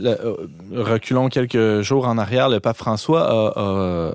reculons 0.72 1.30
quelques 1.30 1.82
jours 1.82 2.08
en 2.08 2.18
arrière, 2.18 2.50
le 2.50 2.60
pape 2.60 2.78
François 2.78 3.28
a 3.30 3.50
a 3.56 4.14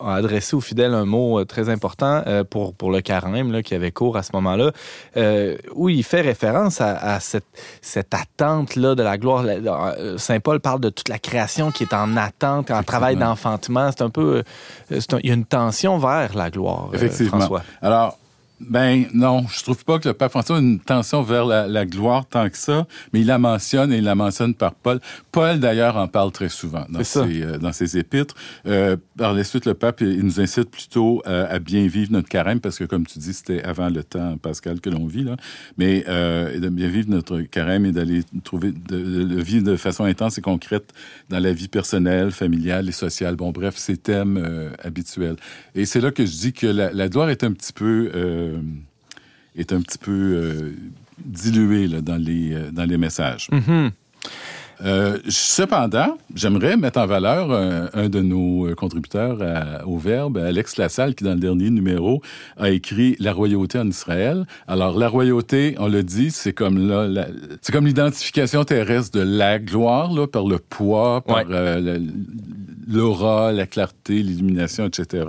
adressé 0.00 0.54
aux 0.54 0.60
fidèles 0.60 0.94
un 0.94 1.04
mot 1.04 1.40
euh, 1.40 1.44
très 1.44 1.68
important 1.68 2.22
euh, 2.26 2.44
pour, 2.44 2.74
pour 2.74 2.90
le 2.90 3.00
carême 3.00 3.52
là, 3.52 3.62
qui 3.62 3.74
avait 3.74 3.90
cours 3.90 4.16
à 4.16 4.22
ce 4.22 4.30
moment-là, 4.34 4.72
euh, 5.16 5.56
où 5.74 5.88
il 5.88 6.04
fait 6.04 6.20
référence 6.20 6.80
à, 6.80 7.20
cette, 7.20 7.46
cette 7.82 8.14
attente-là 8.14 8.94
de 8.94 9.02
la 9.02 9.18
gloire. 9.18 9.44
Saint 10.16 10.40
Paul 10.40 10.60
parle 10.60 10.80
de 10.80 10.90
toute 10.90 11.08
la 11.08 11.18
création 11.18 11.70
qui 11.70 11.84
est 11.84 11.94
en 11.94 12.16
attente, 12.16 12.70
en 12.70 12.82
travail 12.82 13.16
d'enfantement. 13.16 13.90
C'est 13.90 14.02
un 14.02 14.10
peu... 14.10 14.42
il 14.90 15.26
y 15.26 15.30
a 15.30 15.34
une 15.34 15.44
tension 15.44 15.98
vers 15.98 16.34
la 16.34 16.50
gloire, 16.50 16.90
Effectivement. 16.92 17.38
François. 17.38 17.62
Alors, 17.82 18.17
ben 18.60 19.06
non, 19.14 19.46
je 19.48 19.62
trouve 19.62 19.84
pas 19.84 19.98
que 19.98 20.08
le 20.08 20.14
pape 20.14 20.30
François 20.30 20.56
a 20.56 20.60
une 20.60 20.80
tension 20.80 21.22
vers 21.22 21.44
la, 21.44 21.86
gloire 21.86 22.26
tant 22.26 22.48
que 22.50 22.56
ça, 22.56 22.86
mais 23.12 23.20
il 23.20 23.26
la 23.26 23.38
mentionne 23.38 23.92
et 23.92 23.98
il 23.98 24.04
la 24.04 24.16
mentionne 24.16 24.54
par 24.54 24.74
Paul. 24.74 25.00
Paul 25.30 25.60
d'ailleurs 25.60 25.96
en 25.96 26.08
parle 26.08 26.32
très 26.32 26.48
souvent 26.48 26.84
dans, 26.88 27.04
ses, 27.04 27.42
euh, 27.42 27.58
dans 27.58 27.72
ses 27.72 27.96
épîtres. 27.98 28.34
Euh, 28.66 28.96
par 29.16 29.32
la 29.32 29.44
suite, 29.44 29.64
le 29.64 29.74
pape 29.74 30.00
il 30.00 30.22
nous 30.24 30.40
incite 30.40 30.70
plutôt 30.70 31.22
euh, 31.26 31.46
à 31.48 31.60
bien 31.60 31.86
vivre 31.86 32.10
notre 32.10 32.28
carême 32.28 32.60
parce 32.60 32.78
que 32.78 32.84
comme 32.84 33.06
tu 33.06 33.20
dis, 33.20 33.32
c'était 33.32 33.62
avant 33.62 33.90
le 33.90 34.02
temps 34.02 34.36
pascal 34.38 34.80
que 34.80 34.90
l'on 34.90 35.06
vit 35.06 35.24
là, 35.24 35.36
mais 35.76 36.04
euh, 36.08 36.58
de 36.58 36.68
bien 36.68 36.88
vivre 36.88 37.10
notre 37.10 37.40
carême 37.42 37.86
et 37.86 37.92
d'aller 37.92 38.22
trouver 38.42 38.72
de, 38.72 39.24
de, 39.24 39.40
vivre 39.40 39.64
de 39.64 39.76
façon 39.76 40.04
intense 40.04 40.36
et 40.38 40.42
concrète 40.42 40.92
dans 41.28 41.38
la 41.38 41.52
vie 41.52 41.68
personnelle, 41.68 42.32
familiale 42.32 42.88
et 42.88 42.92
sociale. 42.92 43.36
Bon 43.36 43.52
bref, 43.52 43.76
ces 43.76 43.96
thèmes 43.96 44.72
habituels. 44.82 45.36
Et 45.76 45.86
c'est 45.86 46.00
là 46.00 46.10
que 46.10 46.26
je 46.26 46.32
dis 46.32 46.52
que 46.52 46.66
la, 46.66 46.92
la 46.92 47.08
gloire 47.08 47.30
est 47.30 47.44
un 47.44 47.52
petit 47.52 47.72
peu 47.72 48.10
euh, 48.48 48.60
est 49.56 49.72
un 49.72 49.80
petit 49.80 49.98
peu 49.98 50.12
euh, 50.12 50.72
dilué 51.24 51.86
là, 51.88 52.00
dans, 52.00 52.16
les, 52.16 52.54
euh, 52.54 52.70
dans 52.70 52.84
les 52.84 52.98
messages. 52.98 53.48
Mm-hmm. 53.50 53.90
cependant, 55.28 56.16
j'aimerais 56.34 56.76
mettre 56.76 57.00
en 57.00 57.06
valeur 57.06 57.50
un, 57.50 58.08
de 58.08 58.20
nos 58.20 58.72
contributeurs 58.76 59.38
au 59.86 59.98
Verbe, 59.98 60.36
Alex 60.38 60.76
Lassalle, 60.76 61.16
qui 61.16 61.24
dans 61.24 61.34
le 61.34 61.40
dernier 61.40 61.70
numéro 61.70 62.22
a 62.56 62.70
écrit 62.70 63.16
La 63.18 63.32
royauté 63.32 63.80
en 63.80 63.88
Israël. 63.88 64.46
Alors 64.68 64.96
la 64.96 65.08
royauté, 65.08 65.74
on 65.80 65.88
le 65.88 66.04
dit, 66.04 66.30
c'est 66.30 66.52
comme 66.52 66.78
là, 66.88 67.26
c'est 67.60 67.72
comme 67.72 67.86
l'identification 67.86 68.62
terrestre 68.62 69.18
de 69.18 69.24
la 69.24 69.58
gloire 69.58 70.12
là, 70.12 70.28
par 70.28 70.46
le 70.46 70.58
poids, 70.60 71.22
par 71.22 71.44
l'aura, 72.88 73.52
la 73.52 73.66
clarté, 73.66 74.22
l'illumination, 74.22 74.86
etc. 74.86 75.26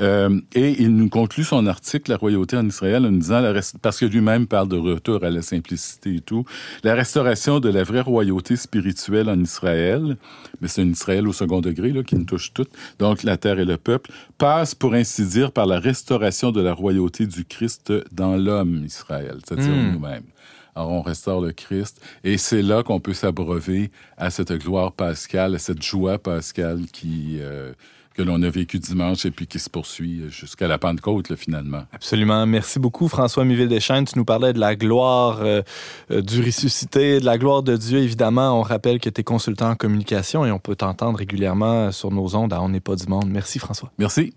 Euh, 0.00 0.40
et 0.54 0.82
il 0.82 0.94
nous 0.94 1.08
conclut 1.08 1.44
son 1.44 1.66
article, 1.66 2.10
La 2.10 2.16
royauté 2.16 2.56
en 2.56 2.66
Israël, 2.66 3.04
en 3.04 3.10
nous 3.10 3.18
disant, 3.18 3.40
la 3.40 3.52
parce 3.82 3.98
que 3.98 4.06
lui-même 4.06 4.46
parle 4.46 4.68
de 4.68 4.76
retour 4.76 5.24
à 5.24 5.30
la 5.30 5.42
simplicité 5.42 6.16
et 6.16 6.20
tout, 6.20 6.44
la 6.84 6.94
restauration 6.94 7.60
de 7.60 7.68
la 7.68 7.82
vraie 7.82 8.02
royauté 8.02 8.56
spirituelle 8.56 9.28
en 9.28 9.40
Israël, 9.40 10.16
mais 10.60 10.68
c'est 10.68 10.82
un 10.82 10.88
Israël 10.88 11.26
au 11.26 11.32
second 11.32 11.60
degré 11.60 11.90
là, 11.90 12.02
qui 12.02 12.16
nous 12.16 12.24
touche 12.24 12.52
toutes, 12.52 12.70
donc 12.98 13.22
la 13.22 13.36
terre 13.36 13.58
et 13.58 13.64
le 13.64 13.76
peuple, 13.76 14.10
passe 14.38 14.74
pour 14.74 14.94
ainsi 14.94 15.26
dire 15.26 15.52
par 15.52 15.66
la 15.66 15.80
restauration 15.80 16.52
de 16.52 16.60
la 16.60 16.72
royauté 16.72 17.26
du 17.26 17.44
Christ 17.44 17.92
dans 18.12 18.36
l'homme 18.36 18.84
Israël, 18.84 19.38
c'est-à-dire 19.44 19.72
Mm. 19.74 19.92
nous-mêmes. 19.92 20.22
Alors, 20.76 20.90
on 20.90 21.00
restaure 21.00 21.40
le 21.40 21.52
Christ. 21.52 22.02
Et 22.22 22.36
c'est 22.36 22.60
là 22.60 22.82
qu'on 22.82 23.00
peut 23.00 23.14
s'abreuver 23.14 23.90
à 24.18 24.30
cette 24.30 24.52
gloire 24.52 24.92
pascale, 24.92 25.54
à 25.54 25.58
cette 25.58 25.82
joie 25.82 26.18
pascale 26.18 26.82
qui, 26.92 27.38
euh, 27.40 27.72
que 28.14 28.20
l'on 28.20 28.42
a 28.42 28.50
vécu 28.50 28.78
dimanche 28.78 29.24
et 29.24 29.30
puis 29.30 29.46
qui 29.46 29.58
se 29.58 29.70
poursuit 29.70 30.24
jusqu'à 30.28 30.68
la 30.68 30.76
Pentecôte, 30.76 31.30
là, 31.30 31.36
finalement. 31.36 31.84
Absolument. 31.92 32.44
Merci 32.44 32.78
beaucoup, 32.78 33.08
François 33.08 33.46
Miville-Deschênes. 33.46 34.04
Tu 34.04 34.18
nous 34.18 34.26
parlais 34.26 34.52
de 34.52 34.60
la 34.60 34.76
gloire 34.76 35.38
euh, 35.40 35.62
euh, 36.10 36.20
du 36.20 36.42
ressuscité, 36.42 37.20
de 37.20 37.24
la 37.24 37.38
gloire 37.38 37.62
de 37.62 37.74
Dieu, 37.74 38.00
évidemment. 38.00 38.60
On 38.60 38.62
rappelle 38.62 39.00
que 39.00 39.08
tu 39.08 39.22
es 39.22 39.24
consultant 39.24 39.70
en 39.70 39.76
communication 39.76 40.44
et 40.44 40.50
on 40.50 40.58
peut 40.58 40.76
t'entendre 40.76 41.18
régulièrement 41.18 41.90
sur 41.90 42.10
nos 42.10 42.36
ondes 42.36 42.52
à 42.52 42.60
On 42.60 42.68
n'est 42.68 42.80
pas 42.80 42.96
du 42.96 43.06
monde. 43.06 43.30
Merci, 43.30 43.58
François. 43.58 43.90
Merci. 43.96 44.34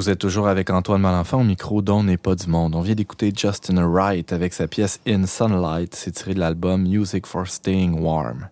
Vous 0.00 0.08
êtes 0.08 0.18
toujours 0.18 0.48
avec 0.48 0.70
Antoine 0.70 1.02
Malenfant 1.02 1.42
au 1.42 1.44
micro 1.44 1.82
dont 1.82 2.02
n'est 2.02 2.16
pas 2.16 2.34
du 2.34 2.46
monde. 2.46 2.74
On 2.74 2.80
vient 2.80 2.94
d'écouter 2.94 3.34
Justin 3.36 3.86
Wright 3.86 4.32
avec 4.32 4.54
sa 4.54 4.66
pièce 4.66 4.98
In 5.06 5.26
Sunlight. 5.26 5.94
C'est 5.94 6.12
tiré 6.12 6.32
de 6.32 6.40
l'album 6.40 6.88
Music 6.88 7.26
for 7.26 7.46
Staying 7.46 8.00
Warm. 8.00 8.48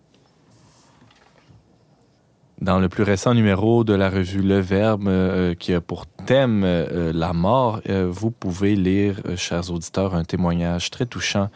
Dans 2.61 2.79
le 2.79 2.89
plus 2.89 3.03
récent 3.03 3.33
numéro 3.33 3.85
de 3.85 3.93
la 3.93 4.09
revue 4.09 4.41
Le 4.41 4.59
Verbe, 4.59 5.07
euh, 5.07 5.55
qui 5.55 5.73
a 5.73 5.79
pour 5.79 6.05
thème 6.07 6.63
euh, 6.65 7.13
la 7.13 7.31
mort, 7.31 7.79
euh, 7.87 8.09
vous 8.11 8.31
pouvez 8.31 8.75
lire, 8.75 9.21
chers 9.37 9.71
auditeurs, 9.71 10.13
un 10.13 10.25
témoignage 10.25 10.89
très 10.89 11.05
touchant 11.05 11.49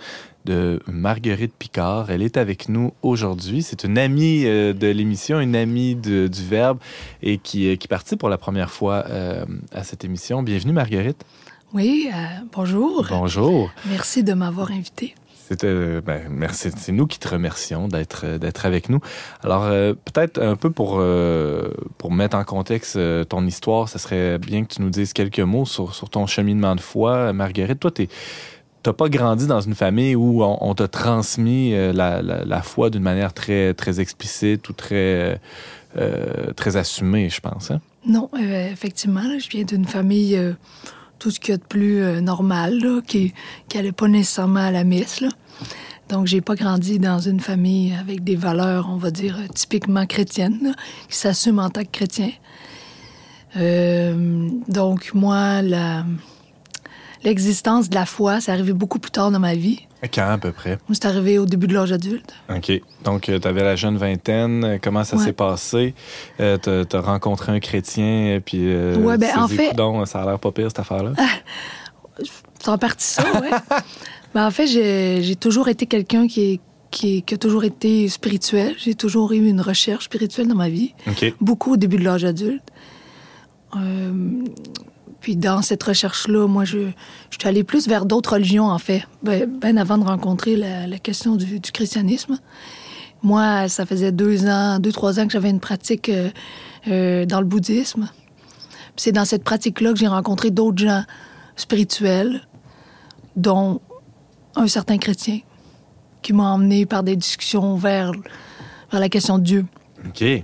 de 0.46 0.80
Marguerite 0.88 1.54
Picard. 1.60 2.10
Elle 2.10 2.22
est 2.22 2.38
avec 2.38 2.70
nous 2.70 2.94
aujourd'hui. 3.02 3.64
C'est 3.64 3.84
une 3.84 3.98
amie 3.98 4.44
de 4.44 4.88
l'émission, 4.88 5.42
une 5.42 5.58
amie 5.58 5.96
du 5.96 6.30
Verbe 6.30 6.80
et 7.22 7.38
qui, 7.38 7.78
qui 7.78 7.88
partit 7.90 8.16
pour 8.16 8.30
la 8.30 8.38
première 8.38 8.72
fois 8.72 9.06
à 9.72 9.84
cette 9.84 10.04
émission. 10.04 10.44
Bienvenue, 10.44 10.74
Marguerite. 10.74 11.24
Oui, 11.74 12.10
bonjour. 12.54 13.08
Bonjour. 13.10 13.72
Merci 13.90 14.22
de 14.24 14.34
m'avoir 14.34 14.72
invité. 14.72 15.16
C'était, 15.48 16.00
ben, 16.00 16.22
merci. 16.30 16.70
C'est 16.78 16.94
nous 16.94 17.06
qui 17.06 17.20
te 17.20 17.28
remercions 17.28 17.90
d'être 17.90 18.38
d'être 18.38 18.66
avec 18.66 18.88
nous. 18.88 19.02
Alors 19.44 19.64
euh, 19.64 19.94
peut-être 19.94 20.42
un 20.42 20.56
peu 20.56 20.70
pour 20.70 20.98
euh, 21.00 21.70
mettre 22.10 22.38
en 22.38 22.46
contexte 22.46 22.96
euh, 22.96 23.26
ton 23.26 23.46
histoire, 23.46 23.90
ça 23.90 24.00
serait 24.00 24.38
bien 24.38 24.64
que 24.64 24.74
tu 24.74 24.82
nous 24.82 24.90
dises 24.90 25.12
quelques 25.12 25.42
mots 25.42 25.66
sur, 25.66 26.10
ton 26.10 26.28
cheminement 26.28 26.76
de 26.76 26.80
foi, 26.80 27.34
Marguerite. 27.34 27.80
Toi, 27.80 27.92
tu 27.92 28.08
t'as 28.84 28.94
pas 28.94 29.10
grandi 29.10 29.46
dans 29.46 29.60
une 29.60 29.76
famille 29.76 30.16
où 30.16 30.44
on, 30.44 30.76
t'a 30.76 30.88
transmis 30.88 31.72
la, 31.72 32.22
la, 32.22 32.62
foi 32.62 32.90
d'une 32.90 33.04
manière 33.04 33.34
très 33.34 34.00
explicite 34.00 34.68
ou 34.70 34.74
très 34.74 35.40
très 36.58 36.76
assumée, 36.76 37.30
je 37.30 37.40
pense. 37.40 37.72
Hein? 37.72 37.80
Non, 38.06 38.30
effectivement, 38.38 39.40
je 39.40 39.50
viens 39.50 39.64
d'une 39.64 39.86
famille 39.86 40.38
tout 41.24 41.32
ce 41.32 41.40
qu'il 41.40 41.54
y 41.54 41.56
a 41.56 41.58
de 41.58 41.64
plus 41.64 42.04
euh, 42.04 42.20
normal, 42.20 43.02
qui 43.08 43.34
n'allait 43.74 43.94
pas 43.94 44.10
nécessairement 44.10 44.60
à 44.60 44.72
la 44.72 44.84
messe. 44.84 45.22
Là. 45.22 45.30
Donc, 46.10 46.28
j'ai 46.28 46.42
pas 46.42 46.56
grandi 46.56 47.00
dans 47.00 47.20
une 47.20 47.40
famille 47.40 47.94
avec 47.94 48.26
des 48.26 48.36
valeurs, 48.36 48.90
on 48.92 48.98
va 48.98 49.10
dire, 49.10 49.38
typiquement 49.56 50.06
chrétiennes, 50.06 50.76
qui 51.08 51.18
s'assument 51.18 51.60
en 51.60 51.70
tant 51.70 51.84
que 51.84 51.92
chrétien. 51.92 52.32
Euh, 53.56 54.50
donc, 54.68 55.14
moi, 55.14 55.62
l'existence 57.24 57.90
de 57.90 57.96
la 57.96 58.06
foi, 58.06 58.42
c'est 58.42 58.52
arrivé 58.52 58.74
beaucoup 58.74 59.00
plus 59.00 59.12
tard 59.12 59.32
dans 59.32 59.40
ma 59.40 59.56
vie. 59.56 59.88
Quand 60.12 60.30
à 60.30 60.38
peu 60.38 60.52
près? 60.52 60.78
C'est 60.92 61.06
arrivé 61.06 61.38
au 61.40 61.46
début 61.46 61.68
de 61.68 61.74
l'âge 61.74 61.92
adulte. 61.92 62.34
OK. 62.50 62.72
Donc, 63.04 63.30
euh, 63.30 63.40
tu 63.40 63.48
avais 63.48 63.64
la 63.64 63.76
jeune 63.76 63.98
vingtaine. 63.98 64.80
Comment 64.82 65.04
ça 65.04 65.18
s'est 65.18 65.34
passé? 65.34 65.94
Euh, 66.40 66.58
tu 66.58 66.96
as 66.96 67.02
rencontré 67.02 67.52
un 67.52 67.60
chrétien, 67.60 68.42
puis... 68.44 68.60
Euh, 68.64 68.96
ouais, 68.98 69.18
ben 69.18 69.38
en 69.38 69.48
fait... 69.48 69.74
ça 70.06 70.22
a 70.22 70.26
l'air 70.26 70.40
pas 70.40 70.52
pire, 70.52 70.68
cette 70.68 70.80
affaire-là. 70.80 71.14
c'est 72.60 72.70
en 72.70 72.78
partie 72.78 73.08
ça, 73.08 73.24
ouais. 73.42 73.52
ben, 74.34 74.48
en 74.48 74.52
fait, 74.52 74.68
j'ai 74.68 75.36
toujours 75.36 75.70
été 75.70 75.86
quelqu'un 75.86 76.28
qui, 76.28 76.60
qui, 76.92 77.24
qui, 77.24 77.34
a 77.34 77.38
toujours 77.38 77.64
été 77.64 78.08
spirituel. 78.10 78.76
J'ai 78.78 78.96
toujours 78.96 79.32
eu 79.32 79.48
une 79.48 79.62
recherche 79.62 80.06
spirituelle 80.06 80.48
dans 80.48 80.56
ma 80.56 80.70
vie. 80.70 80.94
OK. 81.08 81.34
Beaucoup 81.40 81.74
au 81.74 81.78
début 81.78 81.98
de 81.98 82.04
l'âge 82.04 82.26
adulte. 82.26 82.64
Euh, 83.76 84.44
puis 85.24 85.38
dans 85.38 85.62
cette 85.62 85.82
recherche-là, 85.82 86.48
moi, 86.48 86.66
je, 86.66 86.90
je 87.30 87.38
suis 87.40 87.48
allée 87.48 87.64
plus 87.64 87.88
vers 87.88 88.06
d'autres 88.06 88.34
religions, 88.34 88.66
en 88.66 88.78
fait, 88.78 89.08
bien 89.24 89.48
ben 89.48 89.78
avant 89.78 89.98
de 89.98 90.04
rencontrer 90.04 90.58
la, 90.58 91.00
question 91.00 91.38
du, 91.38 91.62
christianisme. 91.62 92.40
Moi, 93.24 93.70
ça 93.70 93.86
faisait 93.86 94.12
deux 94.12 94.46
ans, 94.48 94.80
deux, 94.80 94.92
trois 94.92 95.22
ans 95.22 95.26
que 95.26 95.32
j'avais 95.32 95.50
une 95.50 95.62
pratique 95.62 96.10
euh, 96.10 96.30
euh, 96.90 97.26
dans 97.26 97.40
le 97.40 97.46
bouddhisme. 97.46 98.10
C'est 98.98 99.14
dans 99.14 99.24
cette 99.24 99.46
pratique-là 99.46 99.94
que 99.94 100.00
j'ai 100.00 100.08
rencontré 100.08 100.52
d'autres 100.52 100.84
gens 100.84 101.06
spirituels, 101.56 102.46
dont 103.38 103.80
un 104.58 104.68
certain 104.68 104.98
chrétien, 104.98 105.40
qui 106.22 106.34
m'a 106.34 106.52
emmené 106.52 106.86
par 106.86 107.02
des 107.02 107.16
discussions 107.16 107.78
vers, 107.78 108.12
vers 108.92 109.00
la 109.00 109.08
question 109.08 109.38
de 109.38 109.44
Dieu. 109.44 109.66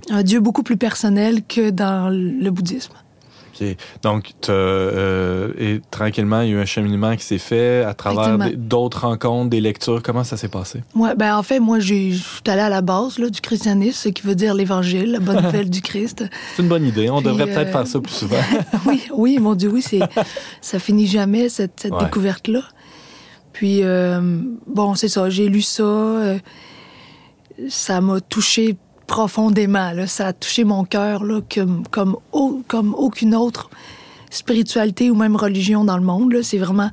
Un 0.08 0.22
Dieu 0.22 0.40
beaucoup 0.40 0.62
plus 0.62 0.78
personnel 0.78 1.44
que 1.44 1.68
dans 1.68 2.08
le 2.08 2.50
bouddhisme. 2.50 2.94
Donc, 4.02 4.32
euh, 4.48 5.52
et 5.58 5.80
tranquillement, 5.90 6.40
il 6.40 6.50
y 6.50 6.52
a 6.52 6.56
eu 6.56 6.60
un 6.60 6.66
cheminement 6.66 7.16
qui 7.16 7.24
s'est 7.24 7.38
fait 7.38 7.84
à 7.84 7.94
travers 7.94 8.38
d'autres 8.56 9.06
rencontres, 9.06 9.50
des 9.50 9.60
lectures. 9.60 10.02
Comment 10.02 10.24
ça 10.24 10.36
s'est 10.36 10.48
passé? 10.48 10.82
Ouais, 10.94 11.14
ben 11.14 11.36
en 11.36 11.42
fait, 11.42 11.60
moi, 11.60 11.78
je 11.78 11.94
suis 12.12 12.20
allée 12.46 12.60
à 12.60 12.68
la 12.68 12.80
base 12.80 13.18
là, 13.18 13.28
du 13.28 13.40
christianisme, 13.40 13.98
ce 14.04 14.08
qui 14.08 14.22
veut 14.22 14.34
dire 14.34 14.54
l'Évangile, 14.54 15.12
la 15.12 15.20
bonne 15.20 15.42
nouvelle 15.44 15.70
du 15.70 15.82
Christ. 15.82 16.24
C'est 16.56 16.62
une 16.62 16.68
bonne 16.68 16.86
idée. 16.86 17.10
On 17.10 17.20
devrait 17.20 17.46
peut-être 17.46 17.72
faire 17.72 17.86
ça 17.86 18.00
plus 18.00 18.12
souvent. 18.12 18.42
oui, 18.86 19.02
oui, 19.12 19.38
mon 19.38 19.54
Dieu, 19.54 19.70
oui, 19.70 19.82
c'est 19.82 20.00
ça 20.60 20.78
finit 20.78 21.06
jamais 21.06 21.48
cette, 21.48 21.88
découverte-là. 22.00 22.62
Puis 23.52 23.80
euh, 23.82 24.20
bon, 24.66 24.94
c'est 24.94 25.08
ça. 25.08 25.28
J'ai 25.28 25.48
lu 25.48 25.62
ça. 25.62 25.82
Euh, 25.82 26.38
ça 27.68 28.00
m'a 28.00 28.20
touché 28.20 28.76
profondément. 29.10 29.90
Là. 29.90 30.06
Ça 30.06 30.28
a 30.28 30.32
touché 30.32 30.62
mon 30.62 30.84
cœur 30.84 31.24
comme, 31.52 31.82
comme, 31.90 32.16
comme 32.68 32.94
aucune 32.94 33.34
autre 33.34 33.68
spiritualité 34.30 35.10
ou 35.10 35.16
même 35.16 35.34
religion 35.34 35.84
dans 35.84 35.96
le 35.96 36.04
monde. 36.04 36.32
C'est 36.42 36.58
vraiment, 36.58 36.90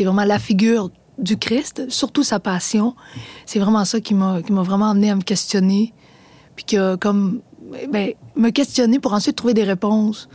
vraiment 0.00 0.24
la 0.24 0.38
figure 0.38 0.90
du 1.18 1.38
Christ, 1.38 1.88
surtout 1.88 2.22
sa 2.22 2.40
passion. 2.40 2.94
C'est 3.46 3.58
vraiment 3.58 3.86
ça 3.86 4.00
qui 4.00 4.12
m'a, 4.12 4.42
qui 4.42 4.52
m'a 4.52 4.62
vraiment 4.62 4.90
amené 4.90 5.10
à 5.10 5.16
me 5.16 5.22
questionner. 5.22 5.94
Puis 6.56 6.66
que, 6.66 6.96
comme, 6.96 7.40
ben, 7.90 8.12
me 8.36 8.50
questionner 8.50 8.98
pour 8.98 9.14
ensuite 9.14 9.36
trouver 9.36 9.54
des 9.54 9.64
réponses. 9.64 10.28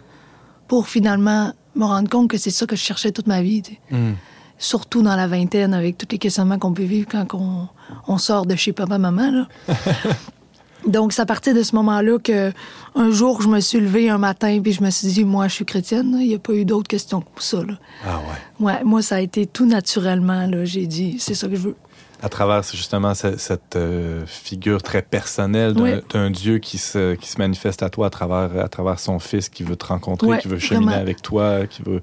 Pour 0.68 0.88
finalement 0.88 1.54
me 1.76 1.86
rendre 1.86 2.10
compte 2.10 2.32
que 2.32 2.38
c'est 2.38 2.50
ça 2.50 2.66
que 2.66 2.76
je 2.76 2.82
cherchais 2.82 3.12
toute 3.12 3.28
ma 3.28 3.44
vie. 3.44 3.62
Hmm. 3.92 4.14
Surtout 4.58 5.04
dans 5.04 5.16
la 5.16 5.28
vingtaine, 5.28 5.76
avec 5.76 6.00
tous 6.00 6.08
les 6.10 6.18
questionnements 6.18 6.58
qu'on 6.58 6.74
peut 6.74 6.82
vivre 6.82 7.08
quand 7.12 7.28
on, 7.36 7.68
on 8.08 8.18
sort 8.18 8.48
de 8.48 8.56
chez 8.56 8.74
papa-maman. 8.74 9.46
Là. 10.86 10.92
Donc, 10.92 11.14
c'est 11.14 11.22
à 11.22 11.26
partir 11.26 11.54
de 11.54 11.64
ce 11.64 11.76
moment-là 11.76 12.20
que 12.20 12.52
un 12.96 13.12
jour, 13.12 13.42
je 13.42 13.48
me 13.48 13.60
suis 13.60 13.80
levée 13.80 14.10
un 14.10 14.18
matin 14.18 14.60
puis 14.62 14.74
je 14.74 14.84
me 14.84 14.90
suis 14.90 15.08
dit, 15.08 15.24
moi, 15.24 15.48
je 15.48 15.54
suis 15.56 15.66
chrétienne. 15.66 16.18
Il 16.20 16.28
n'y 16.28 16.36
a 16.36 16.40
pas 16.40 16.54
eu 16.54 16.66
d'autres 16.66 16.88
questions 16.88 17.22
que 17.22 17.44
ça. 17.44 17.58
Là. 17.58 17.74
Ah 18.06 18.20
ouais? 18.20 18.66
Ouais, 18.66 18.84
moi, 18.84 19.02
ça 19.02 19.16
a 19.16 19.20
été 19.20 19.46
tout 19.46 19.66
naturellement. 19.66 20.50
J'ai 20.64 20.88
dit, 20.88 21.18
c'est 21.20 21.36
ça 21.36 21.48
que 21.48 21.56
je 21.56 21.62
veux 21.62 21.76
à 22.22 22.30
travers 22.30 22.64
justement 22.64 23.14
cette, 23.14 23.76
euh, 23.76 24.26
figure 24.26 24.82
très 24.84 25.02
personnelle 25.02 25.74
d'un 26.10 26.30
Dieu 26.30 26.60
qui 26.60 26.78
se, 26.78 27.16
qui 27.16 27.28
se 27.28 27.38
manifeste 27.38 27.84
à 27.84 27.90
toi 27.90 28.08
à 28.08 28.10
travers, 28.10 28.64
à 28.64 28.68
travers 28.68 29.00
son 29.00 29.20
Fils 29.20 29.50
qui 29.50 29.64
veut 29.64 29.76
te 29.76 29.86
rencontrer, 29.86 30.38
qui 30.40 30.48
veut 30.48 30.60
cheminer 30.60 30.94
avec 30.94 31.22
toi, 31.22 31.66
qui 31.68 31.82
veut... 31.82 32.02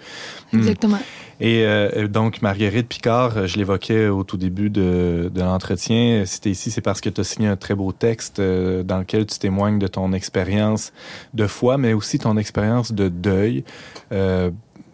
Hmm. 0.52 0.58
Exactement. 0.58 0.98
Et 1.40 1.64
euh, 1.64 2.08
donc, 2.08 2.42
Marguerite 2.42 2.88
Picard, 2.88 3.46
je 3.46 3.56
l'évoquais 3.58 4.08
au 4.08 4.24
tout 4.24 4.36
début 4.36 4.70
de, 4.70 5.30
de 5.32 5.40
l'entretien, 5.40 6.24
si 6.26 6.40
tu 6.40 6.48
ici, 6.48 6.70
c'est 6.72 6.80
parce 6.80 7.00
que 7.00 7.08
tu 7.08 7.20
as 7.20 7.24
signé 7.24 7.46
un 7.46 7.56
très 7.56 7.76
beau 7.76 7.92
texte 7.92 8.40
euh, 8.40 8.82
dans 8.82 8.98
lequel 8.98 9.24
tu 9.26 9.38
témoignes 9.38 9.78
de 9.78 9.86
ton 9.86 10.12
expérience 10.12 10.92
de 11.34 11.46
foi, 11.46 11.78
mais 11.78 11.92
aussi 11.92 12.18
ton 12.18 12.36
expérience 12.36 12.90
de 12.90 13.08
deuil. 13.08 13.62
Euh, 14.10 14.50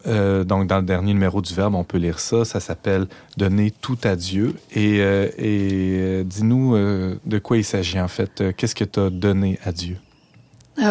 donc, 0.06 0.66
dans 0.66 0.78
le 0.78 0.84
dernier 0.84 1.14
numéro 1.14 1.40
du 1.40 1.54
Verbe, 1.54 1.74
on 1.74 1.84
peut 1.84 1.98
lire 1.98 2.18
ça. 2.18 2.44
Ça 2.44 2.60
s'appelle 2.60 3.06
Donner 3.36 3.70
tout 3.70 3.98
à 4.04 4.16
Dieu. 4.16 4.54
Et, 4.74 5.00
euh, 5.00 5.28
euh, 5.38 6.24
dis-nous 6.24 6.76
de 6.76 7.38
quoi 7.38 7.56
il 7.56 7.64
s'agit 7.64 8.00
en 8.00 8.08
fait. 8.08 8.42
Qu'est-ce 8.56 8.74
que 8.74 8.84
tu 8.84 9.00
as 9.00 9.10
donné 9.10 9.58
à 9.64 9.72
Dieu? 9.72 9.96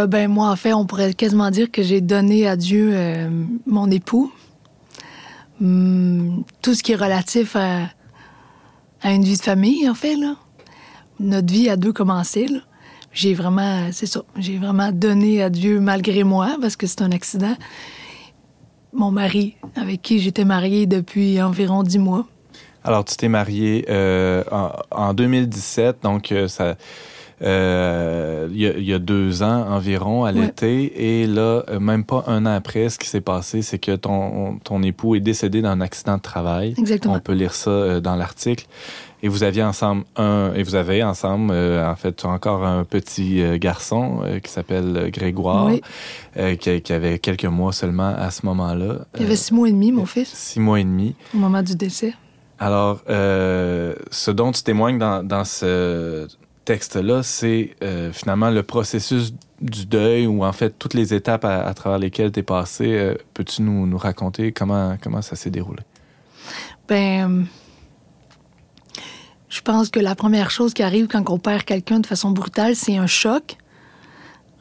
ben 0.08 0.30
moi, 0.30 0.50
en 0.50 0.56
fait, 0.56 0.74
on 0.74 0.86
pourrait 0.86 1.14
quasiment 1.14 1.52
dire 1.52 1.70
que 1.70 1.84
j'ai 1.84 2.00
donné 2.00 2.48
à 2.48 2.56
Dieu 2.56 2.96
mon 3.66 3.92
époux. 3.92 4.32
Hum, 5.62 6.44
tout 6.62 6.74
ce 6.74 6.82
qui 6.82 6.94
est 6.94 6.96
relatif 6.96 7.56
à, 7.56 7.90
à, 9.02 9.12
une 9.12 9.24
vie 9.24 9.38
de 9.38 9.42
famille, 9.42 9.88
en 9.90 9.94
fait, 9.94 10.16
là. 10.16 10.36
Notre 11.20 11.54
vie 11.54 11.70
a 11.70 11.78
deux 11.78 11.94
commencé, 11.94 12.48
là. 12.48 12.60
J'ai 13.12 13.36
vraiment, 13.36 13.90
c'est 13.92 14.08
ça, 14.08 14.24
j'ai 14.38 14.58
vraiment 14.58 14.92
donné 14.92 15.44
à 15.44 15.52
Dieu 15.52 15.80
malgré 15.80 16.24
moi, 16.24 16.58
parce 16.60 16.76
que 16.76 16.88
c'est 16.88 17.04
un 17.04 17.12
accident 17.12 17.56
mon 18.94 19.12
mari, 19.12 19.56
avec 19.76 20.02
qui 20.02 20.20
j'étais 20.20 20.46
mariée 20.46 20.86
depuis 20.86 21.42
environ 21.42 21.84
dix 21.84 22.00
mois. 22.00 22.26
Alors, 22.84 23.06
tu 23.06 23.16
t'es 23.16 23.30
mariée 23.30 23.86
euh, 23.90 24.44
en, 24.92 25.14
2017, 25.14 25.98
donc 26.04 26.32
euh, 26.32 26.48
ça. 26.48 26.76
Euh, 27.42 28.48
il 28.54 28.84
y, 28.84 28.94
a 28.94 29.00
deux 29.00 29.44
ans 29.44 29.66
environ, 29.70 30.24
à 30.24 30.32
l'été. 30.32 31.22
Et 31.22 31.28
là, 31.28 31.64
même 31.82 32.06
pas 32.06 32.24
un 32.28 32.46
an 32.46 32.54
après, 32.54 32.88
ce 32.88 32.98
qui 32.98 33.10
s'est 33.10 33.22
passé, 33.22 33.62
c'est 33.62 33.80
que 33.80 33.98
ton, 33.98 34.60
ton 34.64 34.82
époux 34.82 35.16
est 35.16 35.20
décédé 35.20 35.62
dans 35.62 35.72
un 35.72 35.82
accident 35.82 36.16
de 36.16 36.22
travail. 36.22 36.74
Exactement. 36.78 37.16
On 37.16 37.20
peut 37.20 37.34
lire 37.34 37.54
ça 37.54 38.00
dans 38.00 38.16
l'article. 38.16 38.66
Et 39.26 39.30
vous 39.30 39.44
aviez 39.44 39.64
ensemble 39.64 40.04
un, 40.18 40.52
et 40.54 40.64
vous 40.64 40.76
avez 40.76 41.02
ensemble, 41.02 41.54
euh, 41.54 41.90
en 41.90 41.96
fait, 41.96 42.26
encore 42.26 42.66
un 42.66 42.84
petit 42.84 43.42
euh, 43.42 43.58
garçon 43.58 44.20
euh, 44.22 44.40
qui 44.40 44.52
s'appelle 44.52 45.10
Grégoire, 45.14 45.72
qui, 46.60 46.94
avait 46.94 47.20
quelques 47.20 47.46
mois 47.46 47.72
seulement 47.72 48.14
à 48.14 48.32
ce 48.32 48.46
moment-là. 48.46 49.06
Il 49.18 49.24
avait 49.24 49.38
six 49.38 49.54
mois 49.54 49.70
et 49.70 49.72
demi, 49.72 49.94
mon 49.94 50.06
fils. 50.06 50.28
Six 50.28 50.60
mois 50.60 50.82
et 50.82 50.84
demi. 50.84 51.16
Au 51.34 51.38
moment 51.38 51.64
du 51.64 51.78
décès. 51.78 52.14
Alors, 52.60 53.02
ce 53.08 54.32
dont 54.32 54.52
tu 54.52 54.62
témoignes 54.62 55.00
dans, 55.00 55.24
dans 55.24 55.46
ce 55.46 56.28
texte-là, 56.66 57.24
c'est 57.24 57.76
finalement 58.12 58.50
le 58.50 58.64
processus 58.64 59.34
du 59.62 59.86
deuil 59.86 60.28
ou 60.28 60.44
en 60.44 60.52
fait 60.52 60.78
toutes 60.78 60.94
les 60.94 61.14
étapes 61.14 61.46
à, 61.46 61.74
travers 61.74 62.00
lesquelles 62.00 62.34
tu 62.34 62.42
es 62.42 62.44
passé, 62.44 63.16
peux-tu 63.34 63.62
nous, 63.62 63.88
nous, 63.88 63.98
raconter 63.98 64.52
comment, 64.52 64.98
comment 65.02 65.22
ça 65.22 65.38
s'est 65.38 65.50
déroulé? 65.50 65.82
Ben, 66.90 67.46
je 69.54 69.62
pense 69.62 69.90
que 69.90 70.00
la 70.00 70.16
première 70.16 70.50
chose 70.50 70.74
qui 70.74 70.82
arrive 70.82 71.06
quand 71.06 71.30
on 71.30 71.38
perd 71.38 71.64
quelqu'un 71.64 72.00
de 72.00 72.08
façon 72.08 72.32
brutale, 72.32 72.76
c'est 72.76 72.98
un 72.98 73.06
choc. 73.06 73.58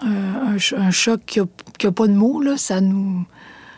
Un, 0.03 0.91
choc 0.91 1.21
qui 1.25 1.41
n'a 1.41 1.93
pas 1.93 2.07
de 2.09 2.13
mots, 2.13 2.43
là. 2.43 2.59
Ça 2.59 2.83
nous, 2.83 3.25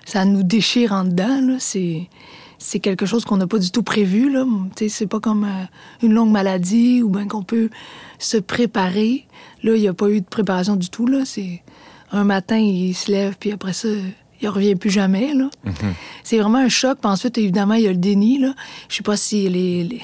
ça 0.05 0.25
nous 0.25 0.43
déchire 0.43 0.93
en 0.93 1.05
dedans, 1.05 1.57
C'est 1.61 2.09
c'est 2.59 2.81
quelque 2.81 3.05
chose 3.05 3.25
qu'on 3.27 3.37
n'a 3.37 3.47
pas 3.47 3.59
du 3.59 3.71
tout 3.71 3.83
prévu. 3.83 4.31
Là. 4.31 4.45
C'est 4.89 5.07
pas 5.07 5.21
comme 5.21 5.45
euh, 5.45 5.65
une 6.03 6.15
longue 6.15 6.31
maladie 6.31 7.03
ou 7.03 7.11
bien 7.11 7.29
qu'on 7.29 7.43
peut 7.43 7.69
se 8.19 8.39
préparer. 8.39 9.27
Là, 9.62 9.75
il 9.75 9.83
n'y 9.83 9.89
a 9.89 9.93
pas 9.93 10.09
eu 10.09 10.21
de 10.21 10.27
préparation 10.27 10.75
du 10.75 10.89
tout. 10.89 11.07
Là. 11.07 11.25
C'est 11.27 11.62
un 12.11 12.25
matin, 12.25 12.57
il 12.57 12.95
se 12.95 13.12
lève, 13.12 13.37
puis 13.39 13.53
après 13.53 13.75
ça, 13.75 13.89
il 14.41 14.49
revient 14.49 14.77
plus 14.77 14.91
jamais. 14.91 15.35
Là. 15.35 15.51
Mm-hmm. 15.67 15.93
C'est 16.23 16.39
vraiment 16.39 16.59
un 16.59 16.71
choc. 16.71 16.99
Puis 17.03 17.11
ensuite, 17.11 17.37
évidemment, 17.37 17.75
il 17.75 17.83
y 17.83 17.89
a 17.89 17.93
le 17.93 17.99
déni. 17.99 18.39
Là. 18.39 18.55
Je 18.89 18.97
sais 18.97 19.03
pas 19.03 19.19
si 19.19 19.47
les, 19.51 19.85
les, 19.85 20.01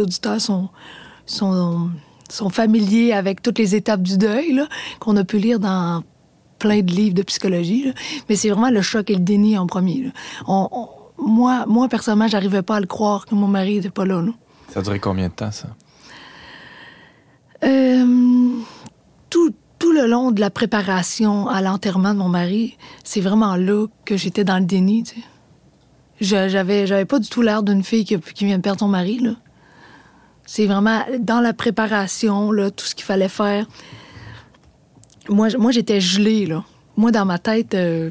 auditeurs 0.00 0.40
sont, 0.40 0.68
sont, 1.26 1.90
sont 2.28 2.50
familiers 2.50 3.12
avec 3.12 3.42
toutes 3.42 3.58
les 3.58 3.74
étapes 3.74 4.02
du 4.02 4.18
deuil 4.18 4.62
qu'on 4.98 5.16
a 5.16 5.24
pu 5.24 5.38
lire 5.38 5.58
dans 5.58 6.02
plein 6.58 6.82
de 6.82 6.92
livres 6.92 7.14
de 7.14 7.22
psychologie. 7.22 7.92
Mais 8.28 8.36
c'est 8.36 8.50
vraiment 8.50 8.70
le 8.70 8.82
choc 8.82 9.10
et 9.10 9.14
le 9.14 9.20
déni 9.20 9.56
en 9.56 9.66
premier. 9.66 10.12
on, 10.46 10.88
moi, 11.20 11.64
moi 11.66 11.88
personnellement, 11.88 12.28
j'arrivais 12.28 12.62
pas 12.62 12.76
à 12.76 12.80
le 12.80 12.86
croire 12.86 13.26
que 13.26 13.34
mon 13.34 13.46
mari 13.46 13.76
n'était 13.76 13.90
pas 13.90 14.04
là, 14.04 14.22
Ça 14.72 14.80
a 14.80 14.82
duré 14.82 14.98
combien 14.98 15.28
de 15.28 15.34
temps, 15.34 15.50
ça? 15.50 15.68
Euh, 17.62 18.50
tout, 19.28 19.52
tout 19.78 19.92
le 19.92 20.06
long 20.06 20.30
de 20.30 20.40
la 20.40 20.50
préparation 20.50 21.46
à 21.48 21.60
l'enterrement 21.60 22.14
de 22.14 22.18
mon 22.18 22.28
mari, 22.28 22.76
c'est 23.04 23.20
vraiment 23.20 23.56
là 23.56 23.86
que 24.04 24.16
j'étais 24.16 24.44
dans 24.44 24.58
le 24.58 24.64
déni. 24.64 25.02
Tu 25.02 25.16
sais. 26.20 26.48
J'avais, 26.48 26.86
j'avais 26.86 27.04
pas 27.04 27.18
du 27.18 27.28
tout 27.28 27.42
l'air 27.42 27.62
d'une 27.62 27.82
fille 27.82 28.04
qui, 28.04 28.18
qui, 28.18 28.44
vient 28.46 28.56
de 28.56 28.62
perdre 28.62 28.80
son 28.80 28.88
mari. 28.88 29.18
Là. 29.18 29.32
C'est 30.52 30.66
vraiment 30.66 31.04
dans 31.20 31.40
la 31.40 31.52
préparation, 31.52 32.50
là, 32.50 32.72
tout 32.72 32.84
ce 32.84 32.96
qu'il 32.96 33.04
fallait 33.04 33.28
faire. 33.28 33.68
Moi, 35.28 35.46
moi 35.56 35.70
j'étais 35.70 36.00
gelée. 36.00 36.44
Là. 36.44 36.64
Moi, 36.96 37.12
dans 37.12 37.24
ma 37.24 37.38
tête, 37.38 37.72
euh, 37.74 38.10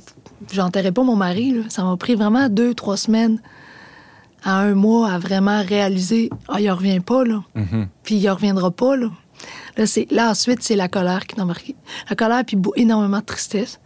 j'enterrais 0.49 0.93
pas 0.93 1.03
mon 1.03 1.17
mari. 1.17 1.53
Ça 1.67 1.83
m'a 1.83 1.97
pris 1.97 2.15
vraiment 2.15 2.47
deux, 2.47 2.73
trois 2.73 2.95
semaines 2.95 3.41
à 4.45 4.57
un 4.59 4.73
mois 4.73 5.11
à 5.11 5.19
vraiment 5.19 5.61
réaliser 5.61 6.29
Ah, 6.47 6.61
il 6.61 6.71
revient 6.71 7.01
pas, 7.01 7.25
là. 7.25 7.43
Mm-hmm. 7.57 7.87
Puis 8.03 8.15
il 8.15 8.29
reviendra 8.29 8.71
pas, 8.71 8.95
là. 8.95 9.09
Là, 9.75 9.83
là 10.09 10.29
ensuite, 10.29 10.63
c'est 10.63 10.77
la 10.77 10.87
colère 10.87 11.27
qui 11.27 11.35
m'a 11.35 11.43
marqué. 11.43 11.75
La 12.09 12.15
colère, 12.15 12.45
puis 12.45 12.57
énormément 12.77 13.19
de 13.19 13.25
tristesse. 13.25 13.81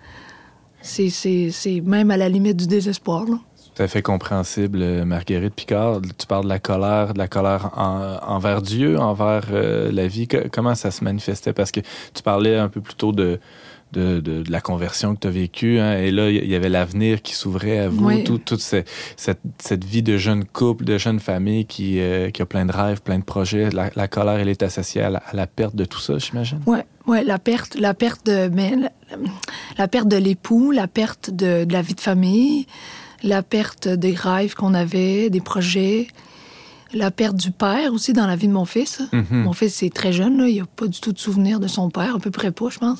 C'est 0.84 1.82
même 1.84 2.12
à 2.12 2.18
la 2.18 2.30
limite 2.30 2.58
du 2.58 2.68
désespoir, 2.68 3.26
là. 3.26 3.40
Tout 3.76 3.82
à 3.82 3.88
fait 3.88 4.02
compréhensible, 4.04 4.80
euh, 4.82 5.06
Marguerite 5.06 5.56
Picard. 5.56 6.02
Tu 6.18 6.28
parles 6.28 6.44
de 6.44 6.50
la 6.50 6.60
colère, 6.60 7.14
de 7.14 7.18
la 7.18 7.28
colère 7.28 7.72
envers 7.76 8.62
Dieu, 8.62 9.00
envers 9.00 9.48
euh, 9.52 9.92
la 9.92 10.08
vie. 10.08 10.28
comment 10.28 10.76
ça 10.76 10.92
se 10.92 11.04
manifestait? 11.04 11.54
Parce 11.54 11.72
que 11.72 11.80
tu 12.14 12.22
parlais 12.24 12.56
un 12.56 12.70
peu 12.70 12.82
plus 12.82 12.94
tôt 12.94 13.12
de, 13.12 13.40
de, 13.94 14.20
de, 14.20 14.44
la 14.50 14.62
conversion 14.62 15.16
que 15.16 15.22
tu 15.22 15.28
as 15.28 15.32
vécue. 15.32 15.80
Hein, 15.80 15.98
et 15.98 16.12
là, 16.12 16.30
il 16.30 16.46
y 16.46 16.56
avait 16.56 16.70
l'avenir 16.70 17.22
qui 17.22 17.34
s'ouvrait 17.34 17.80
à 17.80 17.90
vous, 17.90 18.12
toute 18.20 18.58
cette, 18.58 18.90
cette, 19.16 19.84
vie 19.84 20.04
de 20.04 20.18
jeune 20.18 20.46
couple, 20.46 20.84
de 20.84 20.98
jeune 20.98 21.20
famille 21.20 21.66
qui, 21.66 22.00
euh, 22.00 22.30
qui 22.30 22.42
a 22.42 22.46
plein 22.46 22.66
de 22.66 22.72
rêves, 22.72 23.02
plein 23.02 23.20
de 23.20 23.24
projets. 23.24 23.70
La, 23.72 24.08
colère, 24.08 24.40
elle 24.40 24.50
est 24.50 24.64
associée 24.64 25.02
à 25.02 25.22
la, 25.34 25.48
perte 25.48 25.76
de 25.76 25.86
tout 25.86 26.00
ça, 26.00 26.18
j'imagine? 26.18 26.60
Oui, 26.66 26.80
ouais, 27.08 27.24
la 27.24 27.40
perte, 27.40 27.76
la 27.76 27.94
perte 27.94 28.26
de, 28.26 28.50
mais, 28.50 28.74
la, 29.78 29.88
perte 29.88 30.08
de 30.08 30.18
l'époux, 30.18 30.72
la 30.72 30.88
perte 30.88 31.30
de, 31.30 31.64
de, 31.66 31.74
la 31.74 31.82
vie 31.82 31.96
de 31.96 32.02
famille, 32.02 32.66
la 33.24 33.42
perte 33.42 33.88
des 33.88 34.14
rêves 34.14 34.54
qu'on 34.54 34.74
avait, 34.74 35.30
des 35.30 35.42
projets. 35.42 36.08
La 36.94 37.10
perte 37.10 37.36
du 37.36 37.50
père 37.50 37.92
aussi 37.92 38.14
dans 38.14 38.28
la 38.28 38.36
vie 38.36 38.48
de 38.48 38.54
mon 38.54 38.66
fils. 38.66 39.02
Mm-hmm. 39.12 39.26
Mon 39.32 39.54
fils 39.54 39.82
est 39.82 39.94
très 39.94 40.14
jeune, 40.14 40.38
là, 40.38 40.48
il 40.48 40.60
n'a 40.60 40.66
pas 40.66 40.86
du 40.86 41.00
tout 41.00 41.12
de 41.12 41.18
souvenir 41.18 41.60
de 41.60 41.68
son 41.68 41.90
père, 41.90 42.18
à 42.18 42.20
peu 42.20 42.30
près 42.30 42.52
pas, 42.52 42.70
je 42.70 42.78
pense. 42.78 43.00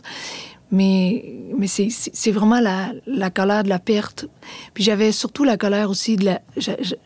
Mais, 0.72 1.36
mais 1.56 1.68
c'est 1.68 2.32
vraiment 2.32 2.60
la, 2.60 2.92
la, 3.06 3.30
colère 3.30 3.64
de 3.64 3.70
la 3.70 3.78
perte. 3.78 4.26
Puis 4.74 4.84
j'avais 4.84 5.12
surtout 5.12 5.44
la 5.44 5.56
colère 5.56 5.92
aussi 5.92 6.16
de 6.16 6.26
la. 6.26 6.42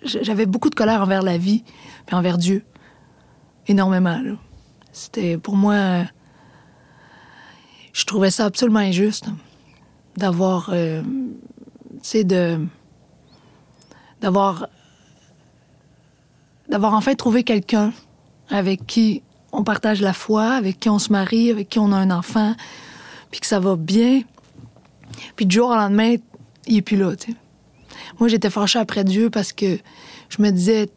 J'avais 0.04 0.46
beaucoup 0.46 0.70
de 0.70 0.76
colère 0.76 1.02
envers 1.02 1.22
la 1.22 1.38
vie, 1.38 1.66
puis 2.06 2.16
envers 2.16 2.38
Dieu. 2.38 2.64
Énormément, 3.68 4.22
C'était 4.94 5.38
pour 5.38 5.58
moi. 5.58 6.06
Je 7.92 8.06
trouvais 8.06 8.32
ça 8.32 8.46
absolument 8.46 8.80
injuste 8.80 9.26
d'avoir. 10.16 10.70
Euh, 10.72 11.02
tu 11.02 12.00
sais, 12.04 12.24
de. 12.24 12.66
D'avoir. 14.22 14.68
enfin 16.72 17.16
trouvé 17.16 17.44
quelqu'un 17.44 17.94
avec 18.50 18.86
qui 18.86 19.24
on 19.52 19.64
partage 19.64 20.02
la 20.02 20.14
foi, 20.14 20.52
avec 20.52 20.80
qui 20.80 20.90
on 20.90 21.00
se 21.00 21.12
marie, 21.12 21.52
avec 21.52 21.70
qui 21.70 21.80
on 21.80 21.92
a 21.92 21.96
un 21.96 22.12
enfant, 22.12 22.56
puis 23.32 23.40
que 23.40 23.48
ça 23.48 23.60
va 23.60 23.76
bien. 23.76 24.22
Puis 25.36 25.46
du 25.46 25.56
jour 25.56 25.70
au 25.70 25.76
lendemain, 25.76 26.16
il 26.68 26.78
est 26.78 26.82
plus 26.82 26.98
là. 26.98 27.14
Moi, 28.20 28.30
j'étais 28.30 28.50
fâchée 28.50 28.80
après 28.80 29.04
Dieu 29.04 29.30
parce 29.30 29.54
que 29.54 29.78
je 30.30 30.42
me 30.42 30.52
disais, 30.52 30.90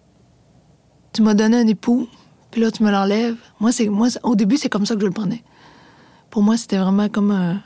tu 1.12 1.22
m'as 1.22 1.34
donné 1.34 1.58
un 1.58 1.66
époux, 1.66 2.08
puis 2.50 2.60
là, 2.60 2.70
tu 2.70 2.82
me 2.82 2.90
l'enlèves. 2.90 3.36
Moi, 3.60 3.72
c'est, 3.72 3.88
moi, 3.88 4.08
au 4.22 4.34
début, 4.34 4.56
c'est 4.56 4.68
comme 4.68 4.86
ça 4.86 4.94
que 4.94 5.00
je 5.00 5.06
le 5.06 5.12
prenais. 5.12 5.42
Pour 6.30 6.42
moi, 6.42 6.56
c'était 6.56 6.78
vraiment 6.78 7.08
comme 7.08 7.60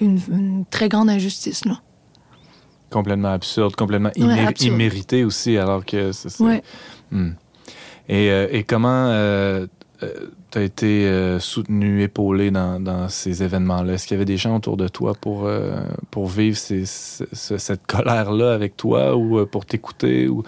une, 0.00 0.64
très 0.70 0.88
grande 0.88 1.10
injustice, 1.10 1.64
là. 1.64 1.80
Complètement 2.92 3.32
absurde, 3.32 3.74
complètement 3.74 4.10
immérité 4.16 5.24
aussi, 5.24 5.56
alors 5.56 5.84
que 5.84 6.12
c'est... 6.12 6.40
Ouais. 6.40 6.62
Hmm. 7.10 7.30
Et, 8.08 8.30
euh, 8.30 8.48
et, 8.50 8.64
comment... 8.64 9.06
Euh, 9.08 9.66
euh, 10.02 10.30
tu 10.50 10.58
as 10.58 10.62
été 10.62 11.06
euh, 11.06 11.38
soutenu, 11.38 12.02
épaulé 12.02 12.50
dans, 12.50 12.78
dans 12.78 13.08
ces 13.08 13.42
événements-là? 13.42 13.94
Est-ce 13.94 14.06
qu'il 14.06 14.16
y 14.16 14.18
avait 14.18 14.26
des 14.26 14.36
gens 14.36 14.56
autour 14.56 14.76
de 14.76 14.88
toi 14.88 15.14
pour, 15.18 15.46
euh, 15.46 15.80
pour 16.10 16.26
vivre 16.26 16.58
cette 16.58 17.86
colère-là 17.86 18.52
avec 18.52 18.76
toi 18.76 19.16
ou 19.16 19.46
pour 19.46 19.64
t'écouter? 19.64 20.28
Ou... 20.28 20.42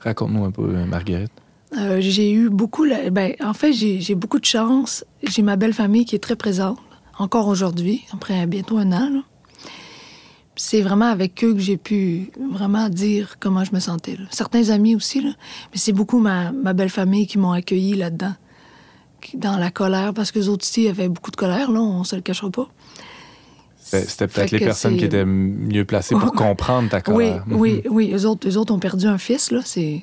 Raconte-nous 0.00 0.44
un 0.44 0.50
peu, 0.50 0.66
Marguerite. 0.86 1.32
j'ai 1.98 2.32
eu 2.32 2.48
beaucoup... 2.48 2.86
Ben, 3.10 3.34
en 3.44 3.52
fait, 3.52 3.72
j'ai 3.72 4.14
beaucoup 4.14 4.38
de 4.38 4.46
chance. 4.46 5.04
J'ai 5.22 5.42
ma 5.42 5.56
belle 5.56 5.74
famille 5.74 6.06
qui 6.06 6.16
est 6.16 6.20
très 6.20 6.36
présente, 6.36 6.78
encore 7.18 7.48
aujourd'hui, 7.48 8.02
après 8.14 8.46
bientôt 8.46 8.78
un 8.78 8.92
an. 8.92 9.22
C'est 10.62 10.82
vraiment 10.82 11.06
avec 11.06 11.42
eux 11.42 11.54
que 11.54 11.58
j'ai 11.58 11.78
pu 11.78 12.30
vraiment 12.52 12.90
dire 12.90 13.36
comment 13.40 13.64
je 13.64 13.72
me 13.72 13.80
sentais. 13.80 14.18
Certains 14.30 14.68
amis 14.68 14.94
aussi, 14.94 15.22
là. 15.22 15.30
mais 15.72 15.78
c'est 15.78 15.94
beaucoup 15.94 16.18
ma, 16.18 16.52
ma 16.52 16.74
belle 16.74 16.90
famille 16.90 17.26
qui 17.26 17.38
m'ont 17.38 17.52
accueilli 17.52 17.94
là-dedans 17.94 18.34
dans 19.32 19.56
la 19.56 19.70
colère, 19.70 20.12
parce 20.12 20.32
que 20.32 20.38
les 20.38 20.50
autres 20.50 20.66
ici 20.66 20.86
avaient 20.86 21.08
beaucoup 21.08 21.30
de 21.30 21.36
colère, 21.36 21.70
là, 21.70 21.80
on 21.80 22.04
se 22.04 22.14
le 22.14 22.20
cachera 22.20 22.50
pas. 22.50 22.68
C'était 23.78 24.28
peut-être 24.28 24.50
les 24.50 24.58
personnes 24.58 24.98
qui 24.98 25.06
étaient 25.06 25.24
mieux 25.24 25.86
placées 25.86 26.14
pour 26.14 26.30
comprendre 26.34 26.90
ta 26.90 27.00
colère. 27.00 27.42
Oui, 27.48 27.56
oui, 27.56 27.82
mhm. 27.82 27.96
oui. 27.96 28.12
Eux 28.14 28.26
autres, 28.26 28.46
eux 28.46 28.58
autres 28.58 28.74
ont 28.74 28.78
perdu 28.78 29.06
un 29.06 29.16
fils, 29.16 29.50
là. 29.52 29.60
C'est 29.64 30.02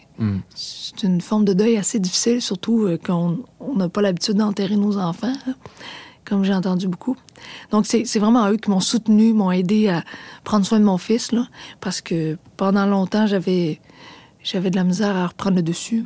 une 1.03 1.21
forme 1.21 1.45
de 1.45 1.53
deuil 1.53 1.77
assez 1.77 1.99
difficile, 1.99 2.41
surtout 2.41 2.87
euh, 2.87 2.97
quand 3.01 3.37
on 3.59 3.75
n'a 3.75 3.89
pas 3.89 4.01
l'habitude 4.01 4.37
d'enterrer 4.37 4.75
nos 4.75 4.97
enfants, 4.97 5.33
comme 6.27 6.43
j'ai 6.43 6.53
entendu 6.53 6.87
beaucoup. 6.87 7.15
Donc, 7.71 7.85
c'est 7.85 8.19
vraiment 8.19 8.49
eux 8.49 8.57
qui 8.57 8.69
m'ont 8.69 8.79
soutenu, 8.79 9.33
m'ont 9.33 9.51
aidé 9.51 9.87
à 9.87 10.03
prendre 10.43 10.65
soin 10.65 10.79
de 10.79 10.83
mon 10.83 10.97
fils, 10.97 11.31
là, 11.31 11.47
parce 11.79 12.01
que 12.01 12.37
pendant 12.57 12.85
longtemps, 12.85 13.27
j'avais 13.27 13.79
de 14.53 14.75
la 14.75 14.83
misère 14.83 15.15
à 15.15 15.27
reprendre 15.27 15.55
le 15.55 15.61
dessus. 15.61 16.05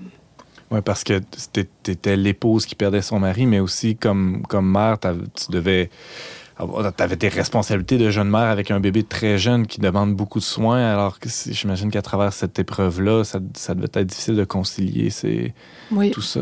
Oui, 0.69 0.79
parce 0.85 1.03
que 1.03 1.19
tu 1.53 1.67
étais 1.91 2.15
l'épouse 2.15 2.65
qui 2.65 2.75
perdait 2.75 3.01
son 3.01 3.19
mari, 3.19 3.45
mais 3.45 3.59
aussi 3.59 3.95
comme, 3.95 4.43
comme 4.47 4.71
mère, 4.71 4.97
tu 4.99 5.51
devais. 5.51 5.89
Tu 6.57 7.03
avais 7.03 7.15
des 7.15 7.27
responsabilités 7.27 7.97
de 7.97 8.11
jeune 8.11 8.29
mère 8.29 8.41
avec 8.41 8.69
un 8.69 8.79
bébé 8.79 9.01
très 9.03 9.39
jeune 9.39 9.65
qui 9.65 9.81
demande 9.81 10.15
beaucoup 10.15 10.37
de 10.37 10.43
soins, 10.43 10.85
alors 10.91 11.17
que 11.17 11.27
j'imagine 11.47 11.89
qu'à 11.89 12.03
travers 12.03 12.31
cette 12.33 12.59
épreuve-là, 12.59 13.23
ça, 13.23 13.39
ça, 13.55 13.73
devait 13.73 13.87
être 13.91 14.03
difficile 14.03 14.35
de 14.35 14.43
concilier 14.43 15.09
tout 16.13 16.21
ça. 16.21 16.41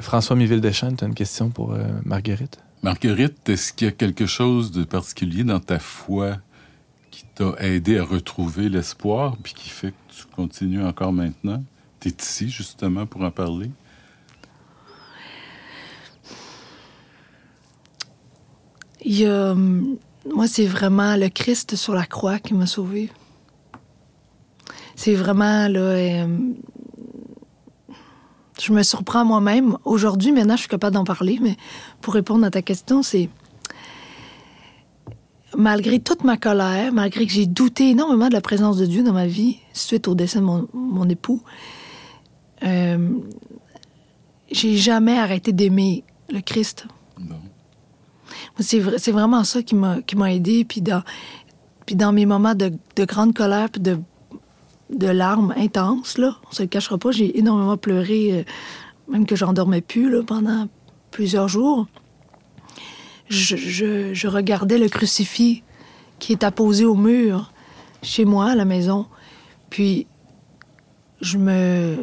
François 0.00 0.34
Miville-Deschênes, 0.36 0.96
tu 0.96 1.04
as 1.04 1.06
une 1.06 1.14
question 1.14 1.50
pour 1.50 1.72
euh, 1.72 1.84
Marguerite? 2.04 2.58
Marguerite, 2.82 3.48
est-ce 3.48 3.72
qu'il 3.72 3.86
y 3.86 3.88
a 3.88 3.92
quelque 3.92 4.26
chose 4.26 4.72
de 4.72 4.82
particulier 4.82 5.44
dans 5.44 5.60
ta 5.60 5.78
foi 5.78 6.38
qui 7.10 7.24
t'a 7.34 7.54
aidé 7.60 7.98
à 7.98 8.04
retrouver 8.04 8.68
l'espoir, 8.68 9.36
puis 9.42 9.54
qui 9.54 9.68
fait 9.68 9.92
que 9.92 10.14
tu 10.14 10.24
continues 10.34 10.84
encore 10.84 11.12
maintenant? 11.12 11.62
tu 12.00 12.08
es 12.08 12.14
ici 12.20 12.48
justement 12.48 13.06
pour 13.06 13.22
en 13.22 13.30
parler? 13.30 13.70
Il 19.04 19.28
moi, 20.30 20.46
c'est 20.46 20.66
vraiment 20.66 21.16
le 21.16 21.28
Christ 21.28 21.74
sur 21.74 21.94
la 21.94 22.06
croix 22.06 22.38
qui 22.38 22.54
m'a 22.54 22.66
sauvé. 22.66 23.10
C'est 24.94 25.14
vraiment 25.14 25.66
là. 25.68 25.80
Euh, 25.80 26.38
je 28.60 28.72
me 28.72 28.82
surprends 28.84 29.24
moi-même. 29.24 29.76
Aujourd'hui, 29.84 30.30
maintenant, 30.30 30.54
je 30.54 30.60
suis 30.60 30.68
capable 30.68 30.94
d'en 30.94 31.04
parler, 31.04 31.38
mais 31.42 31.56
pour 32.02 32.14
répondre 32.14 32.44
à 32.44 32.50
ta 32.50 32.60
question, 32.60 33.02
c'est 33.02 33.30
malgré 35.56 36.00
toute 36.00 36.24
ma 36.24 36.36
colère, 36.36 36.92
malgré 36.92 37.26
que 37.26 37.32
j'ai 37.32 37.46
douté 37.46 37.90
énormément 37.90 38.28
de 38.28 38.34
la 38.34 38.40
présence 38.40 38.76
de 38.76 38.86
Dieu 38.86 39.02
dans 39.02 39.12
ma 39.12 39.26
vie 39.26 39.58
suite 39.72 40.08
au 40.08 40.14
décès 40.14 40.38
de 40.38 40.44
mon, 40.44 41.08
époux, 41.08 41.42
euh, 42.62 43.08
j'ai 44.50 44.76
jamais 44.76 45.18
arrêté 45.18 45.52
d'aimer 45.52 46.04
le 46.30 46.40
Christ. 46.40 46.86
C'est, 48.58 48.80
vraiment 48.80 49.44
ça 49.44 49.62
qui 49.62 49.74
m'a, 49.74 50.00
aidé. 50.32 50.64
Puis 50.64 50.80
dans, 50.80 51.02
puis 51.86 51.96
dans 51.96 52.12
mes 52.12 52.26
moments 52.26 52.54
de, 52.54 52.72
grande 52.98 53.34
colère, 53.34 53.70
puis 53.70 53.80
de, 53.80 53.98
de 54.90 55.06
larmes 55.06 55.54
intenses, 55.56 56.18
là, 56.18 56.36
on 56.48 56.52
se 56.52 56.62
le 56.62 56.68
cachera 56.68 56.98
pas, 56.98 57.12
j'ai 57.12 57.38
énormément 57.38 57.76
pleuré, 57.76 58.40
euh, 58.40 58.42
même 59.08 59.26
que 59.26 59.36
j'en 59.36 59.52
dormais 59.52 59.80
plus 59.80 60.10
là, 60.10 60.22
pendant 60.22 60.68
plusieurs 61.12 61.46
jours 61.46 61.86
je, 63.32 64.26
regardais 64.26 64.78
le 64.78 64.88
crucifix 64.88 65.62
qui 66.18 66.32
est 66.32 66.44
apposé 66.44 66.84
au 66.84 66.94
mur 66.94 67.52
chez 68.02 68.24
moi 68.24 68.50
à 68.50 68.54
la 68.54 68.64
maison. 68.64 69.06
Puis 69.70 70.06
je 71.20 71.38
me. 71.38 71.96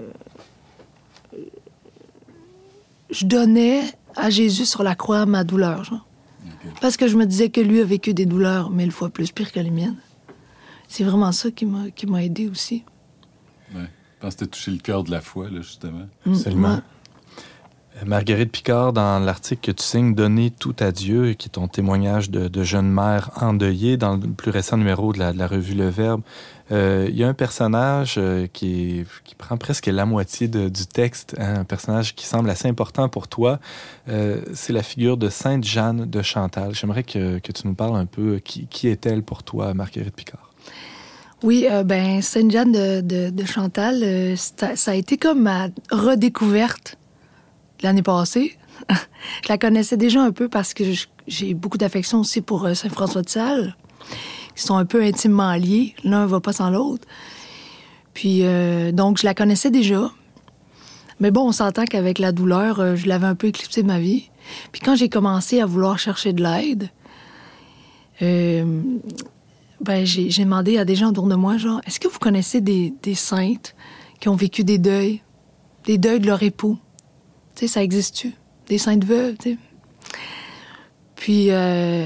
Je 3.09 3.25
donnais 3.25 3.81
à 4.15 4.29
Jésus 4.29 4.65
sur 4.65 4.83
la 4.83 4.95
croix 4.95 5.25
ma 5.25 5.43
douleur. 5.43 6.05
Parce 6.81 6.97
que 6.97 7.07
je 7.07 7.15
me 7.15 7.25
disais 7.25 7.49
que 7.49 7.61
lui 7.61 7.79
a 7.79 7.85
vécu 7.85 8.13
des 8.13 8.25
douleurs 8.25 8.69
mille 8.69 8.91
fois 8.91 9.09
plus 9.09 9.31
pires 9.31 9.51
que 9.51 9.59
les 9.59 9.71
miennes. 9.71 9.97
C'est 10.87 11.03
vraiment 11.03 11.31
ça 11.31 11.49
qui 11.51 11.65
m'a 11.65 12.23
aidé 12.23 12.49
aussi. 12.49 12.83
Ouais. 13.73 13.89
Je 14.15 14.21
pense 14.21 14.35
que 14.35 14.45
tu 14.45 14.51
touché 14.51 14.71
le 14.71 14.79
cœur 14.79 15.03
de 15.03 15.11
la 15.11 15.21
foi, 15.21 15.49
là, 15.49 15.61
justement. 15.61 16.07
Absolument. 16.25 16.81
Marguerite 18.05 18.51
Picard, 18.51 18.93
dans 18.93 19.19
l'article 19.19 19.71
que 19.71 19.71
tu 19.71 19.83
signes 19.83 20.15
Donner 20.15 20.51
tout 20.51 20.75
à 20.79 20.91
Dieu, 20.91 21.33
qui 21.33 21.47
est 21.47 21.51
ton 21.51 21.67
témoignage 21.67 22.29
de, 22.29 22.63
jeune 22.63 22.89
mère 22.89 23.31
endeuillée, 23.35 23.97
dans 23.97 24.15
le 24.15 24.27
plus 24.29 24.51
récent 24.51 24.77
numéro 24.77 25.11
de 25.11 25.19
la, 25.19 25.47
revue 25.47 25.73
Le 25.73 25.89
Verbe, 25.89 26.21
euh, 26.71 27.07
il 27.09 27.17
y 27.17 27.23
a 27.23 27.27
un 27.27 27.33
personnage 27.33 28.15
euh, 28.17 28.47
qui, 28.51 29.05
prend 29.37 29.57
presque 29.57 29.87
la 29.87 30.05
moitié 30.05 30.47
du 30.47 30.85
texte, 30.85 31.35
hein, 31.39 31.59
un 31.59 31.63
personnage 31.63 32.15
qui 32.15 32.25
semble 32.25 32.49
assez 32.49 32.67
important 32.67 33.09
pour 33.09 33.27
toi. 33.27 33.59
Euh, 34.07 34.41
c'est 34.53 34.73
la 34.73 34.83
figure 34.83 35.17
de 35.17 35.29
Sainte 35.29 35.63
Jeanne 35.63 36.05
de 36.05 36.21
Chantal. 36.21 36.75
J'aimerais 36.75 37.03
que, 37.03 37.39
tu 37.39 37.67
nous 37.67 37.73
parles 37.73 37.97
un 37.97 38.05
peu. 38.05 38.39
Qui, 38.39 38.87
est-elle 38.87 39.23
pour 39.23 39.43
toi, 39.43 39.73
Marguerite 39.73 40.15
Picard? 40.15 40.51
Oui, 41.41 41.67
ben 41.85 42.21
Sainte 42.21 42.51
Jeanne 42.51 42.71
de, 43.01 43.45
Chantal, 43.45 44.35
ça, 44.37 44.91
a 44.91 44.95
été 44.95 45.17
comme 45.17 45.41
ma 45.41 45.69
redécouverte 45.89 46.98
l'année 47.81 48.01
passée. 48.01 48.57
je 49.43 49.49
la 49.49 49.57
connaissais 49.57 49.97
déjà 49.97 50.21
un 50.21 50.31
peu 50.31 50.49
parce 50.49 50.73
que 50.73 50.83
j'ai 51.27 51.53
beaucoup 51.53 51.77
d'affection 51.77 52.19
aussi 52.19 52.41
pour 52.41 52.65
euh, 52.65 52.73
Saint-François 52.73 53.21
de 53.21 53.29
Sales. 53.29 53.75
Ils 54.55 54.61
sont 54.61 54.75
un 54.75 54.85
peu 54.85 55.03
intimement 55.03 55.53
liés. 55.53 55.95
L'un 56.03 56.25
va 56.25 56.39
pas 56.39 56.53
sans 56.53 56.69
l'autre. 56.69 57.07
Puis, 58.13 58.39
euh, 58.43 58.91
donc, 58.91 59.19
je 59.19 59.25
la 59.25 59.33
connaissais 59.33 59.71
déjà. 59.71 60.11
Mais 61.19 61.31
bon, 61.31 61.47
on 61.47 61.51
s'entend 61.51 61.85
qu'avec 61.85 62.19
la 62.19 62.31
douleur, 62.31 62.79
euh, 62.79 62.95
je 62.95 63.07
l'avais 63.07 63.27
un 63.27 63.35
peu 63.35 63.47
éclipsée 63.47 63.83
de 63.83 63.87
ma 63.87 63.99
vie. 63.99 64.29
Puis 64.71 64.81
quand 64.81 64.95
j'ai 64.95 65.09
commencé 65.09 65.61
à 65.61 65.65
vouloir 65.65 65.99
chercher 65.99 66.33
de 66.33 66.41
l'aide, 66.41 66.89
ben, 68.19 70.05
j'ai 70.05 70.43
demandé 70.43 70.77
à 70.77 70.83
des 70.83 70.95
gens 70.95 71.09
autour 71.09 71.27
de 71.27 71.35
moi, 71.35 71.57
genre, 71.57 71.79
est-ce 71.85 71.99
que 72.01 72.07
vous 72.09 72.19
connaissez 72.19 72.59
des, 72.59 72.93
des 73.01 73.15
saintes 73.15 73.75
qui 74.19 74.27
ont 74.27 74.35
vécu 74.35 74.65
des 74.65 74.77
deuils, 74.77 75.21
des 75.85 75.97
deuils 75.97 76.19
de 76.19 76.27
leur 76.27 76.43
époux? 76.43 76.77
Ça 77.67 77.83
existe-tu? 77.83 78.33
Des 78.67 78.77
saintes 78.77 79.03
veuves, 79.03 79.35
tu 79.37 79.57
Puis, 81.15 81.51
euh, 81.51 82.05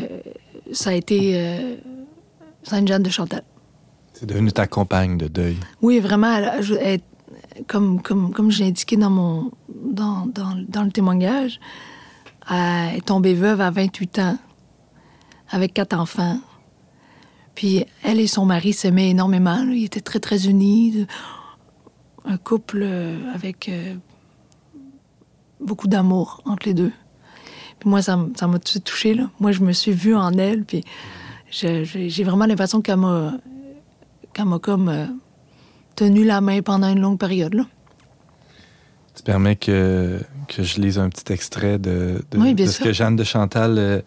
ça 0.72 0.92
a 0.92 0.94
été 0.94 1.34
euh, 1.36 1.76
Sainte-Jeanne 2.64 3.04
de 3.04 3.10
Chantal. 3.10 3.44
C'est 4.14 4.26
devenu 4.26 4.52
ta 4.52 4.68
compagne 4.68 5.18
de 5.18 5.28
deuil. 5.28 5.58
Oui, 5.82 6.00
vraiment. 6.00 6.40
comme, 7.68 8.02
comme, 8.02 8.32
comme 8.32 8.52
je 8.52 8.60
l'ai 8.60 8.70
indiqué 8.70 8.96
dans, 8.96 9.10
mon, 9.10 9.52
dans, 9.68 10.28
dans, 10.28 10.84
le 10.84 10.92
témoignage, 10.92 11.60
elle 12.50 12.98
est 12.98 13.06
tombée 13.06 13.34
veuve 13.34 13.60
à 13.62 13.70
28 13.70 14.20
ans, 14.20 14.38
avec 15.50 15.74
quatre 15.74 15.98
enfants. 15.98 16.40
Puis 17.56 17.86
elle 18.04 18.20
et 18.20 18.28
son 18.28 18.46
mari 18.46 18.74
s'aimaient 18.74 19.10
énormément. 19.10 19.64
Ils 19.70 19.86
étaient 19.86 20.02
très, 20.02 20.20
très 20.20 20.48
unis. 20.48 21.06
Un 22.26 22.38
couple 22.38 22.82
euh, 22.84 23.34
avec 23.34 23.70
beaucoup 25.64 25.88
d'amour 25.88 26.42
entre 26.46 26.68
les 26.68 26.74
deux. 26.74 26.92
Moi, 27.86 28.02
ça, 28.02 28.18
ça 28.36 28.48
m'a 28.48 28.60
touché. 28.60 29.14
Là. 29.14 29.30
Moi, 29.40 29.52
je 29.52 29.62
me 29.62 29.74
suis 29.74 29.92
vue 29.92 30.16
en 30.16 30.32
elle, 30.34 30.64
puis 30.64 30.84
j'ai 31.50 32.24
vraiment 32.24 32.46
l'impression 32.46 32.82
qu'elle 32.82 32.98
m'a, 32.98 33.34
m'a 34.46 34.60
comme 34.60 34.90
euh, 34.90 35.06
tenu 35.96 36.24
la 36.24 36.42
main 36.42 36.62
pendant 36.62 36.90
une 36.90 37.02
longue 37.02 37.20
période. 37.20 37.54
Là. 37.54 37.66
Tu 39.16 39.22
permets 39.24 39.56
que, 39.56 40.20
que 40.48 40.64
je 40.64 40.82
lise 40.82 40.98
un 40.98 41.10
petit 41.10 41.32
extrait 41.32 41.78
de, 41.78 42.24
de, 42.32 42.66
ce 42.66 42.80
que 42.80 42.92
Jeanne 42.92 43.16
de 43.16 43.24
Chantal. 43.24 43.76
Euh, 43.78 44.02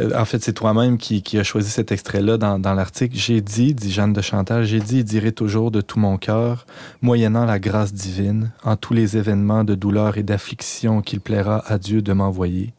euh, 0.00 0.18
en 0.18 0.24
fait, 0.24 0.42
c'est 0.42 0.54
toi-même 0.54 0.96
qui, 0.96 1.22
qui 1.22 1.38
a 1.38 1.42
choisi 1.42 1.70
cet 1.70 1.92
extrait-là 1.92 2.38
dans, 2.38 2.58
dans 2.58 2.72
l'article. 2.72 3.16
J'ai 3.16 3.42
dit, 3.42 3.74
dit 3.74 3.92
Jeanne 3.92 4.14
de 4.14 4.22
Chantal, 4.22 4.64
j'ai 4.64 4.80
dit 4.80 5.04
dirai 5.04 5.32
toujours 5.32 5.70
de 5.70 5.82
tout 5.82 5.98
mon 5.98 6.16
cœur, 6.16 6.66
moyennant 7.02 7.44
la 7.44 7.58
grâce 7.58 7.92
divine, 7.92 8.50
en 8.64 8.76
tous 8.76 8.94
les 8.94 9.16
événements 9.18 9.64
de 9.64 9.74
douleur 9.74 10.16
et 10.16 10.22
d'affliction 10.22 11.02
qu'il 11.02 11.20
plaira 11.20 11.62
à 11.66 11.78
Dieu 11.78 12.00
de 12.00 12.12
m'envoyer. 12.14 12.72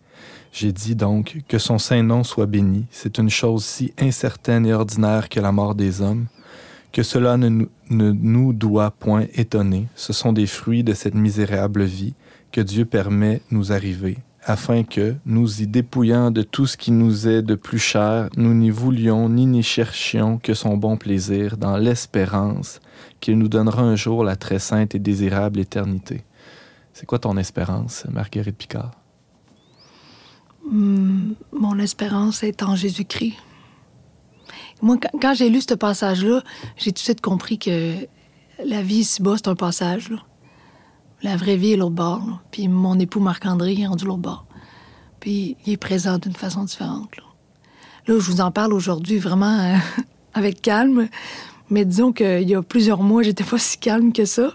J'ai 0.51 0.71
dit 0.71 0.95
donc 0.95 1.37
que 1.47 1.59
son 1.59 1.77
saint 1.77 2.01
nom 2.01 2.23
soit 2.23 2.47
béni. 2.47 2.87
C'est 2.89 3.19
une 3.19 3.29
chose 3.29 3.63
si 3.63 3.93
incertaine 3.99 4.65
et 4.65 4.73
ordinaire 4.73 5.29
que 5.29 5.39
la 5.39 5.51
mort 5.51 5.75
des 5.75 6.01
hommes 6.01 6.25
que 6.91 7.03
cela 7.03 7.37
ne, 7.37 7.65
nous 7.89 8.53
doit 8.53 8.91
point 8.91 9.25
étonner. 9.33 9.87
Ce 9.95 10.13
sont 10.13 10.33
des 10.33 10.47
fruits 10.47 10.83
de 10.83 10.93
cette 10.93 11.15
misérable 11.15 11.83
vie 11.83 12.13
que 12.51 12.61
Dieu 12.61 12.85
permet 12.85 13.41
nous 13.51 13.71
arriver, 13.71 14.17
afin 14.43 14.83
que, 14.83 15.15
nous 15.25 15.61
y 15.61 15.67
dépouillant 15.67 16.31
de 16.31 16.41
tout 16.41 16.65
ce 16.65 16.77
qui 16.77 16.91
nous 16.91 17.27
est 17.27 17.41
de 17.41 17.55
plus 17.55 17.79
cher, 17.79 18.29
nous 18.37 18.53
n'y 18.53 18.71
voulions 18.71 19.29
ni 19.29 19.45
n'y 19.45 19.63
cherchions 19.63 20.39
que 20.39 20.53
son 20.53 20.77
bon 20.77 20.97
plaisir, 20.97 21.57
dans 21.57 21.77
l'espérance 21.77 22.79
qu'il 23.19 23.37
nous 23.37 23.49
donnera 23.49 23.83
un 23.83 23.95
jour 23.95 24.23
la 24.23 24.35
très 24.35 24.59
sainte 24.59 24.95
et 24.95 24.99
désirable 24.99 25.59
éternité. 25.59 26.23
C'est 26.93 27.05
quoi 27.05 27.19
ton 27.19 27.37
espérance, 27.37 28.05
Marguerite 28.11 28.57
Picard? 28.57 28.91
Hmm, 30.69 31.33
mon 31.51 31.77
espérance 31.79 32.43
est 32.43 32.63
en 32.63 32.75
Jésus-Christ. 32.75 33.37
Moi, 34.81 34.97
quand, 35.21 35.33
j'ai 35.33 35.49
lu 35.49 35.61
ce 35.61 35.73
passage-là, 35.73 36.41
j'ai 36.77 36.91
tout 36.91 36.95
de 36.95 36.99
suite 36.99 37.21
compris 37.21 37.59
que 37.59 37.95
la 38.65 38.81
vie 38.81 38.97
ici-bas, 38.97 39.35
c'est 39.37 39.47
un 39.47 39.55
passage. 39.55 40.09
La 41.21 41.35
vraie 41.35 41.57
vie 41.57 41.73
est 41.73 41.77
l'autre 41.77 41.95
bord. 41.95 42.39
Puis 42.51 42.67
mon 42.67 42.97
époux 42.97 43.19
Marc-André 43.19 43.75
est 43.79 43.87
rendu 43.87 44.05
l'autre 44.05 44.19
bord. 44.19 44.45
Puis 45.19 45.57
il 45.65 45.73
est 45.73 45.77
présent 45.77 46.17
d'une 46.17 46.33
façon 46.33 46.63
différente. 46.63 47.09
Là, 48.07 48.15
je 48.19 48.31
vous 48.31 48.41
en 48.41 48.51
parle 48.51 48.73
aujourd'hui 48.73 49.17
vraiment 49.17 49.59
euh, 49.59 49.75
avec 50.33 50.61
calme. 50.61 51.09
Mais 51.69 51.85
disons 51.85 52.11
qu'il 52.11 52.49
y 52.49 52.55
a 52.55 52.61
plusieurs 52.61 53.03
mois, 53.03 53.21
j'étais 53.21 53.43
pas 53.43 53.59
si 53.59 53.77
calme 53.77 54.13
que 54.13 54.25
ça. 54.25 54.53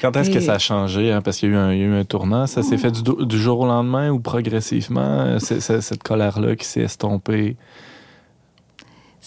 Quand 0.00 0.16
est-ce 0.16 0.30
que 0.30 0.40
ça 0.40 0.54
a 0.54 0.58
changé? 0.58 1.12
Hein? 1.12 1.22
Parce 1.22 1.38
qu'il 1.38 1.50
y, 1.50 1.56
a 1.56 1.72
eu 1.72 1.94
un 1.94 2.04
tournant. 2.04 2.46
Ça 2.46 2.62
s'est 2.62 2.78
fait 2.78 2.92
du, 3.02 3.38
jour 3.38 3.60
au 3.60 3.66
lendemain 3.66 4.10
ou 4.10 4.20
progressivement, 4.20 5.00
euh, 5.00 5.38
cette 5.38 6.02
colère-là 6.02 6.56
qui 6.56 6.64
s'est 6.64 6.82
estompée? 6.82 7.56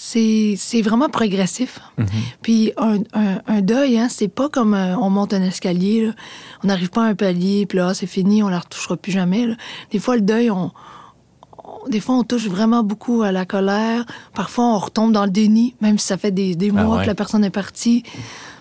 C'est 0.03 0.81
vraiment 0.81 1.09
progressif. 1.09 1.79
Mhm. 1.97 2.07
Puis 2.41 2.73
un, 2.77 2.97
un, 3.47 3.61
deuil, 3.61 3.99
hein, 3.99 4.07
c'est 4.09 4.27
pas 4.27 4.49
comme 4.49 4.73
euh, 4.73 4.97
on 4.97 5.09
monte 5.11 5.33
un 5.33 5.43
escalier, 5.43 6.11
on 6.63 6.67
n'arrive 6.67 6.89
pas 6.89 7.03
à 7.03 7.07
un 7.07 7.15
palier, 7.15 7.67
puis 7.67 7.77
là, 7.77 7.93
c'est 7.93 8.07
fini, 8.07 8.41
on 8.41 8.49
la 8.49 8.59
retouchera 8.59 8.97
plus 8.97 9.11
jamais. 9.11 9.47
Des 9.91 9.99
fois, 9.99 10.15
le 10.15 10.21
deuil, 10.21 10.49
on, 10.49 10.71
des 11.87 11.99
fois, 11.99 12.15
on 12.15 12.23
touche 12.23 12.47
vraiment 12.47 12.83
beaucoup 12.83 13.21
à 13.21 13.31
la 13.31 13.45
colère. 13.45 14.05
Parfois, 14.33 14.65
on 14.65 14.79
retombe 14.79 15.11
dans 15.11 15.25
le 15.25 15.31
déni, 15.31 15.75
même 15.81 15.99
si 15.99 16.07
ça 16.07 16.17
fait 16.17 16.31
des, 16.31 16.55
des 16.55 16.71
ah 16.75 16.83
mois 16.83 17.01
que 17.01 17.07
la 17.07 17.15
personne 17.15 17.45
est 17.45 17.51
partie. 17.51 18.03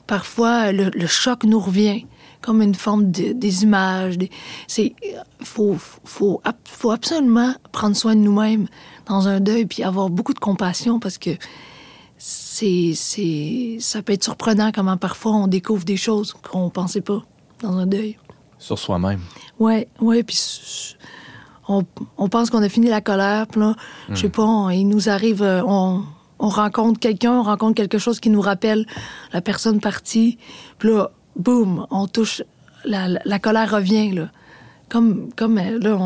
Parfois, 0.07 0.73
le, 0.73 1.07
choc 1.07 1.45
nous 1.45 1.61
revient 1.61 2.05
comme 2.41 2.63
une 2.63 2.75
forme 2.75 3.11
de, 3.11 3.33
des 3.33 3.63
images. 3.63 4.17
C'est 4.67 4.95
faut, 5.43 5.77
faut, 6.05 6.41
faut 6.65 6.91
absolument 6.91 7.55
prendre 7.73 7.97
soin 7.97 8.15
de 8.15 8.21
nous-mêmes 8.21 8.67
dans 9.07 9.29
un 9.29 9.41
deuil, 9.41 9.67
puis 9.67 9.83
avoir 9.83 10.11
beaucoup 10.11 10.35
de 10.35 10.39
compassion 10.39 11.01
parce 11.01 11.19
que 11.19 11.31
c'est, 12.17 12.93
c'est, 12.95 13.79
ça 13.81 14.03
peut 14.03 14.13
être 14.13 14.25
surprenant 14.25 14.73
comment 14.73 14.97
parfois 14.99 15.33
on 15.33 15.47
découvre 15.47 15.85
des 15.85 15.97
choses 15.97 16.35
qu'on 16.35 16.69
pensait 16.69 17.01
pas 17.01 17.23
dans 17.63 17.77
un 17.79 17.87
deuil. 17.87 18.19
Sur 18.59 18.79
soi-même. 18.79 19.21
Ouais, 19.59 19.89
ouais, 20.01 20.23
puis 20.23 20.39
on, 21.67 21.85
on, 22.19 22.29
pense 22.29 22.51
qu'on 22.51 22.63
a 22.63 22.69
fini 22.69 22.89
la 22.89 23.01
colère, 23.01 23.47
puis 23.47 23.61
là, 23.61 23.75
je 24.11 24.17
sais 24.17 24.29
hmm. 24.29 24.33
pas, 24.33 24.69
il 24.73 24.87
nous 24.87 25.09
arrive, 25.09 25.43
euh, 25.43 25.63
on, 25.67 26.03
on 26.39 26.49
rencontre 26.49 27.01
quelqu'un, 27.01 27.33
on 27.33 27.43
rencontre 27.43 27.75
quelque 27.75 27.99
chose 27.99 28.21
qui 28.21 28.29
nous 28.29 28.43
rappelle 28.43 28.87
la 29.33 29.41
personne 29.41 29.81
partie, 29.81 30.37
puis 30.79 30.91
là, 30.91 31.11
boum, 31.37 31.87
on 31.91 32.07
touche, 32.07 32.43
la, 32.85 33.39
colère 33.39 33.71
revient, 33.71 34.13
là. 34.13 34.31
Comme, 34.89 35.31
comme 35.37 35.59
euh, 35.59 35.79
là, 35.79 35.97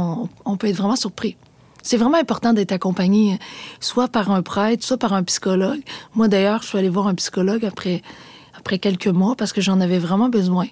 on, 0.45 0.57
peut 0.57 0.67
être 0.67 0.77
vraiment 0.77 0.97
surpris 0.97 1.37
c'est 1.85 1.99
vraiment 1.99 2.17
important 2.17 2.55
d'être 2.55 2.73
accompagné, 2.73 3.39
soit 3.79 4.09
par 4.09 4.31
un 4.31 4.41
prêtre, 4.41 4.83
soit 4.83 4.97
par 4.97 5.13
un 5.13 5.23
psychologue. 5.23 5.83
Moi, 6.15 6.29
d'ailleurs, 6.29 6.63
je 6.63 6.69
suis 6.69 6.79
allée 6.79 6.89
voir 6.89 7.09
un 7.09 7.15
psychologue 7.15 7.67
après, 7.67 8.01
après 8.57 8.79
quelques 8.79 9.07
mois 9.07 9.37
parce 9.37 9.53
que 9.53 9.61
j'en 9.61 9.83
avais 9.83 9.99
vraiment 9.99 10.31
besoin. 10.31 10.67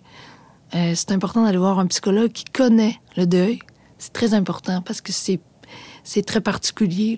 Euh, 0.75 0.93
c'est 0.95 1.13
important 1.13 1.45
d'aller 1.45 1.59
voir 1.59 1.79
un 1.79 1.87
psychologue 1.87 2.33
qui 2.33 2.45
connaît 2.45 2.99
le 3.19 3.27
deuil. 3.27 3.59
C'est 3.99 4.15
très 4.15 4.33
important 4.33 4.81
parce 4.81 5.03
que 5.03 5.13
c'est, 5.13 5.39
c'est 6.03 6.25
très 6.25 6.41
particulier. 6.41 7.17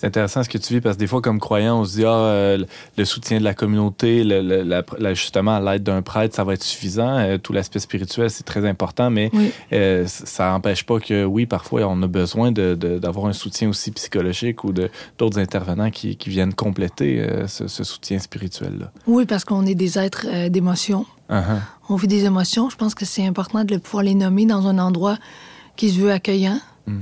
C'est 0.00 0.06
intéressant 0.06 0.42
ce 0.42 0.48
que 0.48 0.56
tu 0.56 0.72
vis 0.72 0.80
parce 0.80 0.96
que 0.96 1.00
des 1.00 1.06
fois, 1.06 1.20
comme 1.20 1.38
croyant, 1.38 1.80
on 1.80 1.84
se 1.84 1.96
dit 1.96 2.06
ah, 2.06 2.14
euh, 2.14 2.64
le 2.96 3.04
soutien 3.04 3.38
de 3.38 3.44
la 3.44 3.52
communauté, 3.52 4.24
le, 4.24 4.40
le, 4.40 5.14
justement 5.14 5.58
l'aide 5.58 5.82
d'un 5.82 6.00
prêtre, 6.00 6.34
ça 6.34 6.42
va 6.42 6.54
être 6.54 6.62
suffisant. 6.62 7.18
Euh, 7.18 7.36
tout 7.36 7.52
l'aspect 7.52 7.80
spirituel, 7.80 8.30
c'est 8.30 8.44
très 8.44 8.66
important, 8.66 9.10
mais 9.10 9.30
euh, 9.74 10.06
ça 10.06 10.52
n'empêche 10.52 10.86
pas 10.86 11.00
que 11.00 11.26
oui, 11.26 11.44
parfois, 11.44 11.82
on 11.82 12.02
a 12.02 12.06
besoin 12.06 12.50
d'avoir 12.50 13.26
un 13.26 13.34
soutien 13.34 13.68
aussi 13.68 13.90
psychologique 13.90 14.64
ou 14.64 14.72
d'autres 14.72 15.38
intervenants 15.38 15.90
qui, 15.90 16.16
qui, 16.16 16.30
viennent 16.30 16.54
compléter 16.54 17.22
ce, 17.46 17.68
soutien 17.68 18.18
spirituel-là. 18.18 18.92
Oui, 19.06 19.26
parce 19.26 19.44
qu'on 19.44 19.66
est 19.66 19.74
des 19.74 19.98
êtres 19.98 20.48
d'émotion. 20.48 21.04
Uh-huh. 21.28 21.58
On 21.90 21.96
vit 21.96 22.08
des 22.08 22.24
émotions. 22.24 22.70
Je 22.70 22.76
pense 22.76 22.94
que 22.94 23.04
c'est 23.04 23.26
important 23.26 23.64
de 23.64 23.76
pouvoir 23.76 24.04
les 24.04 24.14
nommer 24.14 24.46
dans 24.46 24.66
un 24.66 24.78
endroit 24.78 25.18
qui 25.76 25.90
se 25.90 26.00
veut 26.00 26.10
accueillant. 26.10 26.58
Mm. 26.86 27.00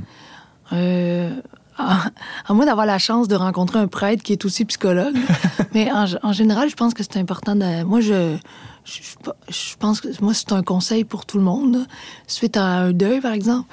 Euh, 0.72 1.30
à, 1.78 2.54
moins 2.54 2.66
d'avoir 2.66 2.86
la 2.86 2.98
chance 2.98 3.28
de 3.28 3.36
rencontrer 3.36 3.78
un 3.78 3.86
prêtre 3.86 4.22
qui 4.22 4.32
est 4.32 4.44
aussi 4.44 4.64
psychologue. 4.64 5.16
Mais 5.74 5.90
en, 5.92 6.32
général, 6.32 6.68
je 6.68 6.76
pense 6.76 6.94
que 6.94 7.02
c'est 7.02 7.18
important. 7.18 7.54
De, 7.54 7.84
moi, 7.84 8.00
je, 8.00 8.36
je, 8.84 9.76
pense 9.78 10.00
que 10.00 10.08
moi, 10.20 10.34
c'est 10.34 10.52
un 10.52 10.62
conseil 10.62 11.04
pour 11.04 11.26
tout 11.26 11.38
le 11.38 11.44
monde. 11.44 11.86
Suite 12.26 12.56
à 12.56 12.64
un 12.64 12.92
deuil, 12.92 13.20
par 13.20 13.32
exemple, 13.32 13.68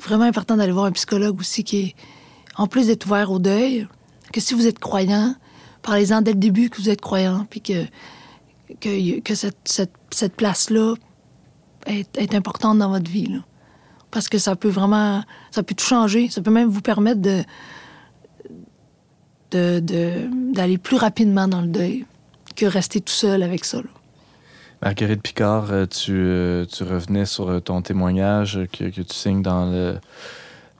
vraiment 0.00 0.24
important 0.24 0.56
d'aller 0.56 0.72
voir 0.72 0.86
un 0.86 0.92
psychologue 0.92 1.38
aussi 1.38 1.64
qui 1.64 1.78
est, 1.78 1.94
en 2.56 2.66
plus 2.66 2.86
d'être 2.86 3.06
ouvert 3.06 3.30
au 3.30 3.38
deuil, 3.38 3.86
que 4.32 4.40
si 4.40 4.54
vous 4.54 4.66
êtes 4.66 4.78
croyant, 4.78 5.34
parlez-en 5.82 6.22
dès 6.22 6.32
le 6.32 6.38
début 6.38 6.70
que 6.70 6.80
vous 6.80 6.88
êtes 6.88 7.00
croyant, 7.00 7.46
puis 7.50 7.60
que, 7.60 7.84
que, 8.80 9.20
que 9.20 9.34
cette, 9.34 9.58
cette, 9.64 9.92
cette 10.10 10.36
place-là 10.36 10.94
est, 11.86 12.16
est, 12.16 12.34
importante 12.34 12.78
dans 12.78 12.90
votre 12.90 13.10
vie. 13.10 13.26
Là 13.26 13.38
parce 14.10 14.28
que 14.28 14.38
ça 14.38 14.56
peut 14.56 14.68
vraiment, 14.68 15.22
ça 15.50 15.62
peut 15.62 15.74
tout 15.74 15.84
changer. 15.84 16.28
Ça 16.28 16.42
peut 16.42 16.50
même 16.50 16.68
vous 16.68 16.82
permettre 16.82 17.20
de 17.20 17.42
d'aller 19.52 20.78
plus 20.78 20.96
rapidement 20.96 21.48
dans 21.48 21.60
le 21.60 21.66
deuil 21.66 22.06
que 22.54 22.66
rester 22.66 23.00
tout 23.00 23.12
seul 23.12 23.42
avec 23.42 23.64
ça. 23.64 23.78
Marguerite 24.82 25.22
Picard, 25.22 25.72
euh, 25.72 25.86
tu, 25.86 26.12
euh, 26.14 26.64
tu, 26.64 26.84
revenais 26.84 27.26
sur 27.26 27.50
euh, 27.50 27.60
ton 27.60 27.82
témoignage 27.82 28.60
que, 28.72 28.84
que 28.84 29.02
tu 29.02 29.14
signes 29.14 29.42
dans 29.42 29.70
le, 29.70 29.98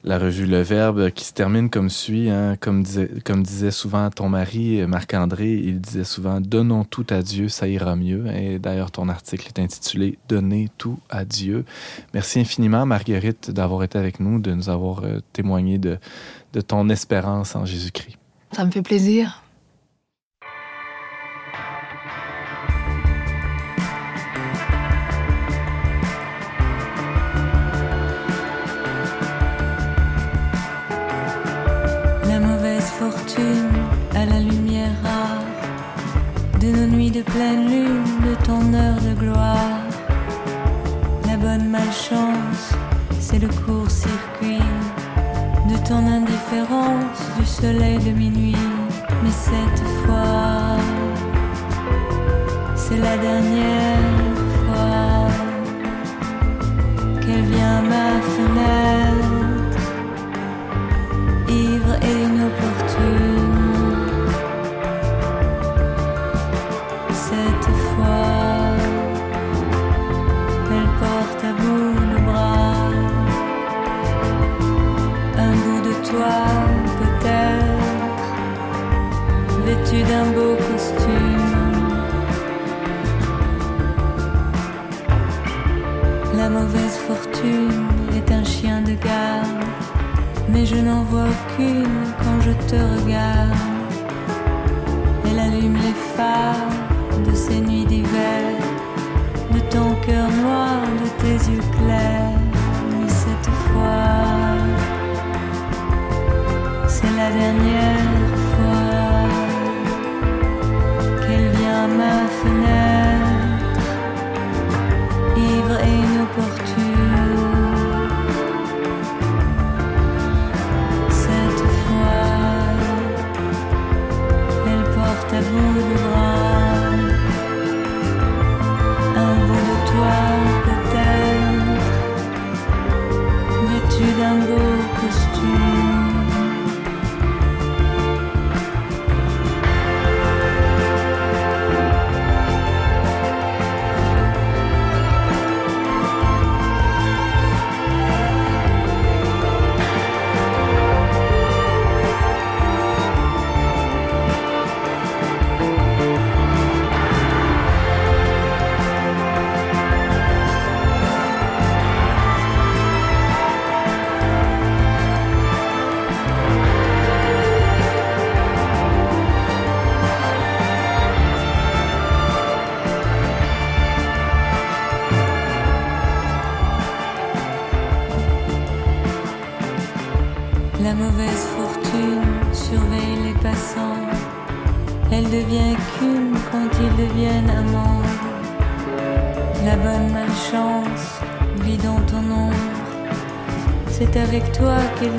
la 0.03 0.17
revue 0.17 0.45
Le 0.45 0.61
Verbe 0.61 1.11
qui 1.11 1.25
se 1.25 1.33
termine 1.33 1.69
comme 1.69 1.89
suit, 1.89 2.29
hein, 2.29 2.55
comme, 2.59 2.83
disait, 2.83 3.71
souvent 3.71 4.09
ton 4.09 4.29
mari, 4.29 4.85
Marc-André, 4.87 5.53
il 5.53 5.79
disait 5.79 6.03
souvent 6.03 6.41
Donnons 6.41 6.83
tout 6.83 7.05
à 7.09 7.21
Dieu, 7.21 7.49
ça 7.49 7.67
ira 7.67 7.95
mieux. 7.95 8.27
Et 8.27 8.59
d'ailleurs, 8.59 8.91
ton 8.91 9.09
article 9.09 9.47
est 9.47 9.59
intitulé 9.59 10.17
Donnez 10.27 10.69
tout 10.77 10.99
à 11.09 11.25
Dieu. 11.25 11.65
Merci 12.13 12.39
infiniment, 12.39 12.85
Marguerite, 12.85 13.51
d'avoir 13.51 13.83
été 13.83 13.97
avec 13.97 14.19
nous, 14.19 14.39
de 14.39 14.51
nous 14.53 14.69
avoir 14.69 15.03
euh, 15.03 15.19
témoigné 15.33 15.77
de 15.77 15.97
ton 16.67 16.89
espérance 16.89 17.55
en 17.55 17.65
Jésus-Christ. 17.65 18.17
Ça 18.51 18.65
me 18.65 18.71
fait 18.71 18.81
plaisir. 18.81 19.41
De 37.21 37.31
pleine 37.31 37.69
lune, 37.69 38.03
de 38.25 38.35
ton 38.45 38.73
heure 38.73 39.01
de 39.01 39.13
gloire. 39.19 39.81
La 41.27 41.37
bonne 41.37 41.69
malchance, 41.69 42.73
c'est 43.19 43.39
le 43.39 43.47
court-circuit 43.47 44.67
de 45.69 45.77
ton 45.87 46.01
indifférence, 46.17 47.21
du 47.39 47.45
soleil 47.45 47.97
de 47.99 48.11
minuit. 48.11 48.55
Mais 49.23 49.31
cette 49.31 49.83
fois, 50.03 50.77
c'est 52.75 52.97
la 52.97 53.17
dernière 53.17 54.37
fois 54.57 55.27
qu'elle 57.21 57.45
vient 57.55 57.81
ma 57.95 58.09
fenêtre 58.35 59.81
ivre 61.49 61.93
et 62.01 62.30
d'un 79.99 80.25
beau 80.31 80.55
costume. 80.55 81.57
La 86.37 86.49
mauvaise 86.49 86.97
fortune 87.07 87.87
est 88.15 88.31
un 88.31 88.43
chien 88.43 88.81
de 88.81 88.93
garde 88.93 89.61
mais 90.49 90.65
je 90.65 90.75
n'en 90.75 91.03
vois 91.03 91.27
aucune 91.35 92.03
quand 92.19 92.39
je 92.41 92.51
te 92.69 92.75
regarde. 92.75 93.55
Elle 95.25 95.39
allume 95.39 95.75
les 95.75 95.97
phares 96.15 96.77
de 97.25 97.33
ces 97.35 97.61
nuits 97.61 97.85
d'hiver, 97.85 98.43
de 99.53 99.59
ton 99.69 99.95
cœur 100.05 100.27
noir, 100.43 100.81
de 101.03 101.09
tes 101.21 101.51
yeux 101.51 101.67
clairs. 101.77 102.39
Mais 102.99 103.09
cette 103.09 103.51
fois, 103.65 104.57
c'est 106.87 107.13
la 107.17 107.29
dernière 107.31 108.10
ma 112.43 112.49
fenêtre, 112.49 112.80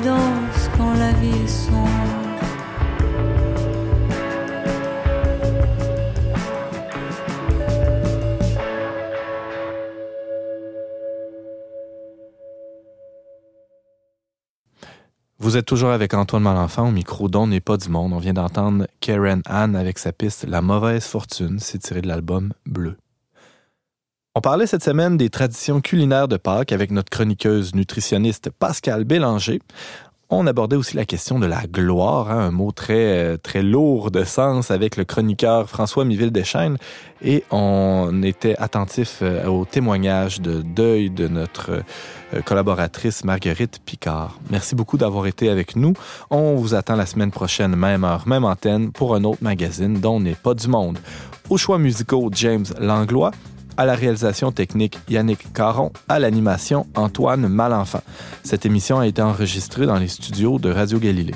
danse 0.03 0.69
quand 0.77 0.93
la 0.93 1.11
vie. 1.13 1.33
Vous 15.39 15.57
êtes 15.57 15.65
toujours 15.65 15.89
avec 15.89 16.13
Antoine 16.13 16.41
Malenfant 16.41 16.87
au 16.87 16.91
micro 16.91 17.27
d'On 17.27 17.47
n'est 17.47 17.59
pas 17.59 17.77
du 17.77 17.89
monde. 17.89 18.13
On 18.13 18.17
vient 18.17 18.33
d'entendre 18.33 18.87
Karen 19.01 19.41
Anne 19.45 19.75
avec 19.75 19.99
sa 19.99 20.13
piste 20.13 20.45
La 20.47 20.61
mauvaise 20.61 21.05
fortune. 21.05 21.59
C'est 21.59 21.79
tiré 21.79 22.01
de 22.01 22.07
l'album 22.07 22.53
Bleu. 22.65 22.95
On 24.35 24.41
parlait 24.41 24.65
cette 24.65 24.83
semaine 24.83 25.15
des 25.15 25.29
traditions 25.29 25.79
culinaires 25.79 26.27
de 26.27 26.37
Pâques 26.37 26.71
avec 26.71 26.89
notre 26.89 27.11
chroniqueuse 27.11 27.75
nutritionniste 27.75 28.49
Pascal 28.49 29.03
Bélanger. 29.03 29.61
On 30.31 30.47
abordait 30.47 30.75
aussi 30.75 30.95
la 30.95 31.05
question 31.05 31.37
de 31.37 31.45
la 31.45 31.67
gloire, 31.67 32.31
hein, 32.31 32.39
un 32.39 32.49
mot 32.49 32.71
très, 32.71 33.37
très 33.37 33.61
lourd 33.61 34.09
de 34.09 34.23
sens 34.23 34.71
avec 34.71 34.97
le 34.97 35.03
chroniqueur 35.03 35.69
François 35.69 36.03
Miville 36.03 36.31
Deschaines. 36.31 36.77
Et 37.21 37.43
on 37.51 38.23
était 38.23 38.55
attentif 38.57 39.19
euh, 39.21 39.45
au 39.45 39.65
témoignage 39.65 40.41
de 40.41 40.63
deuil 40.63 41.11
de 41.11 41.27
notre 41.27 41.83
euh, 42.33 42.41
collaboratrice 42.41 43.23
Marguerite 43.23 43.81
Picard. 43.85 44.39
Merci 44.49 44.73
beaucoup 44.73 44.97
d'avoir 44.97 45.27
été 45.27 45.47
avec 45.49 45.75
nous. 45.75 45.93
On 46.31 46.55
vous 46.55 46.73
attend 46.73 46.95
la 46.95 47.05
semaine 47.05 47.29
prochaine, 47.29 47.75
même 47.75 48.03
heure, 48.03 48.27
même 48.27 48.45
antenne, 48.45 48.91
pour 48.91 49.13
un 49.13 49.23
autre 49.25 49.43
magazine 49.43 49.99
dont 49.99 50.19
n'est 50.19 50.33
pas 50.33 50.55
du 50.55 50.69
monde. 50.69 50.97
Au 51.51 51.57
choix 51.57 51.77
musicaux, 51.77 52.31
James 52.33 52.65
Langlois 52.79 53.31
à 53.77 53.85
la 53.85 53.95
réalisation 53.95 54.51
technique 54.51 54.97
Yannick 55.09 55.51
Caron, 55.53 55.91
à 56.09 56.19
l'animation 56.19 56.85
Antoine 56.95 57.47
Malenfant. 57.47 58.01
Cette 58.43 58.65
émission 58.65 58.99
a 58.99 59.07
été 59.07 59.21
enregistrée 59.21 59.85
dans 59.85 59.97
les 59.97 60.07
studios 60.07 60.59
de 60.59 60.71
Radio 60.71 60.99
Galilée. 60.99 61.35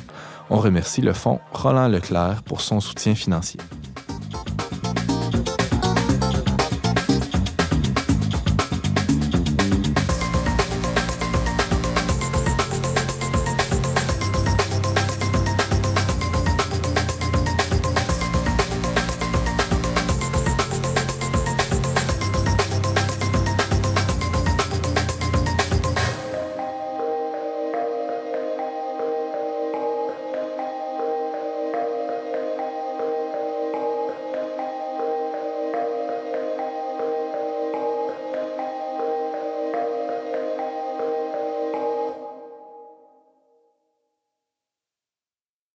On 0.50 0.58
remercie 0.58 1.02
le 1.02 1.14
fonds 1.14 1.40
Roland 1.52 1.88
Leclerc 1.88 2.44
pour 2.44 2.62
son 2.62 2.80
soutien 2.80 3.16
financier. 3.16 3.60